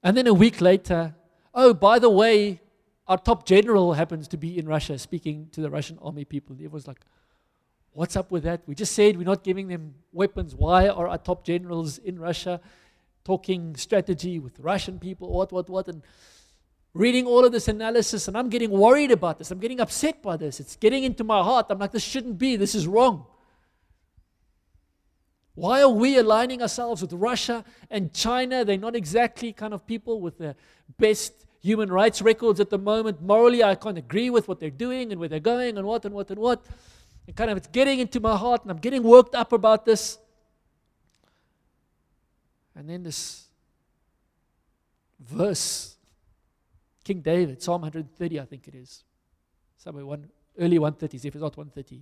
And 0.02 0.16
then 0.16 0.26
a 0.26 0.34
week 0.34 0.60
later, 0.60 1.14
oh, 1.54 1.74
by 1.74 1.98
the 1.98 2.10
way, 2.10 2.60
our 3.06 3.18
top 3.18 3.46
general 3.46 3.92
happens 3.92 4.28
to 4.28 4.36
be 4.36 4.58
in 4.58 4.66
Russia 4.66 4.98
speaking 4.98 5.48
to 5.52 5.60
the 5.60 5.70
Russian 5.70 5.98
army 6.00 6.24
people. 6.24 6.56
It 6.60 6.72
was 6.72 6.86
like, 6.86 7.00
What's 7.94 8.16
up 8.16 8.32
with 8.32 8.42
that? 8.42 8.62
We 8.66 8.74
just 8.74 8.92
said 8.92 9.16
we're 9.16 9.22
not 9.22 9.44
giving 9.44 9.68
them 9.68 9.94
weapons. 10.12 10.52
Why 10.56 10.88
are 10.88 11.06
our 11.06 11.16
top 11.16 11.44
generals 11.44 11.98
in 11.98 12.18
Russia 12.18 12.60
talking 13.24 13.76
strategy 13.76 14.40
with 14.40 14.58
Russian 14.58 14.98
people? 14.98 15.30
What, 15.30 15.52
what, 15.52 15.70
what? 15.70 15.86
And 15.86 16.02
reading 16.92 17.24
all 17.24 17.44
of 17.44 17.52
this 17.52 17.68
analysis, 17.68 18.26
and 18.26 18.36
I'm 18.36 18.48
getting 18.48 18.70
worried 18.70 19.12
about 19.12 19.38
this. 19.38 19.52
I'm 19.52 19.60
getting 19.60 19.78
upset 19.78 20.22
by 20.22 20.36
this. 20.36 20.58
It's 20.58 20.74
getting 20.74 21.04
into 21.04 21.22
my 21.22 21.40
heart. 21.40 21.66
I'm 21.70 21.78
like, 21.78 21.92
this 21.92 22.02
shouldn't 22.02 22.36
be. 22.36 22.56
This 22.56 22.74
is 22.74 22.88
wrong. 22.88 23.26
Why 25.54 25.82
are 25.82 25.88
we 25.88 26.18
aligning 26.18 26.62
ourselves 26.62 27.00
with 27.00 27.12
Russia 27.12 27.64
and 27.90 28.12
China? 28.12 28.64
They're 28.64 28.76
not 28.76 28.96
exactly 28.96 29.52
kind 29.52 29.72
of 29.72 29.86
people 29.86 30.20
with 30.20 30.38
the 30.38 30.56
best 30.98 31.46
human 31.62 31.90
rights 31.90 32.20
records 32.20 32.60
at 32.60 32.70
the 32.70 32.78
moment. 32.78 33.22
Morally, 33.22 33.62
I 33.62 33.74
can't 33.76 33.96
agree 33.96 34.30
with 34.30 34.48
what 34.48 34.58
they're 34.58 34.70
doing 34.70 35.12
and 35.12 35.20
where 35.20 35.28
they're 35.28 35.40
going 35.40 35.78
and 35.78 35.86
what 35.86 36.04
and 36.04 36.14
what 36.14 36.30
and 36.30 36.40
what. 36.40 36.64
And 37.26 37.36
kind 37.36 37.50
of 37.50 37.56
it's 37.56 37.68
getting 37.68 38.00
into 38.00 38.20
my 38.20 38.36
heart 38.36 38.62
and 38.62 38.70
I'm 38.70 38.78
getting 38.78 39.02
worked 39.02 39.34
up 39.34 39.52
about 39.52 39.86
this. 39.86 40.18
And 42.74 42.90
then 42.90 43.04
this 43.04 43.46
verse, 45.20 45.96
King 47.04 47.20
David, 47.20 47.62
Psalm 47.62 47.82
130, 47.82 48.40
I 48.40 48.44
think 48.44 48.66
it 48.66 48.74
is. 48.74 49.04
Somewhere 49.78 50.04
one 50.04 50.28
early 50.58 50.78
130s, 50.78 51.24
if 51.24 51.34
it's 51.34 51.42
not 51.42 51.56
130. 51.56 52.00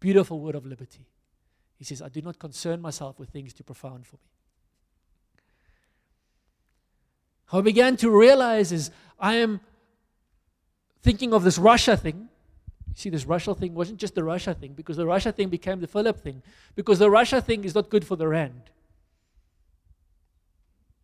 Beautiful 0.00 0.40
word 0.40 0.54
of 0.54 0.64
liberty. 0.64 1.06
He 1.82 1.84
says, 1.84 2.00
I 2.00 2.08
do 2.08 2.22
not 2.22 2.38
concern 2.38 2.80
myself 2.80 3.18
with 3.18 3.30
things 3.30 3.52
too 3.52 3.64
profound 3.64 4.06
for 4.06 4.14
me. 4.14 4.30
How 7.46 7.58
I 7.58 7.62
began 7.62 7.96
to 7.96 8.08
realize 8.08 8.70
is 8.70 8.92
I 9.18 9.34
am 9.34 9.58
thinking 11.02 11.34
of 11.34 11.42
this 11.42 11.58
Russia 11.58 11.96
thing, 11.96 12.28
you 12.86 12.94
see, 12.94 13.10
this 13.10 13.24
Russia 13.26 13.52
thing 13.56 13.74
wasn't 13.74 13.98
just 13.98 14.14
the 14.14 14.22
Russia 14.22 14.54
thing, 14.54 14.74
because 14.74 14.96
the 14.96 15.06
Russia 15.06 15.32
thing 15.32 15.48
became 15.48 15.80
the 15.80 15.88
Philip 15.88 16.20
thing, 16.20 16.40
because 16.76 17.00
the 17.00 17.10
Russia 17.10 17.40
thing 17.42 17.64
is 17.64 17.74
not 17.74 17.90
good 17.90 18.06
for 18.06 18.14
the 18.14 18.28
Rand. 18.28 18.62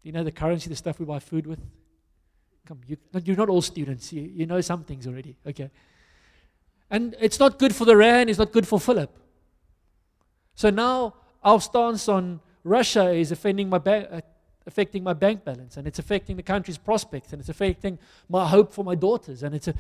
Do 0.01 0.09
you 0.09 0.13
know 0.13 0.23
the 0.23 0.31
currency, 0.31 0.69
the 0.69 0.77
stuff 0.77 1.01
we 1.01 1.07
buy 1.07 1.19
food 1.19 1.49
with? 1.49 1.59
Come, 2.67 2.83
you, 2.87 2.99
you're 3.25 3.37
not 3.37 3.49
all 3.49 3.63
students. 3.63 4.13
You, 4.13 4.23
you 4.23 4.47
know 4.47 4.61
some 4.61 4.85
things 4.85 5.09
already. 5.09 5.35
Okay. 5.45 5.73
And 6.89 7.17
it's 7.21 7.41
not 7.41 7.59
good 7.59 7.75
for 7.75 7.85
the 7.85 7.97
Rand, 7.97 8.31
it's 8.31 8.39
not 8.39 8.53
good 8.53 8.69
for 8.69 8.79
Philip. 8.79 9.11
So 10.59 10.71
now 10.71 11.15
our 11.41 11.61
stance 11.61 12.09
on 12.09 12.41
Russia 12.65 13.13
is 13.13 13.31
offending 13.31 13.69
my 13.69 13.79
bank, 13.79 14.09
uh, 14.11 14.21
affecting 14.67 15.05
my 15.05 15.13
bank 15.13 15.45
balance, 15.45 15.77
and 15.77 15.87
it's 15.87 16.01
affecting 16.01 16.35
the 16.37 16.43
country's 16.43 16.79
prospects, 16.79 17.33
and 17.33 17.39
it's 17.39 17.49
affecting 17.49 17.97
my 18.29 18.45
hope 18.45 18.73
for 18.73 18.85
my 18.85 18.97
daughters, 18.97 19.45
and 19.45 19.55
it's 19.55 19.69
a, 19.69 19.75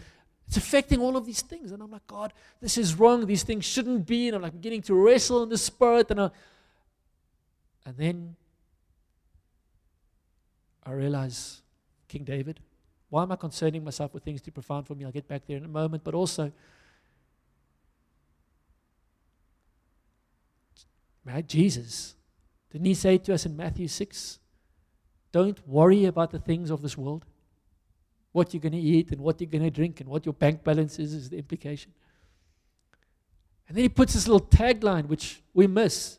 It's 0.48 0.56
affecting 0.56 1.00
all 1.00 1.16
of 1.16 1.26
these 1.26 1.42
things. 1.42 1.72
And 1.72 1.82
I'm 1.82 1.90
like, 1.90 2.06
God, 2.06 2.32
this 2.60 2.78
is 2.78 2.94
wrong. 2.94 3.26
These 3.26 3.42
things 3.42 3.66
shouldn't 3.66 4.06
be. 4.06 4.28
And 4.28 4.36
I'm 4.36 4.42
like 4.42 4.54
beginning 4.54 4.82
to 4.82 4.94
wrestle 4.94 5.42
in 5.42 5.50
the 5.50 5.58
spirit. 5.58 6.10
And, 6.10 6.20
I, 6.20 6.30
and 7.84 7.96
then 7.98 8.36
I 10.86 10.92
realize, 10.92 11.60
King 12.08 12.24
David, 12.24 12.60
why 13.10 13.24
am 13.24 13.32
I 13.32 13.36
concerning 13.36 13.84
myself 13.84 14.14
with 14.14 14.22
things 14.22 14.40
too 14.40 14.50
profound 14.50 14.86
for 14.86 14.94
me? 14.94 15.04
I'll 15.04 15.12
get 15.12 15.28
back 15.28 15.42
there 15.46 15.58
in 15.58 15.66
a 15.66 15.68
moment. 15.68 16.02
But 16.02 16.14
also, 16.14 16.50
right, 21.34 21.46
Jesus, 21.46 22.14
didn't 22.70 22.86
he 22.86 22.94
say 22.94 23.18
to 23.18 23.34
us 23.34 23.46
in 23.46 23.56
Matthew 23.56 23.88
6, 23.88 24.38
don't 25.32 25.66
worry 25.66 26.04
about 26.04 26.30
the 26.30 26.38
things 26.38 26.70
of 26.70 26.82
this 26.82 26.96
world? 26.96 27.24
What 28.32 28.52
you're 28.52 28.60
going 28.60 28.72
to 28.72 28.78
eat 28.78 29.10
and 29.10 29.20
what 29.20 29.40
you're 29.40 29.50
going 29.50 29.64
to 29.64 29.70
drink 29.70 30.00
and 30.00 30.08
what 30.08 30.24
your 30.24 30.32
bank 30.32 30.64
balance 30.64 30.98
is, 30.98 31.12
is 31.12 31.30
the 31.30 31.38
implication. 31.38 31.92
And 33.66 33.76
then 33.76 33.82
he 33.82 33.88
puts 33.88 34.14
this 34.14 34.26
little 34.26 34.46
tagline, 34.46 35.06
which 35.06 35.42
we 35.52 35.66
miss. 35.66 36.18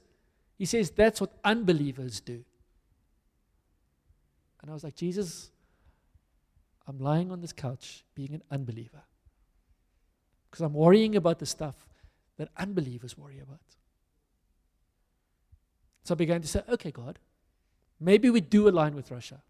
He 0.57 0.66
says, 0.66 0.91
That's 0.91 1.20
what 1.20 1.32
unbelievers 1.43 2.20
do. 2.20 2.43
And 4.62 4.70
I 4.70 4.74
was 4.74 4.84
like, 4.84 4.95
Jesus, 4.95 5.49
I'm 6.88 6.99
lying 6.99 7.32
on 7.32 7.41
this 7.41 7.53
couch 7.53 8.03
being 8.14 8.34
an 8.34 8.43
unbeliever. 8.51 9.03
Because 10.49 10.62
I'm 10.62 10.74
worrying 10.74 11.16
about 11.16 11.39
the 11.39 11.45
stuff 11.45 11.76
that 12.38 12.49
unbelievers 12.57 13.18
worry 13.18 13.39
about. 13.39 13.60
So 16.10 16.16
I 16.16 16.18
began 16.18 16.41
to 16.41 16.47
say, 16.47 16.64
okay, 16.68 16.89
God, 16.89 17.20
maybe 17.99 18.32
we 18.32 18.41
do 18.41 18.68
align 18.68 18.95
with 18.95 19.12
Russia. 19.12 19.43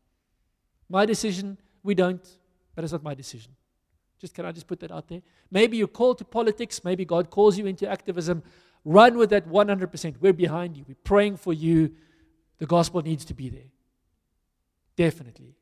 My 0.89 1.05
decision, 1.05 1.57
we 1.84 1.95
don't, 1.95 2.22
but 2.76 2.84
it's 2.84 2.91
not 2.91 3.01
my 3.01 3.14
decision. 3.14 3.53
Just 4.20 4.34
can 4.34 4.45
I 4.45 4.51
just 4.51 4.68
put 4.68 4.82
that 4.82 4.91
out 4.91 5.07
there? 5.07 5.22
Maybe 5.49 5.78
you're 5.78 5.88
called 5.88 6.18
to 6.18 6.26
politics, 6.26 6.84
maybe 6.84 7.05
God 7.05 7.30
calls 7.30 7.57
you 7.57 7.66
into 7.66 7.89
activism. 7.89 8.43
Run 8.84 9.18
with 9.18 9.30
that 9.30 9.47
100%. 9.47 10.16
We're 10.20 10.34
behind 10.34 10.76
you. 10.76 10.84
We're 10.86 10.97
praying 11.05 11.38
for 11.38 11.53
you. 11.53 11.93
The 12.57 12.66
gospel 12.66 13.01
needs 13.01 13.24
to 13.24 13.34
be 13.34 13.47
there. 13.47 13.72
Definitely. 14.97 15.55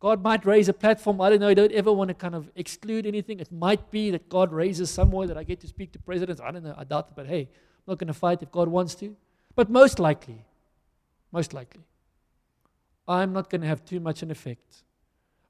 God 0.00 0.22
might 0.22 0.46
raise 0.46 0.70
a 0.70 0.72
platform. 0.72 1.20
I 1.20 1.28
don't 1.28 1.40
know. 1.40 1.48
I 1.48 1.52
don't 1.52 1.72
ever 1.72 1.92
want 1.92 2.08
to 2.08 2.14
kind 2.14 2.34
of 2.34 2.50
exclude 2.56 3.04
anything. 3.04 3.38
It 3.38 3.52
might 3.52 3.90
be 3.90 4.12
that 4.12 4.30
God 4.30 4.50
raises 4.50 4.88
somewhere 4.88 5.26
that 5.26 5.36
I 5.36 5.44
get 5.44 5.60
to 5.60 5.66
speak 5.66 5.92
to 5.92 5.98
presidents. 5.98 6.40
I 6.40 6.50
don't 6.52 6.64
know. 6.64 6.74
I 6.74 6.84
doubt 6.84 7.08
it. 7.10 7.14
But 7.14 7.26
hey, 7.26 7.50
not 7.88 7.98
going 7.98 8.08
to 8.08 8.14
fight 8.14 8.42
if 8.42 8.52
God 8.52 8.68
wants 8.68 8.94
to. 8.96 9.16
But 9.56 9.70
most 9.70 9.98
likely, 9.98 10.44
most 11.32 11.52
likely, 11.52 11.82
I'm 13.08 13.32
not 13.32 13.50
going 13.50 13.62
to 13.62 13.66
have 13.66 13.84
too 13.84 13.98
much 13.98 14.22
an 14.22 14.30
effect 14.30 14.84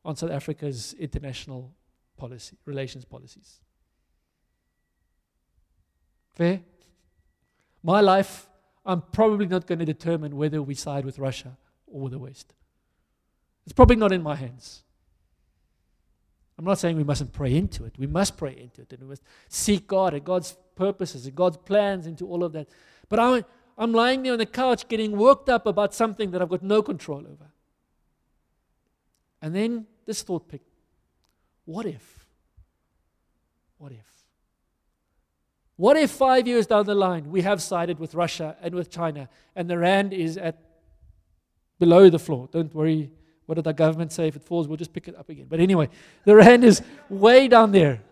on 0.04 0.16
South 0.16 0.30
Africa's 0.30 0.94
international 0.94 1.74
policy, 2.16 2.56
relations 2.64 3.04
policies. 3.04 3.60
Fair? 6.34 6.60
My 7.82 8.00
life, 8.00 8.48
I'm 8.86 9.02
probably 9.02 9.46
not 9.46 9.66
going 9.66 9.80
to 9.80 9.84
determine 9.84 10.36
whether 10.36 10.62
we 10.62 10.74
side 10.74 11.04
with 11.04 11.18
Russia 11.18 11.58
or 11.86 12.08
the 12.08 12.18
West. 12.18 12.54
It's 13.64 13.72
probably 13.72 13.96
not 13.96 14.12
in 14.12 14.22
my 14.22 14.36
hands. 14.36 14.84
I'm 16.58 16.64
not 16.64 16.78
saying 16.78 16.96
we 16.96 17.04
mustn't 17.04 17.32
pray 17.32 17.54
into 17.54 17.84
it. 17.84 17.94
We 17.96 18.08
must 18.08 18.36
pray 18.36 18.50
into 18.50 18.82
it 18.82 18.92
and 18.92 19.02
we 19.02 19.08
must 19.10 19.22
seek 19.48 19.86
God 19.86 20.12
and 20.12 20.24
God's 20.24 20.56
purposes 20.74 21.24
and 21.24 21.34
God's 21.34 21.56
plans 21.56 22.06
into 22.06 22.26
all 22.26 22.42
of 22.42 22.52
that. 22.52 22.68
But 23.08 23.20
I, 23.20 23.44
I'm 23.78 23.92
lying 23.92 24.24
there 24.24 24.32
on 24.32 24.38
the 24.38 24.46
couch 24.46 24.88
getting 24.88 25.12
worked 25.12 25.48
up 25.48 25.66
about 25.66 25.94
something 25.94 26.32
that 26.32 26.42
I've 26.42 26.48
got 26.48 26.62
no 26.62 26.82
control 26.82 27.20
over. 27.20 27.50
And 29.40 29.54
then 29.54 29.86
this 30.04 30.22
thought 30.22 30.48
picked 30.48 30.68
what 31.64 31.86
if? 31.86 32.26
What 33.76 33.92
if? 33.92 33.98
What 35.76 35.96
if 35.96 36.10
five 36.10 36.48
years 36.48 36.66
down 36.66 36.86
the 36.86 36.94
line 36.94 37.30
we 37.30 37.42
have 37.42 37.62
sided 37.62 38.00
with 38.00 38.14
Russia 38.14 38.56
and 38.60 38.74
with 38.74 38.90
China 38.90 39.28
and 39.54 39.70
the 39.70 39.78
rand 39.78 40.12
is 40.12 40.36
at 40.36 40.58
below 41.78 42.10
the 42.10 42.18
floor? 42.18 42.48
Don't 42.50 42.74
worry. 42.74 43.10
What 43.48 43.54
did 43.54 43.64
the 43.64 43.72
government 43.72 44.12
say? 44.12 44.28
If 44.28 44.36
it 44.36 44.42
falls, 44.42 44.68
we'll 44.68 44.76
just 44.76 44.92
pick 44.92 45.08
it 45.08 45.16
up 45.16 45.30
again. 45.30 45.46
But 45.48 45.58
anyway, 45.58 45.88
the 46.26 46.36
rand 46.36 46.64
is 46.64 46.82
way 47.08 47.48
down 47.48 47.72
there. 47.72 48.02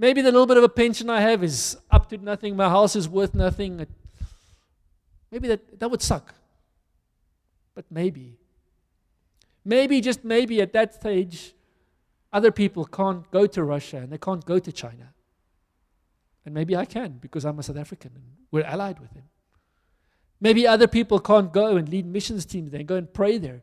Maybe 0.00 0.20
the 0.20 0.32
little 0.32 0.48
bit 0.48 0.56
of 0.56 0.64
a 0.64 0.68
pension 0.68 1.08
I 1.08 1.20
have 1.20 1.44
is 1.44 1.78
up 1.92 2.08
to 2.08 2.18
nothing. 2.18 2.56
My 2.56 2.68
house 2.68 2.96
is 2.96 3.08
worth 3.08 3.36
nothing. 3.36 3.86
Maybe 5.30 5.46
that, 5.46 5.78
that 5.78 5.92
would 5.92 6.02
suck. 6.02 6.34
But 7.76 7.84
maybe. 7.88 8.36
Maybe, 9.64 10.00
just 10.00 10.24
maybe 10.24 10.60
at 10.60 10.72
that 10.72 10.92
stage, 10.94 11.54
other 12.32 12.50
people 12.50 12.84
can't 12.84 13.30
go 13.30 13.46
to 13.46 13.62
Russia 13.62 13.98
and 13.98 14.10
they 14.10 14.18
can't 14.18 14.44
go 14.44 14.58
to 14.58 14.72
China. 14.72 15.14
And 16.44 16.52
maybe 16.52 16.74
I 16.74 16.84
can 16.84 17.18
because 17.20 17.44
I'm 17.44 17.60
a 17.60 17.62
South 17.62 17.76
African 17.76 18.10
and 18.16 18.24
we're 18.50 18.64
allied 18.64 18.98
with 18.98 19.14
them. 19.14 19.28
Maybe 20.42 20.66
other 20.66 20.88
people 20.88 21.20
can't 21.20 21.52
go 21.52 21.76
and 21.76 21.88
lead 21.88 22.04
missions 22.04 22.44
teams 22.44 22.72
there 22.72 22.80
and 22.80 22.88
go 22.88 22.96
and 22.96 23.14
pray 23.14 23.38
there. 23.38 23.62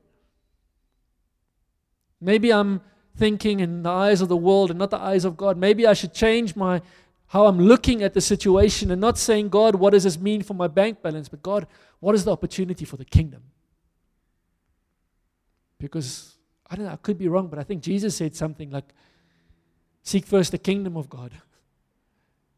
Maybe 2.22 2.54
I'm 2.54 2.80
thinking 3.18 3.60
in 3.60 3.84
the 3.84 3.90
eyes 3.90 4.22
of 4.22 4.30
the 4.30 4.38
world 4.38 4.70
and 4.70 4.80
not 4.80 4.90
the 4.90 4.98
eyes 4.98 5.26
of 5.26 5.36
God. 5.36 5.58
Maybe 5.58 5.86
I 5.86 5.92
should 5.92 6.14
change 6.14 6.56
my 6.56 6.82
how 7.28 7.48
I'm 7.48 7.60
looking 7.60 8.02
at 8.02 8.14
the 8.14 8.22
situation 8.22 8.92
and 8.92 9.02
not 9.02 9.18
saying, 9.18 9.50
God, 9.50 9.76
what 9.76 9.90
does 9.90 10.06
this 10.06 10.18
mean 10.18 10.42
for 10.42 10.54
my 10.54 10.68
bank 10.68 11.02
balance? 11.02 11.28
But 11.28 11.44
God, 11.44 11.68
what 12.00 12.16
is 12.16 12.24
the 12.24 12.32
opportunity 12.32 12.86
for 12.86 12.96
the 12.96 13.04
kingdom? 13.04 13.44
Because 15.80 16.38
I 16.66 16.78
don't 16.78 16.86
know, 16.86 16.94
I 16.94 16.96
could 16.96 17.18
be 17.18 17.28
wrong, 17.28 17.48
but 17.48 17.60
I 17.60 17.64
think 17.64 17.84
Jesus 17.84 18.16
said 18.16 18.38
something 18.38 18.72
like, 18.72 18.86
Seek 20.02 20.26
first 20.26 20.54
the 20.54 20.58
kingdom 20.58 20.96
of 20.96 21.10
God 21.10 21.34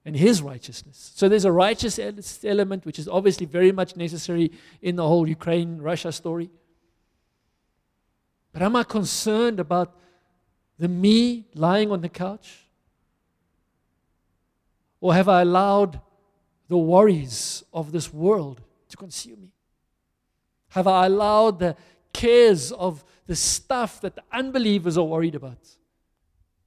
and 0.05 0.15
his 0.15 0.41
righteousness. 0.41 1.11
So 1.15 1.29
there's 1.29 1.45
a 1.45 1.51
righteous 1.51 1.99
element, 2.43 2.85
which 2.85 2.97
is 2.97 3.07
obviously 3.07 3.45
very 3.45 3.71
much 3.71 3.95
necessary 3.95 4.51
in 4.81 4.95
the 4.95 5.07
whole 5.07 5.27
Ukraine 5.27 5.77
Russia 5.77 6.11
story. 6.11 6.49
But 8.53 8.61
am 8.61 8.75
I 8.75 8.83
concerned 8.83 9.59
about 9.59 9.95
the 10.77 10.87
me 10.87 11.45
lying 11.53 11.91
on 11.91 12.01
the 12.01 12.09
couch? 12.09 12.65
Or 14.99 15.13
have 15.13 15.29
I 15.29 15.41
allowed 15.41 15.99
the 16.67 16.77
worries 16.77 17.63
of 17.73 17.91
this 17.91 18.13
world 18.13 18.61
to 18.89 18.97
consume 18.97 19.41
me? 19.41 19.53
Have 20.69 20.87
I 20.87 21.05
allowed 21.05 21.59
the 21.59 21.75
cares 22.13 22.71
of 22.71 23.03
the 23.27 23.35
stuff 23.35 24.01
that 24.01 24.15
the 24.15 24.23
unbelievers 24.31 24.97
are 24.97 25.03
worried 25.03 25.35
about 25.35 25.59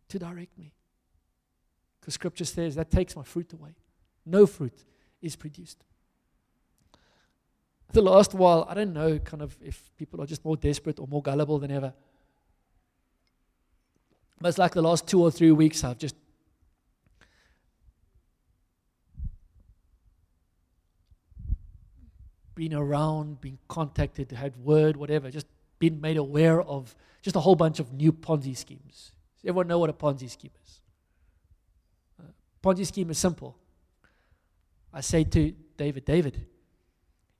to 0.08 0.18
direct 0.18 0.56
me? 0.58 0.73
Because 2.04 2.14
scripture 2.14 2.44
says 2.44 2.74
that 2.74 2.90
takes 2.90 3.16
my 3.16 3.22
fruit 3.22 3.50
away. 3.54 3.70
No 4.26 4.44
fruit 4.44 4.84
is 5.22 5.36
produced. 5.36 5.82
The 7.92 8.02
last 8.02 8.34
while, 8.34 8.66
I 8.68 8.74
don't 8.74 8.92
know 8.92 9.18
kind 9.18 9.40
of 9.40 9.56
if 9.64 9.88
people 9.96 10.20
are 10.20 10.26
just 10.26 10.44
more 10.44 10.54
desperate 10.54 11.00
or 11.00 11.06
more 11.06 11.22
gullible 11.22 11.58
than 11.58 11.70
ever. 11.70 11.94
But 14.38 14.48
it's 14.48 14.58
like 14.58 14.72
the 14.72 14.82
last 14.82 15.08
two 15.08 15.22
or 15.22 15.30
three 15.30 15.50
weeks, 15.50 15.82
I've 15.82 15.96
just 15.96 16.14
been 22.54 22.74
around, 22.74 23.40
been 23.40 23.56
contacted, 23.66 24.30
had 24.32 24.58
word, 24.58 24.98
whatever, 24.98 25.30
just 25.30 25.46
been 25.78 26.02
made 26.02 26.18
aware 26.18 26.60
of 26.60 26.94
just 27.22 27.34
a 27.34 27.40
whole 27.40 27.56
bunch 27.56 27.80
of 27.80 27.94
new 27.94 28.12
Ponzi 28.12 28.54
schemes. 28.54 29.12
Does 29.40 29.48
everyone 29.48 29.68
know 29.68 29.78
what 29.78 29.88
a 29.88 29.94
Ponzi 29.94 30.28
scheme 30.28 30.52
is? 30.66 30.82
Ponzi 32.64 32.86
scheme 32.86 33.10
is 33.10 33.18
simple. 33.18 33.54
I 34.90 35.02
say 35.02 35.22
to 35.24 35.52
David, 35.76 36.04
David, 36.06 36.46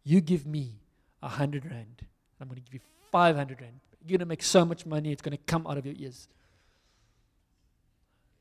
you 0.03 0.21
give 0.21 0.47
me 0.47 0.81
a 1.23 1.29
hundred 1.29 1.65
rand. 1.65 2.03
I'm 2.39 2.49
going 2.49 2.57
to 2.57 2.63
give 2.63 2.75
you 2.75 2.81
500 3.11 3.59
rand. 3.61 3.81
You're 4.03 4.19
going 4.19 4.27
to 4.27 4.27
make 4.27 4.43
so 4.43 4.67
much 4.67 4.85
money, 4.85 5.13
it's 5.13 5.23
going 5.23 5.37
to 5.37 5.43
come 5.47 5.67
out 5.67 5.79
of 5.79 5.87
your 5.87 5.95
ears. 5.97 6.29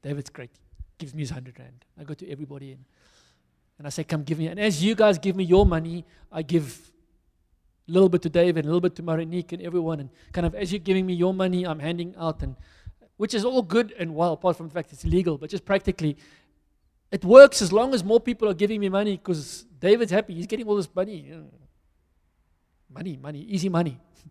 David's 0.01 0.29
great. 0.29 0.49
Gives 0.97 1.13
me 1.13 1.21
his 1.21 1.31
100 1.31 1.57
rand. 1.57 1.85
I 1.97 2.03
go 2.03 2.13
to 2.15 2.29
everybody 2.29 2.73
and, 2.73 2.83
and 3.77 3.87
I 3.87 3.89
say, 3.89 4.03
Come 4.03 4.23
give 4.23 4.37
me. 4.37 4.47
And 4.47 4.59
as 4.59 4.83
you 4.83 4.93
guys 4.93 5.17
give 5.17 5.37
me 5.37 5.45
your 5.45 5.65
money, 5.65 6.03
I 6.33 6.41
give 6.41 6.91
a 7.87 7.91
little 7.91 8.09
bit 8.09 8.21
to 8.23 8.29
David, 8.29 8.65
a 8.65 8.67
little 8.67 8.81
bit 8.81 8.95
to 8.97 9.03
Marinique 9.03 9.53
and 9.53 9.61
everyone. 9.61 10.01
And 10.01 10.09
kind 10.33 10.45
of 10.45 10.53
as 10.53 10.73
you're 10.73 10.79
giving 10.79 11.05
me 11.05 11.13
your 11.13 11.33
money, 11.33 11.65
I'm 11.65 11.79
handing 11.79 12.13
out, 12.17 12.43
and 12.43 12.57
which 13.15 13.33
is 13.33 13.45
all 13.45 13.61
good 13.61 13.93
and 13.97 14.13
well, 14.15 14.33
apart 14.33 14.57
from 14.57 14.67
the 14.67 14.73
fact 14.73 14.91
it's 14.91 15.05
illegal, 15.05 15.37
but 15.37 15.49
just 15.49 15.63
practically, 15.63 16.17
it 17.13 17.23
works 17.23 17.61
as 17.61 17.71
long 17.71 17.93
as 17.93 18.03
more 18.03 18.19
people 18.19 18.49
are 18.49 18.55
giving 18.55 18.81
me 18.81 18.89
money 18.89 19.17
because 19.17 19.67
David's 19.79 20.11
happy. 20.11 20.33
He's 20.33 20.47
getting 20.47 20.67
all 20.67 20.75
this 20.75 20.89
money. 20.95 21.31
Money, 22.89 23.19
money, 23.21 23.41
easy 23.41 23.69
money. 23.69 23.99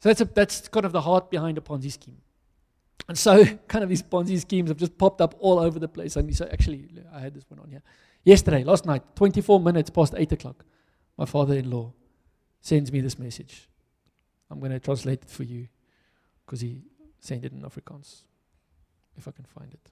so 0.00 0.08
that's, 0.08 0.22
a, 0.22 0.24
that's 0.24 0.68
kind 0.68 0.86
of 0.86 0.92
the 0.92 1.02
heart 1.02 1.30
behind 1.30 1.58
a 1.58 1.60
Ponzi 1.60 1.92
scheme. 1.92 2.16
And 3.08 3.18
so, 3.18 3.44
kind 3.68 3.84
of 3.84 3.90
these 3.90 4.02
Ponzi 4.02 4.40
schemes 4.40 4.70
have 4.70 4.78
just 4.78 4.96
popped 4.96 5.20
up 5.20 5.34
all 5.38 5.58
over 5.58 5.78
the 5.78 5.88
place. 5.88 6.16
And 6.16 6.34
so, 6.34 6.48
actually, 6.50 6.88
I 7.12 7.20
had 7.20 7.34
this 7.34 7.44
one 7.48 7.60
on 7.60 7.68
here. 7.68 7.82
Yesterday, 8.24 8.64
last 8.64 8.86
night, 8.86 9.02
24 9.16 9.60
minutes 9.60 9.90
past 9.90 10.14
8 10.16 10.32
o'clock, 10.32 10.64
my 11.18 11.26
father 11.26 11.56
in 11.56 11.68
law 11.68 11.92
sends 12.62 12.90
me 12.90 13.02
this 13.02 13.18
message. 13.18 13.68
I'm 14.50 14.60
going 14.60 14.72
to 14.72 14.80
translate 14.80 15.24
it 15.24 15.30
for 15.30 15.42
you 15.42 15.68
because 16.46 16.62
he 16.62 16.84
sent 17.20 17.44
it 17.44 17.52
in 17.52 17.60
Afrikaans. 17.60 18.22
If 19.16 19.28
I 19.28 19.30
can 19.30 19.44
find 19.44 19.72
it. 19.72 19.90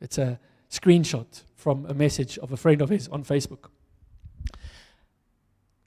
It's 0.00 0.18
a 0.18 0.38
screenshot 0.70 1.26
from 1.56 1.86
a 1.86 1.94
message 1.94 2.38
of 2.38 2.52
a 2.52 2.56
friend 2.56 2.80
of 2.82 2.88
his 2.88 3.08
on 3.08 3.24
Facebook. 3.24 3.70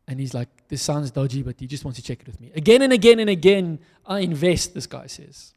And 0.08 0.20
he's 0.20 0.34
like, 0.34 0.50
This 0.68 0.82
sounds 0.82 1.12
dodgy, 1.12 1.42
but 1.42 1.60
he 1.60 1.68
just 1.68 1.86
wants 1.86 2.00
to 2.00 2.06
check 2.06 2.22
it 2.22 2.28
with 2.28 2.42
me. 2.42 2.52
Again 2.56 2.82
and 2.82 2.92
again 2.92 3.20
and 3.20 3.30
again, 3.30 3.80
I 4.06 4.20
invest, 4.20 4.74
this 4.74 4.88
guy 4.88 5.08
says. 5.08 5.54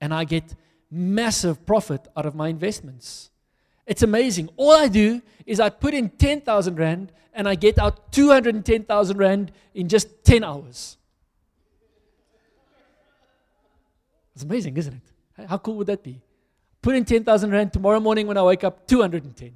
And 0.00 0.14
I 0.14 0.24
get 0.24 0.54
massive 0.90 1.66
profit 1.66 2.06
out 2.16 2.26
of 2.26 2.34
my 2.34 2.48
investments. 2.48 3.30
It's 3.86 4.02
amazing. 4.02 4.48
All 4.56 4.72
I 4.72 4.88
do 4.88 5.22
is 5.44 5.60
I 5.60 5.68
put 5.68 5.94
in 5.94 6.08
10,000 6.10 6.78
Rand 6.78 7.12
and 7.32 7.48
I 7.48 7.54
get 7.54 7.78
out 7.78 8.12
210,000 8.12 9.18
Rand 9.18 9.52
in 9.74 9.88
just 9.88 10.24
10 10.24 10.42
hours. 10.42 10.96
It's 14.36 14.44
amazing, 14.44 14.76
isn't 14.76 14.92
it? 14.92 15.48
How 15.48 15.56
cool 15.56 15.76
would 15.78 15.86
that 15.86 16.02
be? 16.02 16.20
Put 16.82 16.94
in 16.94 17.06
10,000 17.06 17.50
Rand 17.50 17.72
tomorrow 17.72 17.98
morning 17.98 18.26
when 18.26 18.36
I 18.36 18.42
wake 18.42 18.64
up, 18.64 18.86
210. 18.86 19.54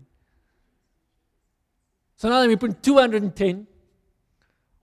So 2.17 2.31
now 2.31 2.41
let 2.41 2.49
me 2.49 2.57
put 2.57 2.71
in 2.71 2.77
210. 2.81 3.67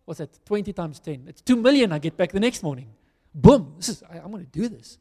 What's 0.05 0.19
that? 0.19 0.45
20 0.45 0.71
times 0.71 0.99
10. 0.99 1.25
It's 1.27 1.41
2 1.41 1.55
million 1.55 1.91
I 1.91 1.97
get 1.97 2.15
back 2.15 2.31
the 2.31 2.39
next 2.39 2.61
morning. 2.61 2.89
Boom. 3.33 3.73
This 3.77 3.89
is, 3.89 4.03
I, 4.03 4.19
I'm 4.19 4.29
going 4.29 4.45
to 4.45 4.51
do 4.51 4.69
this. 4.69 4.99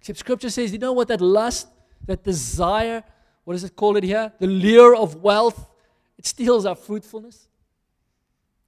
Except 0.00 0.20
scripture 0.20 0.50
says, 0.50 0.72
you 0.72 0.78
know 0.78 0.92
what 0.92 1.08
that 1.08 1.20
lust, 1.20 1.66
that 2.06 2.22
desire, 2.22 3.02
what 3.42 3.54
does 3.54 3.64
it 3.64 3.74
call 3.74 3.96
it 3.96 4.04
here? 4.04 4.32
The 4.38 4.46
lure 4.46 4.94
of 4.94 5.16
wealth, 5.16 5.68
it 6.16 6.26
steals 6.26 6.64
our 6.64 6.76
fruitfulness. 6.76 7.48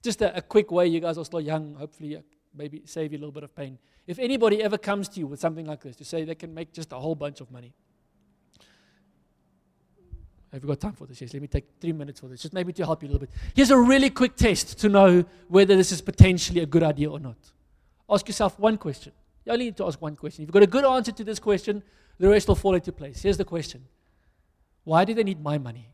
Just 0.02 0.20
a, 0.20 0.36
a 0.36 0.42
quick 0.42 0.72
way, 0.72 0.88
you 0.88 0.98
guys 0.98 1.16
are 1.16 1.24
still 1.24 1.40
young, 1.40 1.76
hopefully, 1.76 2.20
maybe 2.54 2.82
save 2.84 3.12
you 3.12 3.18
a 3.18 3.20
little 3.20 3.32
bit 3.32 3.44
of 3.44 3.54
pain. 3.54 3.78
If 4.06 4.18
anybody 4.18 4.62
ever 4.62 4.78
comes 4.78 5.08
to 5.10 5.20
you 5.20 5.26
with 5.26 5.40
something 5.40 5.66
like 5.66 5.82
this, 5.82 5.96
to 5.96 6.04
say 6.04 6.24
they 6.24 6.34
can 6.34 6.52
make 6.52 6.72
just 6.72 6.92
a 6.92 6.96
whole 6.96 7.14
bunch 7.14 7.40
of 7.40 7.50
money, 7.50 7.72
have 10.52 10.62
you 10.62 10.68
got 10.68 10.80
time 10.80 10.94
for 10.94 11.06
this? 11.06 11.20
Yes, 11.20 11.32
let 11.32 11.42
me 11.42 11.48
take 11.48 11.66
three 11.80 11.92
minutes 11.92 12.18
for 12.18 12.26
this, 12.26 12.42
just 12.42 12.52
maybe 12.52 12.72
to 12.72 12.84
help 12.84 13.02
you 13.02 13.08
a 13.08 13.12
little 13.12 13.26
bit. 13.26 13.30
Here's 13.54 13.70
a 13.70 13.78
really 13.78 14.10
quick 14.10 14.34
test 14.34 14.78
to 14.80 14.88
know 14.88 15.24
whether 15.48 15.76
this 15.76 15.92
is 15.92 16.00
potentially 16.00 16.60
a 16.60 16.66
good 16.66 16.82
idea 16.82 17.08
or 17.08 17.20
not. 17.20 17.36
Ask 18.08 18.26
yourself 18.26 18.58
one 18.58 18.76
question. 18.76 19.12
You 19.44 19.52
only 19.52 19.66
need 19.66 19.76
to 19.76 19.86
ask 19.86 20.00
one 20.02 20.16
question. 20.16 20.42
If 20.42 20.48
you've 20.48 20.52
got 20.52 20.64
a 20.64 20.66
good 20.66 20.84
answer 20.84 21.12
to 21.12 21.24
this 21.24 21.38
question, 21.38 21.82
the 22.18 22.28
rest 22.28 22.48
will 22.48 22.56
fall 22.56 22.74
into 22.74 22.92
place. 22.92 23.22
Here's 23.22 23.36
the 23.36 23.44
question 23.44 23.84
Why 24.84 25.04
do 25.04 25.14
they 25.14 25.22
need 25.22 25.40
my 25.40 25.56
money? 25.58 25.88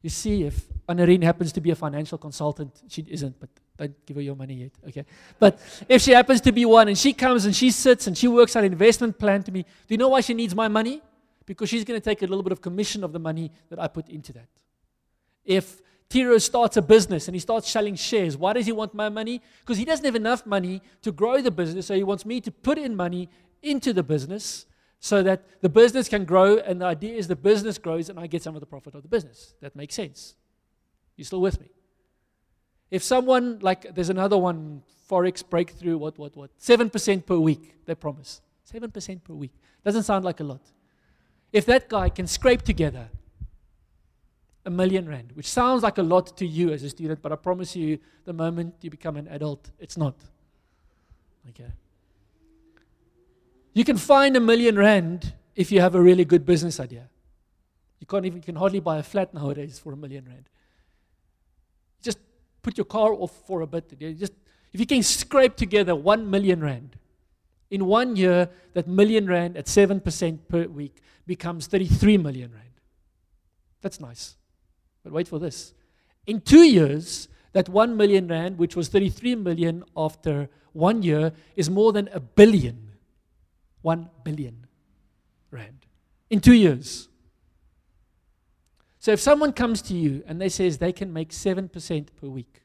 You 0.00 0.10
see, 0.10 0.44
if 0.44 0.68
Anarine 0.88 1.24
happens 1.24 1.50
to 1.52 1.60
be 1.60 1.72
a 1.72 1.74
financial 1.74 2.18
consultant, 2.18 2.82
she 2.86 3.04
isn't, 3.08 3.40
but 3.40 3.48
don't 3.76 4.06
give 4.06 4.16
her 4.16 4.22
your 4.22 4.36
money 4.36 4.54
yet, 4.54 4.72
okay? 4.88 5.04
But 5.38 5.58
if 5.88 6.02
she 6.02 6.12
happens 6.12 6.40
to 6.42 6.52
be 6.52 6.64
one 6.64 6.88
and 6.88 6.96
she 6.96 7.12
comes 7.12 7.44
and 7.44 7.54
she 7.54 7.70
sits 7.70 8.06
and 8.06 8.16
she 8.16 8.28
works 8.28 8.56
out 8.56 8.64
an 8.64 8.72
investment 8.72 9.18
plan 9.18 9.42
to 9.44 9.52
me, 9.52 9.62
do 9.62 9.94
you 9.94 9.98
know 9.98 10.08
why 10.08 10.20
she 10.20 10.34
needs 10.34 10.54
my 10.54 10.68
money? 10.68 11.02
Because 11.44 11.68
she's 11.68 11.84
going 11.84 12.00
to 12.00 12.04
take 12.04 12.22
a 12.22 12.26
little 12.26 12.42
bit 12.42 12.52
of 12.52 12.60
commission 12.60 13.04
of 13.04 13.12
the 13.12 13.18
money 13.18 13.52
that 13.68 13.78
I 13.78 13.88
put 13.88 14.08
into 14.08 14.32
that. 14.32 14.48
If 15.44 15.80
Tiro 16.08 16.38
starts 16.38 16.76
a 16.76 16.82
business 16.82 17.26
and 17.26 17.34
he 17.34 17.40
starts 17.40 17.68
selling 17.68 17.96
shares. 17.96 18.36
Why 18.36 18.52
does 18.52 18.66
he 18.66 18.72
want 18.72 18.94
my 18.94 19.08
money? 19.08 19.42
Because 19.60 19.76
he 19.76 19.84
doesn't 19.84 20.04
have 20.04 20.14
enough 20.14 20.46
money 20.46 20.80
to 21.02 21.10
grow 21.10 21.42
the 21.42 21.50
business, 21.50 21.86
so 21.86 21.94
he 21.94 22.04
wants 22.04 22.24
me 22.24 22.40
to 22.42 22.50
put 22.50 22.78
in 22.78 22.94
money 22.94 23.28
into 23.62 23.92
the 23.92 24.02
business 24.02 24.66
so 25.00 25.22
that 25.22 25.44
the 25.60 25.68
business 25.68 26.08
can 26.08 26.24
grow. 26.24 26.58
And 26.58 26.80
the 26.80 26.86
idea 26.86 27.14
is 27.14 27.26
the 27.26 27.36
business 27.36 27.78
grows 27.78 28.08
and 28.08 28.20
I 28.20 28.28
get 28.28 28.42
some 28.42 28.54
of 28.54 28.60
the 28.60 28.66
profit 28.66 28.94
of 28.94 29.02
the 29.02 29.08
business. 29.08 29.54
That 29.60 29.74
makes 29.74 29.94
sense. 29.94 30.36
You 31.16 31.24
still 31.24 31.40
with 31.40 31.60
me? 31.60 31.70
If 32.90 33.02
someone, 33.02 33.58
like 33.60 33.94
there's 33.94 34.10
another 34.10 34.38
one, 34.38 34.82
Forex 35.08 35.48
breakthrough, 35.48 35.98
what, 35.98 36.18
what, 36.18 36.36
what? 36.36 36.50
7% 36.58 37.26
per 37.26 37.36
week, 37.36 37.74
they 37.84 37.94
promise. 37.94 38.40
7% 38.72 39.24
per 39.24 39.34
week. 39.34 39.52
Doesn't 39.84 40.02
sound 40.02 40.24
like 40.24 40.40
a 40.40 40.44
lot. 40.44 40.60
If 41.52 41.66
that 41.66 41.88
guy 41.88 42.08
can 42.08 42.26
scrape 42.26 42.62
together 42.62 43.08
a 44.64 44.70
million 44.70 45.08
rand, 45.08 45.30
which 45.34 45.48
sounds 45.48 45.82
like 45.82 45.98
a 45.98 46.02
lot 46.02 46.36
to 46.36 46.46
you 46.46 46.72
as 46.72 46.82
a 46.82 46.90
student, 46.90 47.22
but 47.22 47.30
I 47.30 47.36
promise 47.36 47.76
you, 47.76 47.98
the 48.24 48.32
moment 48.32 48.74
you 48.82 48.90
become 48.90 49.16
an 49.16 49.28
adult, 49.28 49.70
it's 49.78 49.96
not. 49.96 50.16
Okay. 51.50 51.70
You 53.74 53.84
can 53.84 53.96
find 53.96 54.36
a 54.36 54.40
million 54.40 54.76
rand 54.76 55.34
if 55.54 55.70
you 55.70 55.80
have 55.80 55.94
a 55.94 56.00
really 56.00 56.24
good 56.24 56.44
business 56.44 56.80
idea. 56.80 57.08
You 58.00 58.06
can't 58.06 58.26
even, 58.26 58.38
you 58.38 58.42
can 58.42 58.56
hardly 58.56 58.80
buy 58.80 58.98
a 58.98 59.02
flat 59.02 59.32
nowadays 59.32 59.78
for 59.78 59.92
a 59.92 59.96
million 59.96 60.24
rand. 60.26 60.48
Just 62.02 62.18
put 62.66 62.76
your 62.76 62.84
car 62.84 63.12
off 63.12 63.30
for 63.46 63.60
a 63.60 63.66
bit. 63.66 63.96
Just, 64.18 64.32
if 64.72 64.80
you 64.80 64.86
can 64.86 65.00
scrape 65.00 65.54
together 65.54 65.94
one 65.94 66.28
million 66.28 66.60
rand, 66.60 66.96
in 67.70 67.86
one 67.86 68.16
year, 68.16 68.50
that 68.74 68.88
million 68.88 69.28
rand 69.28 69.56
at 69.56 69.66
7% 69.66 70.48
per 70.48 70.64
week 70.64 71.00
becomes 71.28 71.68
33 71.68 72.18
million 72.18 72.50
rand. 72.52 72.80
That's 73.82 74.00
nice. 74.00 74.34
But 75.04 75.12
wait 75.12 75.28
for 75.28 75.38
this. 75.38 75.74
In 76.26 76.40
two 76.40 76.64
years, 76.64 77.28
that 77.52 77.68
1 77.68 77.96
million 77.96 78.26
rand, 78.26 78.58
which 78.58 78.74
was 78.74 78.88
33 78.88 79.36
million 79.36 79.84
after 79.96 80.48
one 80.72 81.04
year, 81.04 81.32
is 81.54 81.70
more 81.70 81.92
than 81.92 82.08
a 82.12 82.18
billion. 82.18 82.90
1 83.82 84.10
billion 84.24 84.66
rand. 85.52 85.86
In 86.30 86.40
two 86.40 86.54
years. 86.54 87.08
So 89.06 89.12
if 89.12 89.20
someone 89.20 89.52
comes 89.52 89.82
to 89.82 89.94
you 89.94 90.24
and 90.26 90.40
they 90.40 90.48
says 90.48 90.78
they 90.78 90.92
can 90.92 91.12
make 91.12 91.30
7% 91.30 92.08
per 92.20 92.26
week, 92.26 92.62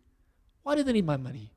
why 0.64 0.74
do 0.74 0.82
they 0.82 0.92
need 0.92 1.06
my 1.06 1.16
money? 1.16 1.52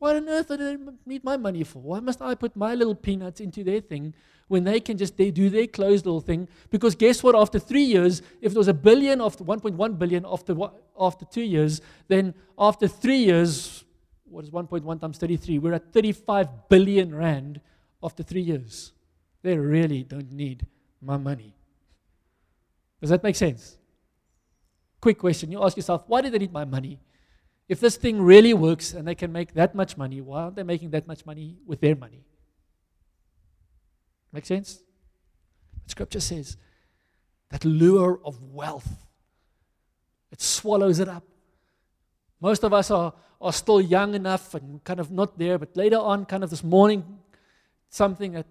What 0.00 0.16
on 0.16 0.28
earth 0.28 0.48
do 0.48 0.56
they 0.56 0.76
need 1.06 1.22
my 1.22 1.36
money 1.36 1.62
for? 1.62 1.78
Why 1.78 2.00
must 2.00 2.20
I 2.20 2.34
put 2.34 2.56
my 2.56 2.74
little 2.74 2.96
peanuts 2.96 3.38
into 3.38 3.62
their 3.62 3.80
thing 3.80 4.12
when 4.48 4.64
they 4.64 4.80
can 4.80 4.98
just 4.98 5.16
they 5.16 5.30
do 5.30 5.48
their 5.48 5.68
closed 5.68 6.04
little 6.04 6.20
thing? 6.20 6.48
Because 6.68 6.96
guess 6.96 7.22
what? 7.22 7.36
After 7.36 7.60
three 7.60 7.84
years, 7.84 8.20
if 8.42 8.52
there 8.52 8.58
was 8.58 8.66
a 8.66 8.74
billion 8.74 9.20
after 9.20 9.44
1.1 9.44 9.98
billion 10.00 10.26
after 10.26 10.56
after 10.98 11.24
two 11.26 11.42
years, 11.42 11.80
then 12.08 12.34
after 12.58 12.88
three 12.88 13.18
years, 13.18 13.84
what 14.24 14.42
is 14.42 14.50
1.1 14.50 15.00
times 15.00 15.18
33? 15.18 15.60
We're 15.60 15.74
at 15.74 15.92
35 15.92 16.68
billion 16.68 17.14
rand 17.14 17.60
after 18.02 18.24
three 18.24 18.42
years. 18.42 18.90
They 19.42 19.56
really 19.56 20.02
don't 20.02 20.32
need 20.32 20.66
my 21.00 21.16
money. 21.16 21.54
Does 23.00 23.10
that 23.10 23.22
make 23.22 23.36
sense? 23.36 23.78
Quick 25.00 25.18
question. 25.18 25.52
You 25.52 25.62
ask 25.62 25.76
yourself, 25.76 26.04
why 26.06 26.20
do 26.20 26.30
they 26.30 26.38
need 26.38 26.52
my 26.52 26.64
money? 26.64 26.98
If 27.68 27.80
this 27.80 27.96
thing 27.96 28.20
really 28.20 28.54
works 28.54 28.94
and 28.94 29.06
they 29.06 29.14
can 29.14 29.30
make 29.30 29.54
that 29.54 29.74
much 29.74 29.96
money, 29.96 30.20
why 30.20 30.42
aren't 30.42 30.56
they 30.56 30.62
making 30.62 30.90
that 30.90 31.06
much 31.06 31.24
money 31.26 31.58
with 31.66 31.80
their 31.80 31.94
money? 31.94 32.24
Make 34.32 34.46
sense? 34.46 34.80
But 35.82 35.90
scripture 35.90 36.20
says 36.20 36.56
that 37.50 37.64
lure 37.64 38.20
of 38.24 38.42
wealth, 38.42 38.88
it 40.32 40.40
swallows 40.40 40.98
it 40.98 41.08
up. 41.08 41.24
Most 42.40 42.64
of 42.64 42.72
us 42.72 42.90
are, 42.90 43.12
are 43.40 43.52
still 43.52 43.80
young 43.80 44.14
enough 44.14 44.54
and 44.54 44.82
kind 44.84 45.00
of 45.00 45.10
not 45.10 45.38
there, 45.38 45.58
but 45.58 45.76
later 45.76 45.98
on, 45.98 46.24
kind 46.24 46.44
of 46.44 46.50
this 46.50 46.64
morning, 46.64 47.04
something 47.90 48.32
that 48.32 48.46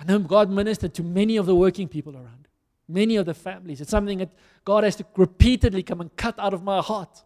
I 0.00 0.04
know 0.04 0.18
God 0.18 0.50
ministered 0.50 0.94
to 0.94 1.02
many 1.02 1.36
of 1.36 1.46
the 1.46 1.54
working 1.54 1.86
people 1.86 2.16
around, 2.16 2.48
many 2.88 3.16
of 3.16 3.26
the 3.26 3.34
families. 3.34 3.80
It's 3.80 3.90
something 3.90 4.18
that 4.18 4.32
God 4.64 4.82
has 4.82 4.96
to 4.96 5.06
repeatedly 5.16 5.82
come 5.82 6.00
and 6.00 6.14
cut 6.16 6.38
out 6.38 6.54
of 6.54 6.62
my 6.62 6.80
heart 6.80 7.22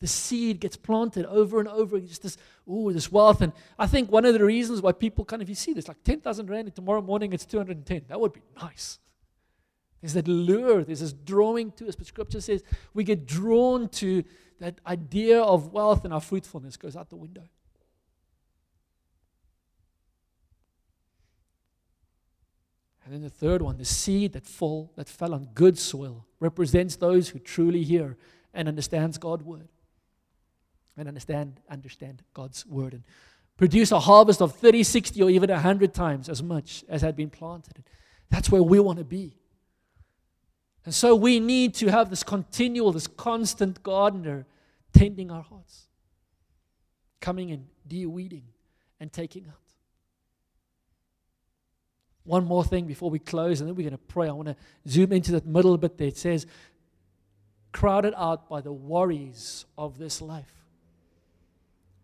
the 0.00 0.06
seed 0.06 0.60
gets 0.60 0.76
planted 0.76 1.24
over 1.26 1.58
and 1.58 1.68
over. 1.68 1.98
Just 2.00 2.22
this, 2.22 2.36
ooh, 2.70 2.92
this 2.92 3.10
wealth. 3.10 3.40
And 3.40 3.52
I 3.78 3.86
think 3.86 4.10
one 4.10 4.24
of 4.24 4.34
the 4.34 4.44
reasons 4.44 4.82
why 4.82 4.92
people 4.92 5.24
kind 5.24 5.40
of, 5.40 5.48
you 5.48 5.54
see 5.54 5.72
this, 5.72 5.88
like 5.88 6.02
10,000 6.04 6.50
Rand, 6.50 6.66
and 6.68 6.74
tomorrow 6.74 7.00
morning 7.00 7.32
it's 7.32 7.46
210. 7.46 8.02
That 8.08 8.20
would 8.20 8.32
be 8.32 8.42
nice. 8.60 8.98
There's 10.00 10.12
that 10.12 10.28
lure, 10.28 10.84
there's 10.84 11.00
this 11.00 11.12
drawing 11.12 11.72
to 11.72 11.88
us. 11.88 11.96
But 11.96 12.06
scripture 12.06 12.40
says 12.40 12.62
we 12.92 13.04
get 13.04 13.26
drawn 13.26 13.88
to 13.90 14.22
that 14.60 14.80
idea 14.86 15.40
of 15.40 15.72
wealth 15.72 16.04
and 16.04 16.12
our 16.12 16.20
fruitfulness 16.20 16.76
goes 16.76 16.94
out 16.94 17.08
the 17.08 17.16
window. 17.16 17.42
And 23.06 23.14
then 23.14 23.22
the 23.22 23.30
third 23.30 23.62
one, 23.62 23.78
the 23.78 23.84
seed 23.84 24.32
that 24.32 24.44
fall 24.44 24.92
that 24.96 25.08
fell 25.08 25.32
on 25.32 25.50
good 25.54 25.78
soil, 25.78 26.26
represents 26.40 26.96
those 26.96 27.28
who 27.28 27.38
truly 27.38 27.84
hear 27.84 28.16
and 28.52 28.66
understands 28.66 29.16
God's 29.16 29.44
word 29.44 29.68
and 30.96 31.06
understand 31.06 31.60
understand 31.70 32.22
God's 32.34 32.66
word 32.66 32.94
and 32.94 33.04
produce 33.56 33.92
a 33.92 34.00
harvest 34.00 34.42
of 34.42 34.56
30, 34.56 34.82
60, 34.82 35.22
or 35.22 35.30
even 35.30 35.50
100 35.50 35.94
times 35.94 36.28
as 36.28 36.42
much 36.42 36.84
as 36.88 37.00
had 37.00 37.14
been 37.14 37.30
planted. 37.30 37.84
That's 38.28 38.50
where 38.50 38.62
we 38.62 38.80
want 38.80 38.98
to 38.98 39.04
be. 39.04 39.38
And 40.84 40.92
so 40.92 41.14
we 41.14 41.38
need 41.38 41.74
to 41.74 41.90
have 41.92 42.10
this 42.10 42.24
continual, 42.24 42.90
this 42.90 43.06
constant 43.06 43.84
gardener 43.84 44.46
tending 44.92 45.30
our 45.30 45.42
hearts, 45.42 45.86
coming 47.20 47.50
in, 47.50 47.68
de-weeding, 47.86 48.44
and 48.98 49.12
taking 49.12 49.46
out. 49.46 49.65
One 52.26 52.44
more 52.44 52.64
thing 52.64 52.86
before 52.86 53.08
we 53.08 53.20
close, 53.20 53.60
and 53.60 53.68
then 53.68 53.76
we're 53.76 53.88
going 53.88 53.92
to 53.92 53.98
pray. 53.98 54.28
I 54.28 54.32
want 54.32 54.48
to 54.48 54.56
zoom 54.88 55.12
into 55.12 55.32
that 55.32 55.46
middle 55.46 55.78
bit 55.78 55.96
there. 55.96 56.08
It 56.08 56.18
says, 56.18 56.44
crowded 57.72 58.14
out 58.16 58.48
by 58.48 58.60
the 58.60 58.72
worries 58.72 59.64
of 59.78 59.96
this 59.96 60.20
life. 60.20 60.52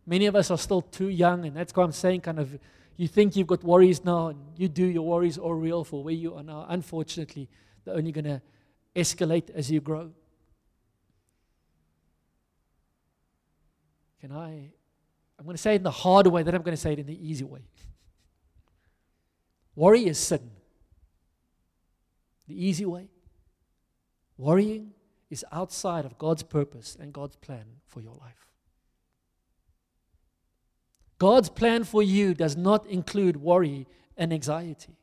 Many 0.06 0.26
of 0.26 0.36
us 0.36 0.50
are 0.50 0.58
still 0.58 0.80
too 0.80 1.08
young, 1.08 1.44
and 1.44 1.56
that's 1.56 1.74
why 1.74 1.82
I'm 1.82 1.92
saying, 1.92 2.20
kind 2.20 2.38
of, 2.38 2.56
you 2.96 3.08
think 3.08 3.34
you've 3.34 3.48
got 3.48 3.64
worries 3.64 4.04
now, 4.04 4.28
and 4.28 4.38
you 4.56 4.68
do, 4.68 4.86
your 4.86 5.06
worries 5.06 5.38
are 5.38 5.54
real 5.56 5.82
for 5.82 6.04
where 6.04 6.14
you 6.14 6.36
are 6.36 6.42
now. 6.44 6.66
Unfortunately, 6.68 7.48
they're 7.84 7.96
only 7.96 8.12
going 8.12 8.24
to 8.24 8.40
escalate 8.94 9.50
as 9.50 9.72
you 9.72 9.80
grow. 9.80 10.12
Can 14.20 14.30
I? 14.30 14.70
I'm 15.36 15.44
going 15.44 15.56
to 15.56 15.62
say 15.62 15.72
it 15.72 15.76
in 15.78 15.82
the 15.82 15.90
hard 15.90 16.28
way, 16.28 16.44
then 16.44 16.54
I'm 16.54 16.62
going 16.62 16.76
to 16.76 16.80
say 16.80 16.92
it 16.92 17.00
in 17.00 17.06
the 17.06 17.28
easy 17.28 17.44
way. 17.44 17.62
Worry 19.74 20.06
is 20.06 20.18
sin. 20.18 20.50
The 22.46 22.66
easy 22.66 22.84
way. 22.84 23.08
Worrying 24.36 24.92
is 25.30 25.44
outside 25.52 26.04
of 26.04 26.18
God's 26.18 26.42
purpose 26.42 26.96
and 26.98 27.12
God's 27.12 27.36
plan 27.36 27.64
for 27.86 28.00
your 28.00 28.14
life. 28.14 28.50
God's 31.18 31.48
plan 31.48 31.84
for 31.84 32.02
you 32.02 32.34
does 32.34 32.56
not 32.56 32.86
include 32.86 33.36
worry 33.36 33.86
and 34.16 34.32
anxiety. 34.32 34.96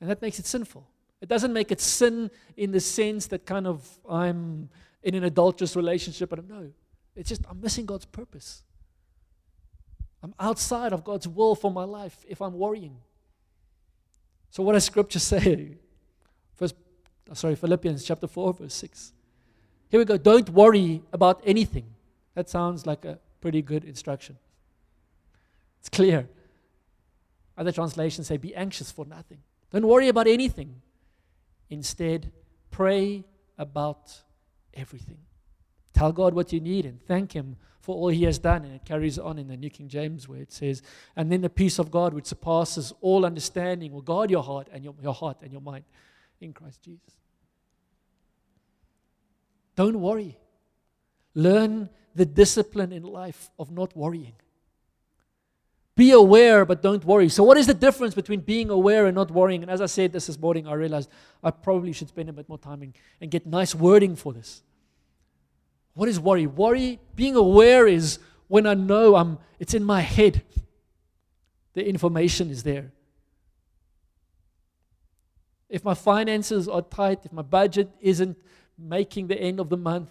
And 0.00 0.08
that 0.08 0.22
makes 0.22 0.38
it 0.38 0.46
sinful. 0.46 0.88
It 1.20 1.28
doesn't 1.28 1.52
make 1.52 1.70
it 1.70 1.80
sin 1.80 2.30
in 2.56 2.72
the 2.72 2.80
sense 2.80 3.26
that 3.26 3.44
kind 3.44 3.66
of 3.66 3.86
I'm 4.08 4.70
in 5.02 5.14
an 5.14 5.24
adulterous 5.24 5.76
relationship, 5.76 6.30
but 6.30 6.48
no. 6.48 6.70
It's 7.14 7.28
just 7.28 7.42
I'm 7.48 7.60
missing 7.60 7.84
God's 7.84 8.06
purpose. 8.06 8.64
I'm 10.22 10.34
outside 10.38 10.92
of 10.92 11.04
God's 11.04 11.26
will 11.26 11.54
for 11.54 11.70
my 11.70 11.84
life 11.84 12.24
if 12.28 12.42
I'm 12.42 12.54
worrying. 12.58 12.96
So 14.50 14.62
what 14.62 14.72
does 14.74 14.84
scripture 14.84 15.18
say? 15.18 15.78
First 16.54 16.74
uh, 17.30 17.34
sorry, 17.34 17.54
Philippians 17.54 18.04
chapter 18.04 18.26
4, 18.26 18.54
verse 18.54 18.74
6. 18.74 19.12
Here 19.88 19.98
we 19.98 20.04
go. 20.04 20.16
Don't 20.16 20.48
worry 20.50 21.02
about 21.12 21.40
anything. 21.44 21.86
That 22.34 22.48
sounds 22.48 22.86
like 22.86 23.04
a 23.04 23.18
pretty 23.40 23.62
good 23.62 23.84
instruction. 23.84 24.36
It's 25.80 25.88
clear. 25.88 26.28
Other 27.56 27.72
translations 27.72 28.26
say, 28.26 28.36
Be 28.36 28.54
anxious 28.54 28.90
for 28.90 29.04
nothing. 29.04 29.38
Don't 29.72 29.86
worry 29.86 30.08
about 30.08 30.26
anything. 30.26 30.80
Instead, 31.68 32.32
pray 32.70 33.24
about 33.56 34.22
everything. 34.74 35.18
Tell 35.92 36.12
God 36.12 36.34
what 36.34 36.52
you 36.52 36.60
need 36.60 36.86
and 36.86 37.00
thank 37.02 37.32
Him 37.32 37.56
for 37.80 37.96
all 37.96 38.08
He 38.08 38.24
has 38.24 38.38
done. 38.38 38.64
And 38.64 38.74
it 38.74 38.84
carries 38.84 39.18
on 39.18 39.38
in 39.38 39.48
the 39.48 39.56
New 39.56 39.70
King 39.70 39.88
James 39.88 40.28
where 40.28 40.40
it 40.40 40.52
says, 40.52 40.82
And 41.16 41.30
then 41.30 41.40
the 41.40 41.50
peace 41.50 41.78
of 41.78 41.90
God, 41.90 42.14
which 42.14 42.26
surpasses 42.26 42.92
all 43.00 43.26
understanding, 43.26 43.92
will 43.92 44.02
guard 44.02 44.30
your 44.30 44.42
heart 44.42 44.68
and 44.72 44.84
your, 44.84 44.94
your 45.02 45.14
heart 45.14 45.42
and 45.42 45.52
your 45.52 45.60
mind 45.60 45.84
in 46.40 46.52
Christ 46.52 46.82
Jesus. 46.82 47.16
Don't 49.76 50.00
worry. 50.00 50.38
Learn 51.34 51.88
the 52.14 52.26
discipline 52.26 52.92
in 52.92 53.02
life 53.02 53.50
of 53.58 53.70
not 53.70 53.96
worrying. 53.96 54.34
Be 55.96 56.12
aware, 56.12 56.64
but 56.64 56.82
don't 56.82 57.04
worry. 57.04 57.28
So, 57.28 57.44
what 57.44 57.56
is 57.56 57.66
the 57.66 57.74
difference 57.74 58.14
between 58.14 58.40
being 58.40 58.70
aware 58.70 59.06
and 59.06 59.14
not 59.14 59.30
worrying? 59.30 59.62
And 59.62 59.70
as 59.70 59.80
I 59.80 59.86
said 59.86 60.12
this 60.12 60.26
this 60.26 60.38
morning, 60.38 60.66
I 60.66 60.72
realized 60.72 61.10
I 61.42 61.50
probably 61.50 61.92
should 61.92 62.08
spend 62.08 62.28
a 62.28 62.32
bit 62.32 62.48
more 62.48 62.58
time 62.58 62.82
and, 62.82 62.96
and 63.20 63.30
get 63.30 63.46
nice 63.46 63.74
wording 63.74 64.16
for 64.16 64.32
this. 64.32 64.62
What 65.94 66.08
is 66.08 66.18
worry? 66.18 66.46
Worry, 66.46 66.98
being 67.14 67.36
aware 67.36 67.86
is 67.86 68.18
when 68.48 68.66
I 68.66 68.74
know 68.74 69.16
I'm, 69.16 69.38
it's 69.58 69.74
in 69.74 69.84
my 69.84 70.00
head. 70.00 70.42
The 71.74 71.86
information 71.86 72.50
is 72.50 72.62
there. 72.62 72.92
If 75.68 75.84
my 75.84 75.94
finances 75.94 76.68
are 76.68 76.82
tight, 76.82 77.20
if 77.24 77.32
my 77.32 77.42
budget 77.42 77.90
isn't 78.00 78.36
making 78.76 79.28
the 79.28 79.40
end 79.40 79.60
of 79.60 79.68
the 79.68 79.76
month, 79.76 80.10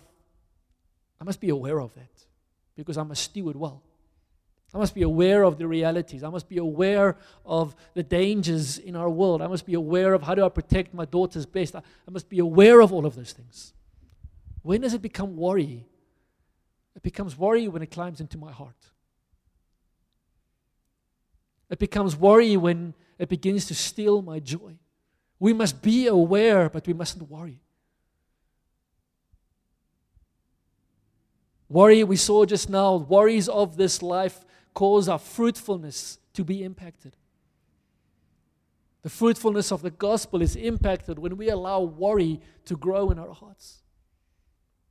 I 1.19 1.25
must 1.25 1.41
be 1.41 1.49
aware 1.49 1.81
of 1.81 1.93
that 1.95 2.25
because 2.75 2.97
I 2.97 3.03
must 3.03 3.23
steward 3.23 3.57
well. 3.57 3.83
I 4.73 4.77
must 4.77 4.93
be 4.93 5.01
aware 5.01 5.43
of 5.43 5.57
the 5.57 5.67
realities. 5.67 6.23
I 6.23 6.29
must 6.29 6.47
be 6.47 6.57
aware 6.59 7.17
of 7.45 7.75
the 7.95 8.03
dangers 8.03 8.77
in 8.77 8.95
our 8.95 9.09
world. 9.09 9.41
I 9.41 9.47
must 9.47 9.65
be 9.65 9.73
aware 9.73 10.13
of 10.13 10.21
how 10.21 10.35
do 10.35 10.45
I 10.45 10.49
protect 10.49 10.93
my 10.93 11.05
daughter's 11.05 11.45
best. 11.45 11.75
I, 11.75 11.79
I 11.79 12.11
must 12.11 12.29
be 12.29 12.39
aware 12.39 12.79
of 12.79 12.93
all 12.93 13.05
of 13.05 13.15
those 13.15 13.33
things. 13.33 13.73
When 14.61 14.81
does 14.81 14.93
it 14.93 15.01
become 15.01 15.35
worry? 15.35 15.85
It 16.95 17.01
becomes 17.01 17.37
worry 17.37 17.67
when 17.67 17.81
it 17.81 17.91
climbs 17.91 18.19
into 18.19 18.37
my 18.37 18.51
heart. 18.51 18.91
It 21.69 21.79
becomes 21.79 22.15
worry 22.15 22.57
when 22.57 22.93
it 23.17 23.29
begins 23.29 23.65
to 23.67 23.75
steal 23.75 24.21
my 24.21 24.39
joy. 24.39 24.79
We 25.39 25.53
must 25.53 25.81
be 25.81 26.07
aware, 26.07 26.69
but 26.69 26.87
we 26.87 26.93
mustn't 26.93 27.29
worry. 27.29 27.61
Worry, 31.69 32.03
we 32.03 32.17
saw 32.17 32.45
just 32.45 32.69
now, 32.69 32.95
worries 32.95 33.47
of 33.47 33.77
this 33.77 34.01
life 34.01 34.43
cause 34.73 35.07
our 35.07 35.19
fruitfulness 35.19 36.17
to 36.33 36.43
be 36.43 36.63
impacted. 36.63 37.15
The 39.03 39.09
fruitfulness 39.09 39.71
of 39.71 39.81
the 39.81 39.91
gospel 39.91 40.41
is 40.41 40.55
impacted 40.55 41.19
when 41.19 41.37
we 41.37 41.49
allow 41.49 41.81
worry 41.81 42.41
to 42.65 42.75
grow 42.75 43.11
in 43.11 43.19
our 43.19 43.33
hearts. 43.33 43.78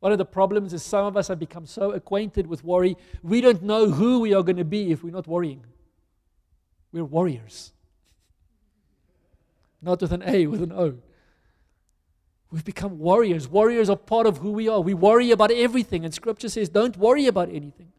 One 0.00 0.12
of 0.12 0.18
the 0.18 0.24
problems 0.24 0.72
is 0.72 0.82
some 0.82 1.06
of 1.06 1.16
us 1.16 1.28
have 1.28 1.38
become 1.38 1.66
so 1.66 1.92
acquainted 1.92 2.46
with 2.46 2.62
worry, 2.62 2.96
we 3.22 3.40
don't 3.40 3.62
know 3.62 3.90
who 3.90 4.20
we 4.20 4.32
are 4.32 4.42
going 4.42 4.56
to 4.56 4.64
be 4.64 4.92
if 4.92 5.02
we're 5.02 5.12
not 5.12 5.26
worrying. 5.26 5.64
We're 6.92 7.04
warriors. 7.04 7.72
Not 9.82 10.00
with 10.00 10.12
an 10.12 10.22
A, 10.24 10.46
with 10.46 10.62
an 10.62 10.72
O. 10.72 10.98
We've 12.50 12.64
become 12.64 12.98
warriors. 12.98 13.48
Warriors 13.48 13.90
are 13.90 13.96
part 13.96 14.26
of 14.26 14.38
who 14.38 14.52
we 14.52 14.68
are. 14.68 14.80
We 14.80 14.94
worry 14.94 15.32
about 15.32 15.50
everything, 15.50 16.04
and 16.04 16.14
Scripture 16.14 16.48
says, 16.48 16.68
don't 16.68 16.96
worry 16.96 17.26
about 17.26 17.48
anything. 17.48 17.92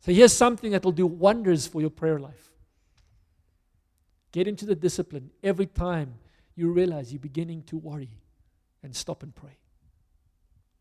So 0.00 0.12
here's 0.12 0.36
something 0.36 0.72
that 0.72 0.84
will 0.84 0.92
do 0.92 1.06
wonders 1.06 1.66
for 1.66 1.80
your 1.80 1.90
prayer 1.90 2.18
life. 2.18 2.50
Get 4.32 4.48
into 4.48 4.64
the 4.64 4.74
discipline 4.74 5.30
every 5.42 5.66
time 5.66 6.14
you 6.56 6.72
realize 6.72 7.12
you're 7.12 7.20
beginning 7.20 7.62
to 7.64 7.76
worry 7.76 8.10
and 8.82 8.96
stop 8.96 9.22
and 9.22 9.34
pray. 9.34 9.58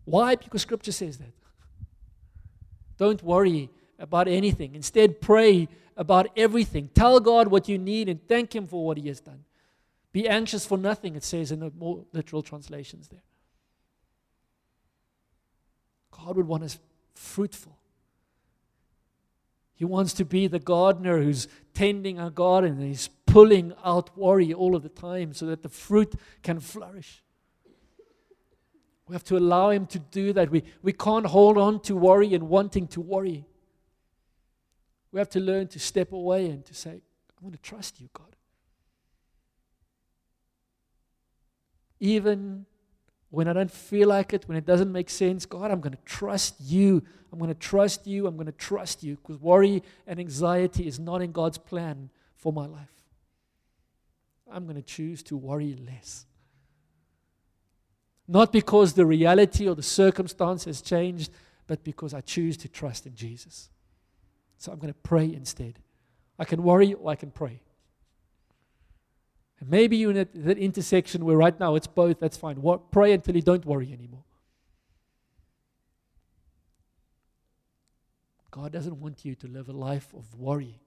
Why? 0.10 0.36
Because 0.36 0.64
Scripture 0.64 0.91
says 0.91 1.20
that. 1.20 1.34
Don't 2.97 3.22
worry 3.22 3.70
about 3.99 4.28
anything. 4.28 4.74
Instead, 4.74 5.22
pray 5.22 5.68
about 5.95 6.28
everything. 6.36 6.89
Tell 6.95 7.20
God 7.20 7.49
what 7.49 7.70
you 7.70 7.78
need 7.78 8.10
and 8.10 8.20
thank 8.28 8.55
Him 8.55 8.66
for 8.66 8.84
what 8.84 8.97
He 8.97 9.07
has 9.07 9.20
done. 9.20 9.43
Be 10.12 10.28
anxious 10.28 10.66
for 10.66 10.80
nothing, 10.80 11.16
it 11.16 11.24
says 11.24 11.51
in 11.51 11.60
the 11.60 11.72
more 11.78 12.05
literal 12.12 12.41
translations 12.41 13.07
there. 13.10 13.22
God 16.12 16.38
would 16.38 16.47
want 16.47 16.64
us 16.64 16.80
fruitful. 17.14 17.78
He 19.76 19.86
wants 19.86 20.14
to 20.14 20.26
be 20.26 20.47
the 20.47 20.60
gardener 20.60 21.22
who's 21.22 21.47
tending 21.76 22.20
our 22.20 22.32
garden 22.32 22.74
and 22.74 22.84
he's 22.84 23.10
pulling 23.28 23.74
out 23.86 24.18
worry 24.18 24.53
all 24.53 24.76
of 24.76 24.82
the 24.82 24.89
time 24.89 25.34
so 25.34 25.45
that 25.45 25.62
the 25.62 25.70
fruit 25.70 26.16
can 26.41 26.60
flourish. 26.60 27.22
We 29.10 29.16
have 29.16 29.26
to 29.26 29.36
allow 29.36 29.72
him 29.72 29.88
to 29.88 29.99
do 29.99 30.32
that. 30.34 30.49
We, 30.49 30.64
we 30.82 30.93
can't 30.93 31.26
hold 31.26 31.57
on 31.57 31.82
to 31.82 31.95
worry 31.97 32.34
and 32.34 32.47
wanting 32.47 32.88
to 32.89 33.01
worry. 33.01 33.45
We 35.12 35.20
have 35.20 35.30
to 35.32 35.41
learn 35.41 35.68
to 35.70 35.80
step 35.80 36.14
away 36.14 36.45
and 36.45 36.64
to 36.66 36.74
say, 36.74 36.91
I 36.91 37.43
want 37.43 37.55
to 37.55 37.62
trust 37.62 37.99
you, 37.99 38.07
God. 38.14 38.30
even 41.99 42.66
when 43.30 43.47
I 43.47 43.53
don't 43.53 43.72
feel 43.72 44.07
like 44.07 44.34
it, 44.34 44.47
when 44.47 44.57
it 44.57 44.66
doesn't 44.66 44.91
make 44.91 45.10
sense, 45.10 45.45
God, 45.45 45.72
I'm 45.72 45.82
going 45.82 45.93
to 45.93 46.03
trust 46.03 46.55
you. 46.60 47.03
I'm 47.32 47.38
going 47.38 47.53
to 47.53 47.60
trust 47.60 48.07
you. 48.07 48.26
I'm 48.26 48.36
going 48.36 48.47
to 48.47 48.51
trust 48.51 49.03
you 49.03 49.18
because 49.18 49.39
worry 49.39 49.84
and 50.07 50.20
anxiety 50.20 50.88
is 50.88 50.99
not 50.99 51.22
in 51.22 51.32
God's 51.32 51.57
plan 51.57 52.10
for 52.36 52.51
my 52.51 52.66
life. 52.66 52.88
I'm 54.51 54.64
going 54.64 54.78
to 54.78 54.82
choose 54.82 55.22
to 55.24 55.38
worry 55.38 55.76
less. 55.76 56.26
Not 58.32 58.51
because 58.51 58.93
the 58.93 59.07
reality 59.07 59.67
or 59.67 59.73
the 59.73 59.82
circumstance 59.82 60.65
has 60.65 60.82
changed, 60.84 61.32
but 61.65 61.84
because 61.84 62.13
I 62.13 62.21
choose 62.21 62.57
to 62.57 62.67
trust 62.67 63.07
in 63.07 63.15
Jesus. 63.15 63.71
So 64.59 64.71
I'm 64.71 64.77
going 64.77 64.93
to 64.93 64.99
pray 64.99 65.34
instead. 65.34 65.80
I 66.38 66.45
can 66.45 66.61
worry 66.61 66.93
or 66.93 67.09
I 67.09 67.15
can 67.15 67.32
pray. 67.32 67.59
And 69.59 69.67
maybe 69.67 69.97
you're 69.97 70.11
in 70.11 70.17
that, 70.17 70.45
that 70.45 70.59
intersection 70.59 71.25
where 71.25 71.38
right 71.38 71.59
now 71.59 71.73
it's 71.73 71.88
both, 71.88 72.19
that's 72.19 72.38
fine. 72.38 72.63
Pray 72.91 73.13
until 73.13 73.36
you 73.36 73.41
don't 73.41 73.65
worry 73.65 73.91
anymore. 73.91 74.23
God 78.51 78.71
doesn't 78.71 78.99
want 78.99 79.25
you 79.25 79.34
to 79.34 79.47
live 79.47 79.69
a 79.69 79.73
life 79.73 80.13
of 80.15 80.36
worry 80.36 80.80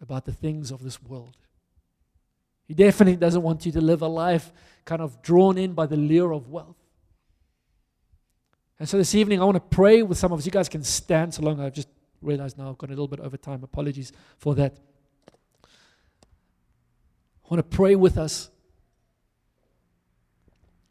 about 0.00 0.24
the 0.24 0.32
things 0.32 0.72
of 0.72 0.82
this 0.82 1.00
world. 1.00 1.36
He 2.66 2.74
definitely 2.74 3.16
doesn't 3.16 3.42
want 3.42 3.64
you 3.64 3.72
to 3.72 3.80
live 3.80 4.02
a 4.02 4.08
life 4.08 4.52
kind 4.84 5.00
of 5.00 5.22
drawn 5.22 5.56
in 5.56 5.72
by 5.72 5.86
the 5.86 5.96
lure 5.96 6.32
of 6.32 6.48
wealth. 6.48 6.76
And 8.78 8.88
so 8.88 8.98
this 8.98 9.14
evening, 9.14 9.40
I 9.40 9.44
want 9.44 9.56
to 9.56 9.76
pray 9.76 10.02
with 10.02 10.18
some 10.18 10.32
of 10.32 10.38
us. 10.38 10.46
You 10.46 10.52
guys 10.52 10.68
can 10.68 10.84
stand 10.84 11.34
so 11.34 11.42
long. 11.42 11.60
I've 11.60 11.72
just 11.72 11.88
realized 12.20 12.58
now 12.58 12.68
I've 12.68 12.78
gone 12.78 12.90
a 12.90 12.92
little 12.92 13.08
bit 13.08 13.20
over 13.20 13.36
time. 13.36 13.62
Apologies 13.62 14.12
for 14.36 14.54
that. 14.56 14.76
I 15.64 17.54
want 17.54 17.70
to 17.70 17.76
pray 17.76 17.94
with 17.94 18.18
us 18.18 18.50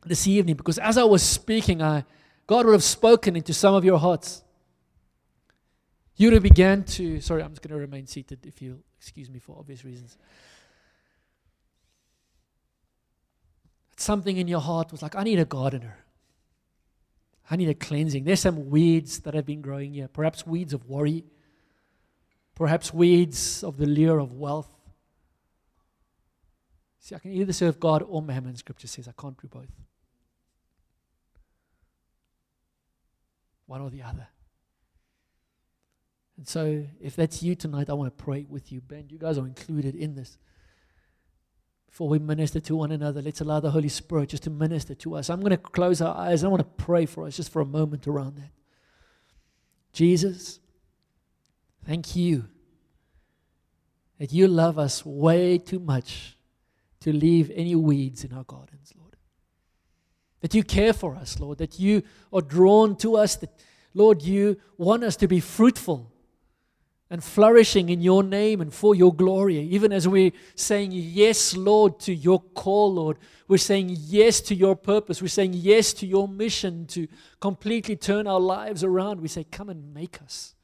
this 0.05 0.27
evening 0.27 0.55
because 0.55 0.77
as 0.77 0.97
I 0.97 1.03
was 1.03 1.21
speaking, 1.21 1.81
I, 1.81 2.05
God 2.47 2.65
would 2.65 2.73
have 2.73 2.83
spoken 2.83 3.35
into 3.35 3.53
some 3.53 3.73
of 3.75 3.83
your 3.83 3.99
hearts. 3.99 4.43
You 6.15 6.27
would 6.27 6.33
have 6.33 6.43
began 6.43 6.83
to, 6.83 7.19
sorry, 7.19 7.43
I'm 7.43 7.51
just 7.51 7.61
going 7.61 7.73
to 7.73 7.79
remain 7.79 8.07
seated 8.07 8.45
if 8.45 8.61
you'll 8.61 8.79
excuse 8.97 9.29
me 9.29 9.39
for 9.39 9.57
obvious 9.59 9.83
reasons. 9.83 10.17
Something 13.97 14.37
in 14.37 14.47
your 14.47 14.59
heart 14.59 14.91
was 14.91 15.01
like, 15.01 15.15
I 15.15 15.23
need 15.23 15.39
a 15.39 15.45
gardener. 15.45 15.97
I 17.49 17.55
need 17.55 17.69
a 17.69 17.73
cleansing. 17.73 18.23
There's 18.23 18.39
some 18.39 18.69
weeds 18.69 19.19
that 19.19 19.33
have 19.33 19.45
been 19.45 19.61
growing 19.61 19.93
here, 19.93 20.07
perhaps 20.07 20.45
weeds 20.45 20.73
of 20.73 20.87
worry, 20.89 21.23
perhaps 22.55 22.93
weeds 22.93 23.63
of 23.63 23.77
the 23.77 23.85
lure 23.85 24.19
of 24.19 24.33
wealth. 24.33 24.69
See, 26.99 27.13
I 27.13 27.19
can 27.19 27.31
either 27.31 27.53
serve 27.53 27.79
God 27.79 28.03
or 28.07 28.21
mammon, 28.21 28.55
scripture 28.55 28.87
says. 28.87 29.07
I 29.07 29.11
can't 29.19 29.39
do 29.39 29.47
both. 29.47 29.69
One 33.67 33.81
or 33.81 33.91
the 33.91 34.01
other. 34.01 34.27
And 36.37 36.47
so, 36.47 36.85
if 36.99 37.15
that's 37.15 37.43
you 37.43 37.55
tonight, 37.55 37.89
I 37.89 37.93
want 37.93 38.15
to 38.15 38.23
pray 38.23 38.45
with 38.49 38.71
you. 38.71 38.81
Ben, 38.81 39.05
you 39.09 39.17
guys 39.17 39.37
are 39.37 39.45
included 39.45 39.95
in 39.95 40.15
this. 40.15 40.37
Before 41.95 42.09
we 42.09 42.19
minister 42.19 42.59
to 42.59 42.75
one 42.75 42.91
another, 42.91 43.21
let's 43.21 43.39
allow 43.39 43.61
the 43.61 43.71
Holy 43.71 43.87
Spirit 43.87 44.27
just 44.27 44.43
to 44.43 44.49
minister 44.49 44.93
to 44.95 45.15
us. 45.15 45.29
I'm 45.29 45.39
going 45.39 45.51
to 45.51 45.57
close 45.57 46.01
our 46.01 46.13
eyes. 46.13 46.43
I 46.43 46.49
want 46.49 46.59
to 46.59 46.83
pray 46.83 47.05
for 47.05 47.25
us 47.25 47.37
just 47.37 47.53
for 47.53 47.61
a 47.61 47.65
moment 47.65 48.05
around 48.05 48.35
that. 48.35 48.49
Jesus, 49.93 50.59
thank 51.85 52.13
you 52.13 52.49
that 54.19 54.33
you 54.33 54.49
love 54.49 54.77
us 54.77 55.05
way 55.05 55.57
too 55.57 55.79
much 55.79 56.35
to 56.99 57.13
leave 57.13 57.49
any 57.55 57.75
weeds 57.75 58.25
in 58.25 58.33
our 58.33 58.43
gardens, 58.43 58.91
Lord. 58.99 59.15
That 60.41 60.53
you 60.53 60.63
care 60.63 60.91
for 60.91 61.15
us, 61.15 61.39
Lord. 61.39 61.59
That 61.59 61.79
you 61.79 62.03
are 62.33 62.41
drawn 62.41 62.97
to 62.97 63.15
us. 63.15 63.37
That, 63.37 63.51
Lord, 63.93 64.21
you 64.21 64.57
want 64.77 65.05
us 65.05 65.15
to 65.15 65.29
be 65.29 65.39
fruitful 65.39 66.11
and 67.09 67.23
flourishing 67.23 67.89
in 67.89 68.01
your 68.01 68.23
name 68.23 68.61
and 68.61 68.73
for 68.73 68.95
your 68.95 69.13
glory. 69.13 69.59
Even 69.59 69.93
as 69.93 70.07
we're 70.07 70.31
saying 70.55 70.91
yes, 70.91 71.55
Lord, 71.55 71.99
to 72.01 72.13
your 72.13 72.39
call, 72.39 72.95
Lord, 72.95 73.17
we're 73.47 73.57
saying 73.57 73.95
yes 73.99 74.41
to 74.41 74.55
your 74.55 74.75
purpose. 74.75 75.21
We're 75.21 75.27
saying 75.27 75.53
yes 75.53 75.93
to 75.93 76.07
your 76.07 76.27
mission 76.27 76.87
to 76.87 77.07
completely 77.39 77.95
turn 77.95 78.25
our 78.25 78.39
lives 78.39 78.83
around. 78.83 79.21
We 79.21 79.27
say, 79.27 79.43
Come 79.43 79.69
and 79.69 79.93
make 79.93 80.21
us 80.21 80.55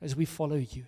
as 0.00 0.14
we 0.14 0.24
follow 0.24 0.56
you. 0.56 0.84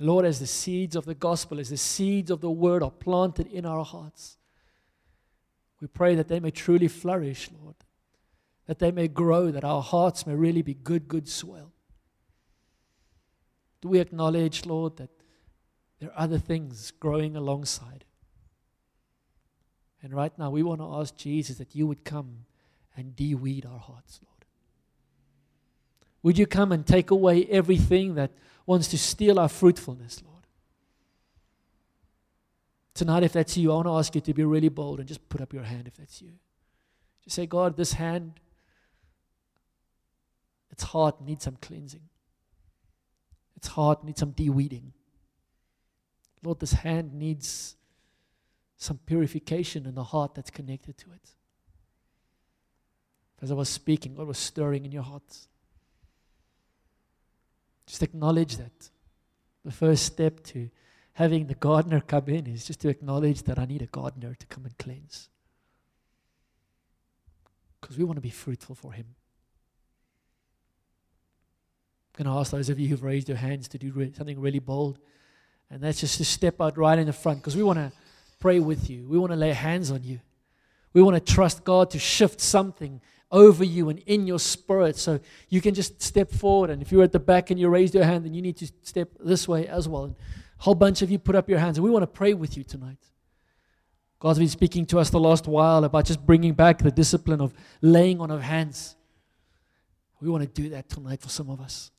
Lord, 0.00 0.24
as 0.24 0.38
the 0.38 0.46
seeds 0.46 0.96
of 0.96 1.04
the 1.04 1.14
gospel, 1.14 1.58
as 1.58 1.70
the 1.70 1.76
seeds 1.76 2.30
of 2.30 2.40
the 2.40 2.50
word 2.50 2.82
are 2.82 2.90
planted 2.90 3.48
in 3.48 3.66
our 3.66 3.84
hearts, 3.84 4.38
we 5.80 5.88
pray 5.88 6.14
that 6.14 6.28
they 6.28 6.40
may 6.40 6.52
truly 6.52 6.88
flourish, 6.88 7.50
Lord, 7.60 7.74
that 8.66 8.78
they 8.78 8.92
may 8.92 9.08
grow, 9.08 9.50
that 9.50 9.64
our 9.64 9.82
hearts 9.82 10.26
may 10.26 10.34
really 10.34 10.62
be 10.62 10.74
good, 10.74 11.08
good 11.08 11.28
soil. 11.28 11.72
Do 13.80 13.88
we 13.88 14.00
acknowledge, 14.00 14.66
Lord, 14.66 14.96
that 14.96 15.10
there 16.00 16.10
are 16.10 16.24
other 16.24 16.38
things 16.38 16.90
growing 16.92 17.36
alongside? 17.36 18.04
And 20.02 20.14
right 20.14 20.36
now, 20.38 20.50
we 20.50 20.62
want 20.62 20.80
to 20.80 20.94
ask 20.94 21.16
Jesus 21.16 21.58
that 21.58 21.74
you 21.74 21.86
would 21.86 22.04
come 22.04 22.44
and 22.96 23.14
de-weed 23.14 23.66
our 23.66 23.78
hearts, 23.78 24.20
Lord. 24.24 24.44
Would 26.22 26.38
you 26.38 26.46
come 26.46 26.72
and 26.72 26.86
take 26.86 27.10
away 27.10 27.44
everything 27.46 28.14
that 28.14 28.32
wants 28.66 28.88
to 28.88 28.98
steal 28.98 29.38
our 29.38 29.48
fruitfulness, 29.48 30.22
Lord? 30.24 30.34
Tonight, 32.94 33.22
if 33.22 33.32
that's 33.32 33.56
you, 33.56 33.70
I 33.70 33.76
want 33.76 33.86
to 33.86 33.92
ask 33.92 34.14
you 34.16 34.20
to 34.20 34.34
be 34.34 34.42
really 34.44 34.68
bold 34.68 34.98
and 34.98 35.06
just 35.06 35.28
put 35.28 35.40
up 35.40 35.52
your 35.52 35.62
hand 35.62 35.86
if 35.86 35.94
that's 35.96 36.20
you. 36.20 36.32
Just 37.22 37.36
say, 37.36 37.46
God, 37.46 37.76
this 37.76 37.92
hand, 37.92 38.40
its 40.70 40.82
heart 40.82 41.20
needs 41.20 41.44
some 41.44 41.56
cleansing. 41.60 42.02
Its 43.58 43.66
heart 43.66 44.04
needs 44.04 44.20
some 44.20 44.30
de-weeding. 44.30 44.92
Lord, 46.44 46.60
this 46.60 46.74
hand 46.74 47.12
needs 47.12 47.74
some 48.76 49.00
purification 49.04 49.84
in 49.84 49.96
the 49.96 50.04
heart 50.04 50.36
that's 50.36 50.48
connected 50.48 50.96
to 50.98 51.06
it. 51.10 51.30
As 53.42 53.50
I 53.50 53.54
was 53.54 53.68
speaking, 53.68 54.14
God 54.14 54.28
was 54.28 54.38
stirring 54.38 54.84
in 54.84 54.92
your 54.92 55.02
hearts. 55.02 55.48
Just 57.84 58.04
acknowledge 58.04 58.58
that. 58.58 58.90
The 59.64 59.72
first 59.72 60.04
step 60.04 60.44
to 60.44 60.70
having 61.14 61.48
the 61.48 61.56
gardener 61.56 62.00
come 62.00 62.28
in 62.28 62.46
is 62.46 62.64
just 62.64 62.80
to 62.82 62.88
acknowledge 62.88 63.42
that 63.42 63.58
I 63.58 63.64
need 63.64 63.82
a 63.82 63.86
gardener 63.86 64.36
to 64.36 64.46
come 64.46 64.66
and 64.66 64.78
cleanse. 64.78 65.30
Because 67.80 67.98
we 67.98 68.04
want 68.04 68.18
to 68.18 68.22
be 68.22 68.30
fruitful 68.30 68.76
for 68.76 68.92
Him 68.92 69.16
going 72.18 72.26
to 72.26 72.38
ask 72.38 72.50
those 72.50 72.68
of 72.68 72.80
you 72.80 72.88
who've 72.88 73.02
raised 73.02 73.28
your 73.28 73.38
hands 73.38 73.68
to 73.68 73.78
do 73.78 73.92
re- 73.92 74.12
something 74.12 74.40
really 74.40 74.58
bold. 74.58 74.98
And 75.70 75.80
that's 75.80 76.00
just 76.00 76.18
to 76.18 76.24
step 76.24 76.60
out 76.60 76.76
right 76.76 76.98
in 76.98 77.06
the 77.06 77.12
front 77.12 77.38
because 77.38 77.56
we 77.56 77.62
want 77.62 77.78
to 77.78 77.92
pray 78.40 78.58
with 78.58 78.90
you. 78.90 79.06
We 79.08 79.18
want 79.18 79.30
to 79.32 79.36
lay 79.36 79.52
hands 79.52 79.92
on 79.92 80.02
you. 80.02 80.20
We 80.92 81.00
want 81.00 81.14
to 81.24 81.32
trust 81.32 81.62
God 81.62 81.90
to 81.90 81.98
shift 81.98 82.40
something 82.40 83.00
over 83.30 83.62
you 83.62 83.88
and 83.88 84.00
in 84.00 84.26
your 84.26 84.40
spirit. 84.40 84.96
So 84.96 85.20
you 85.48 85.60
can 85.60 85.74
just 85.74 86.02
step 86.02 86.30
forward. 86.30 86.70
And 86.70 86.82
if 86.82 86.90
you're 86.90 87.04
at 87.04 87.12
the 87.12 87.20
back 87.20 87.50
and 87.50 87.60
you 87.60 87.68
raised 87.68 87.94
your 87.94 88.04
hand, 88.04 88.24
then 88.24 88.34
you 88.34 88.42
need 88.42 88.56
to 88.56 88.66
step 88.82 89.10
this 89.20 89.46
way 89.46 89.68
as 89.68 89.88
well. 89.88 90.04
And 90.04 90.16
a 90.58 90.62
whole 90.62 90.74
bunch 90.74 91.02
of 91.02 91.10
you 91.10 91.20
put 91.20 91.36
up 91.36 91.48
your 91.48 91.60
hands. 91.60 91.78
And 91.78 91.84
we 91.84 91.90
want 91.90 92.02
to 92.02 92.08
pray 92.08 92.34
with 92.34 92.56
you 92.56 92.64
tonight. 92.64 92.98
God's 94.18 94.40
been 94.40 94.48
speaking 94.48 94.86
to 94.86 94.98
us 94.98 95.10
the 95.10 95.20
last 95.20 95.46
while 95.46 95.84
about 95.84 96.06
just 96.06 96.26
bringing 96.26 96.54
back 96.54 96.78
the 96.78 96.90
discipline 96.90 97.40
of 97.40 97.54
laying 97.80 98.20
on 98.20 98.32
of 98.32 98.42
hands. 98.42 98.96
We 100.20 100.28
want 100.28 100.42
to 100.42 100.62
do 100.62 100.70
that 100.70 100.88
tonight 100.88 101.20
for 101.20 101.28
some 101.28 101.48
of 101.50 101.60
us. 101.60 101.92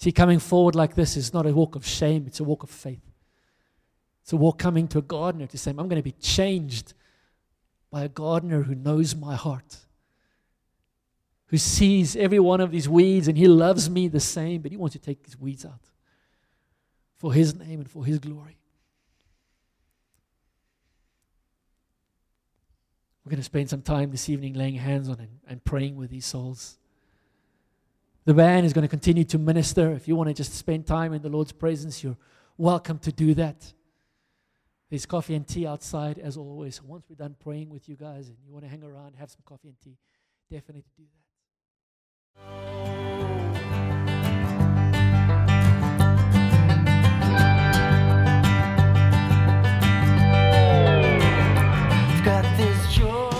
See, 0.00 0.12
coming 0.12 0.38
forward 0.38 0.74
like 0.74 0.94
this 0.94 1.14
is 1.14 1.34
not 1.34 1.44
a 1.44 1.52
walk 1.52 1.76
of 1.76 1.86
shame, 1.86 2.24
it's 2.26 2.40
a 2.40 2.44
walk 2.44 2.62
of 2.62 2.70
faith. 2.70 3.04
It's 4.22 4.32
a 4.32 4.36
walk 4.36 4.58
coming 4.58 4.88
to 4.88 4.98
a 4.98 5.02
gardener 5.02 5.46
to 5.48 5.58
say, 5.58 5.72
I'm 5.72 5.76
going 5.76 5.96
to 5.96 6.02
be 6.02 6.12
changed 6.12 6.94
by 7.90 8.04
a 8.04 8.08
gardener 8.08 8.62
who 8.62 8.74
knows 8.74 9.14
my 9.14 9.36
heart, 9.36 9.76
who 11.48 11.58
sees 11.58 12.16
every 12.16 12.38
one 12.38 12.62
of 12.62 12.70
these 12.70 12.88
weeds 12.88 13.28
and 13.28 13.36
he 13.36 13.46
loves 13.46 13.90
me 13.90 14.08
the 14.08 14.20
same, 14.20 14.62
but 14.62 14.70
he 14.70 14.78
wants 14.78 14.94
to 14.94 14.98
take 14.98 15.22
these 15.22 15.38
weeds 15.38 15.66
out 15.66 15.82
for 17.16 17.34
his 17.34 17.54
name 17.54 17.80
and 17.80 17.90
for 17.90 18.02
his 18.06 18.18
glory. 18.18 18.56
We're 23.22 23.32
going 23.32 23.40
to 23.40 23.44
spend 23.44 23.68
some 23.68 23.82
time 23.82 24.12
this 24.12 24.30
evening 24.30 24.54
laying 24.54 24.76
hands 24.76 25.10
on 25.10 25.20
and, 25.20 25.40
and 25.46 25.62
praying 25.62 25.96
with 25.96 26.08
these 26.08 26.24
souls. 26.24 26.78
The 28.24 28.34
band 28.34 28.66
is 28.66 28.72
going 28.72 28.82
to 28.82 28.88
continue 28.88 29.24
to 29.24 29.38
minister. 29.38 29.92
If 29.92 30.06
you 30.06 30.14
want 30.14 30.28
to 30.28 30.34
just 30.34 30.54
spend 30.54 30.86
time 30.86 31.14
in 31.14 31.22
the 31.22 31.28
Lord's 31.28 31.52
presence, 31.52 32.04
you're 32.04 32.18
welcome 32.58 32.98
to 33.00 33.12
do 33.12 33.34
that. 33.34 33.72
There's 34.90 35.06
coffee 35.06 35.34
and 35.34 35.46
tea 35.46 35.66
outside, 35.66 36.18
as 36.18 36.36
always. 36.36 36.76
So 36.76 36.82
once 36.86 37.06
we're 37.08 37.16
done 37.16 37.36
praying 37.38 37.70
with 37.70 37.88
you 37.88 37.96
guys 37.96 38.28
and 38.28 38.36
you 38.44 38.52
want 38.52 38.64
to 38.64 38.70
hang 38.70 38.82
around, 38.82 39.14
have 39.16 39.30
some 39.30 39.42
coffee 39.44 39.68
and 39.68 39.80
tea, 39.80 39.96
definitely 40.50 40.84
do 40.96 41.04
that. 42.36 42.89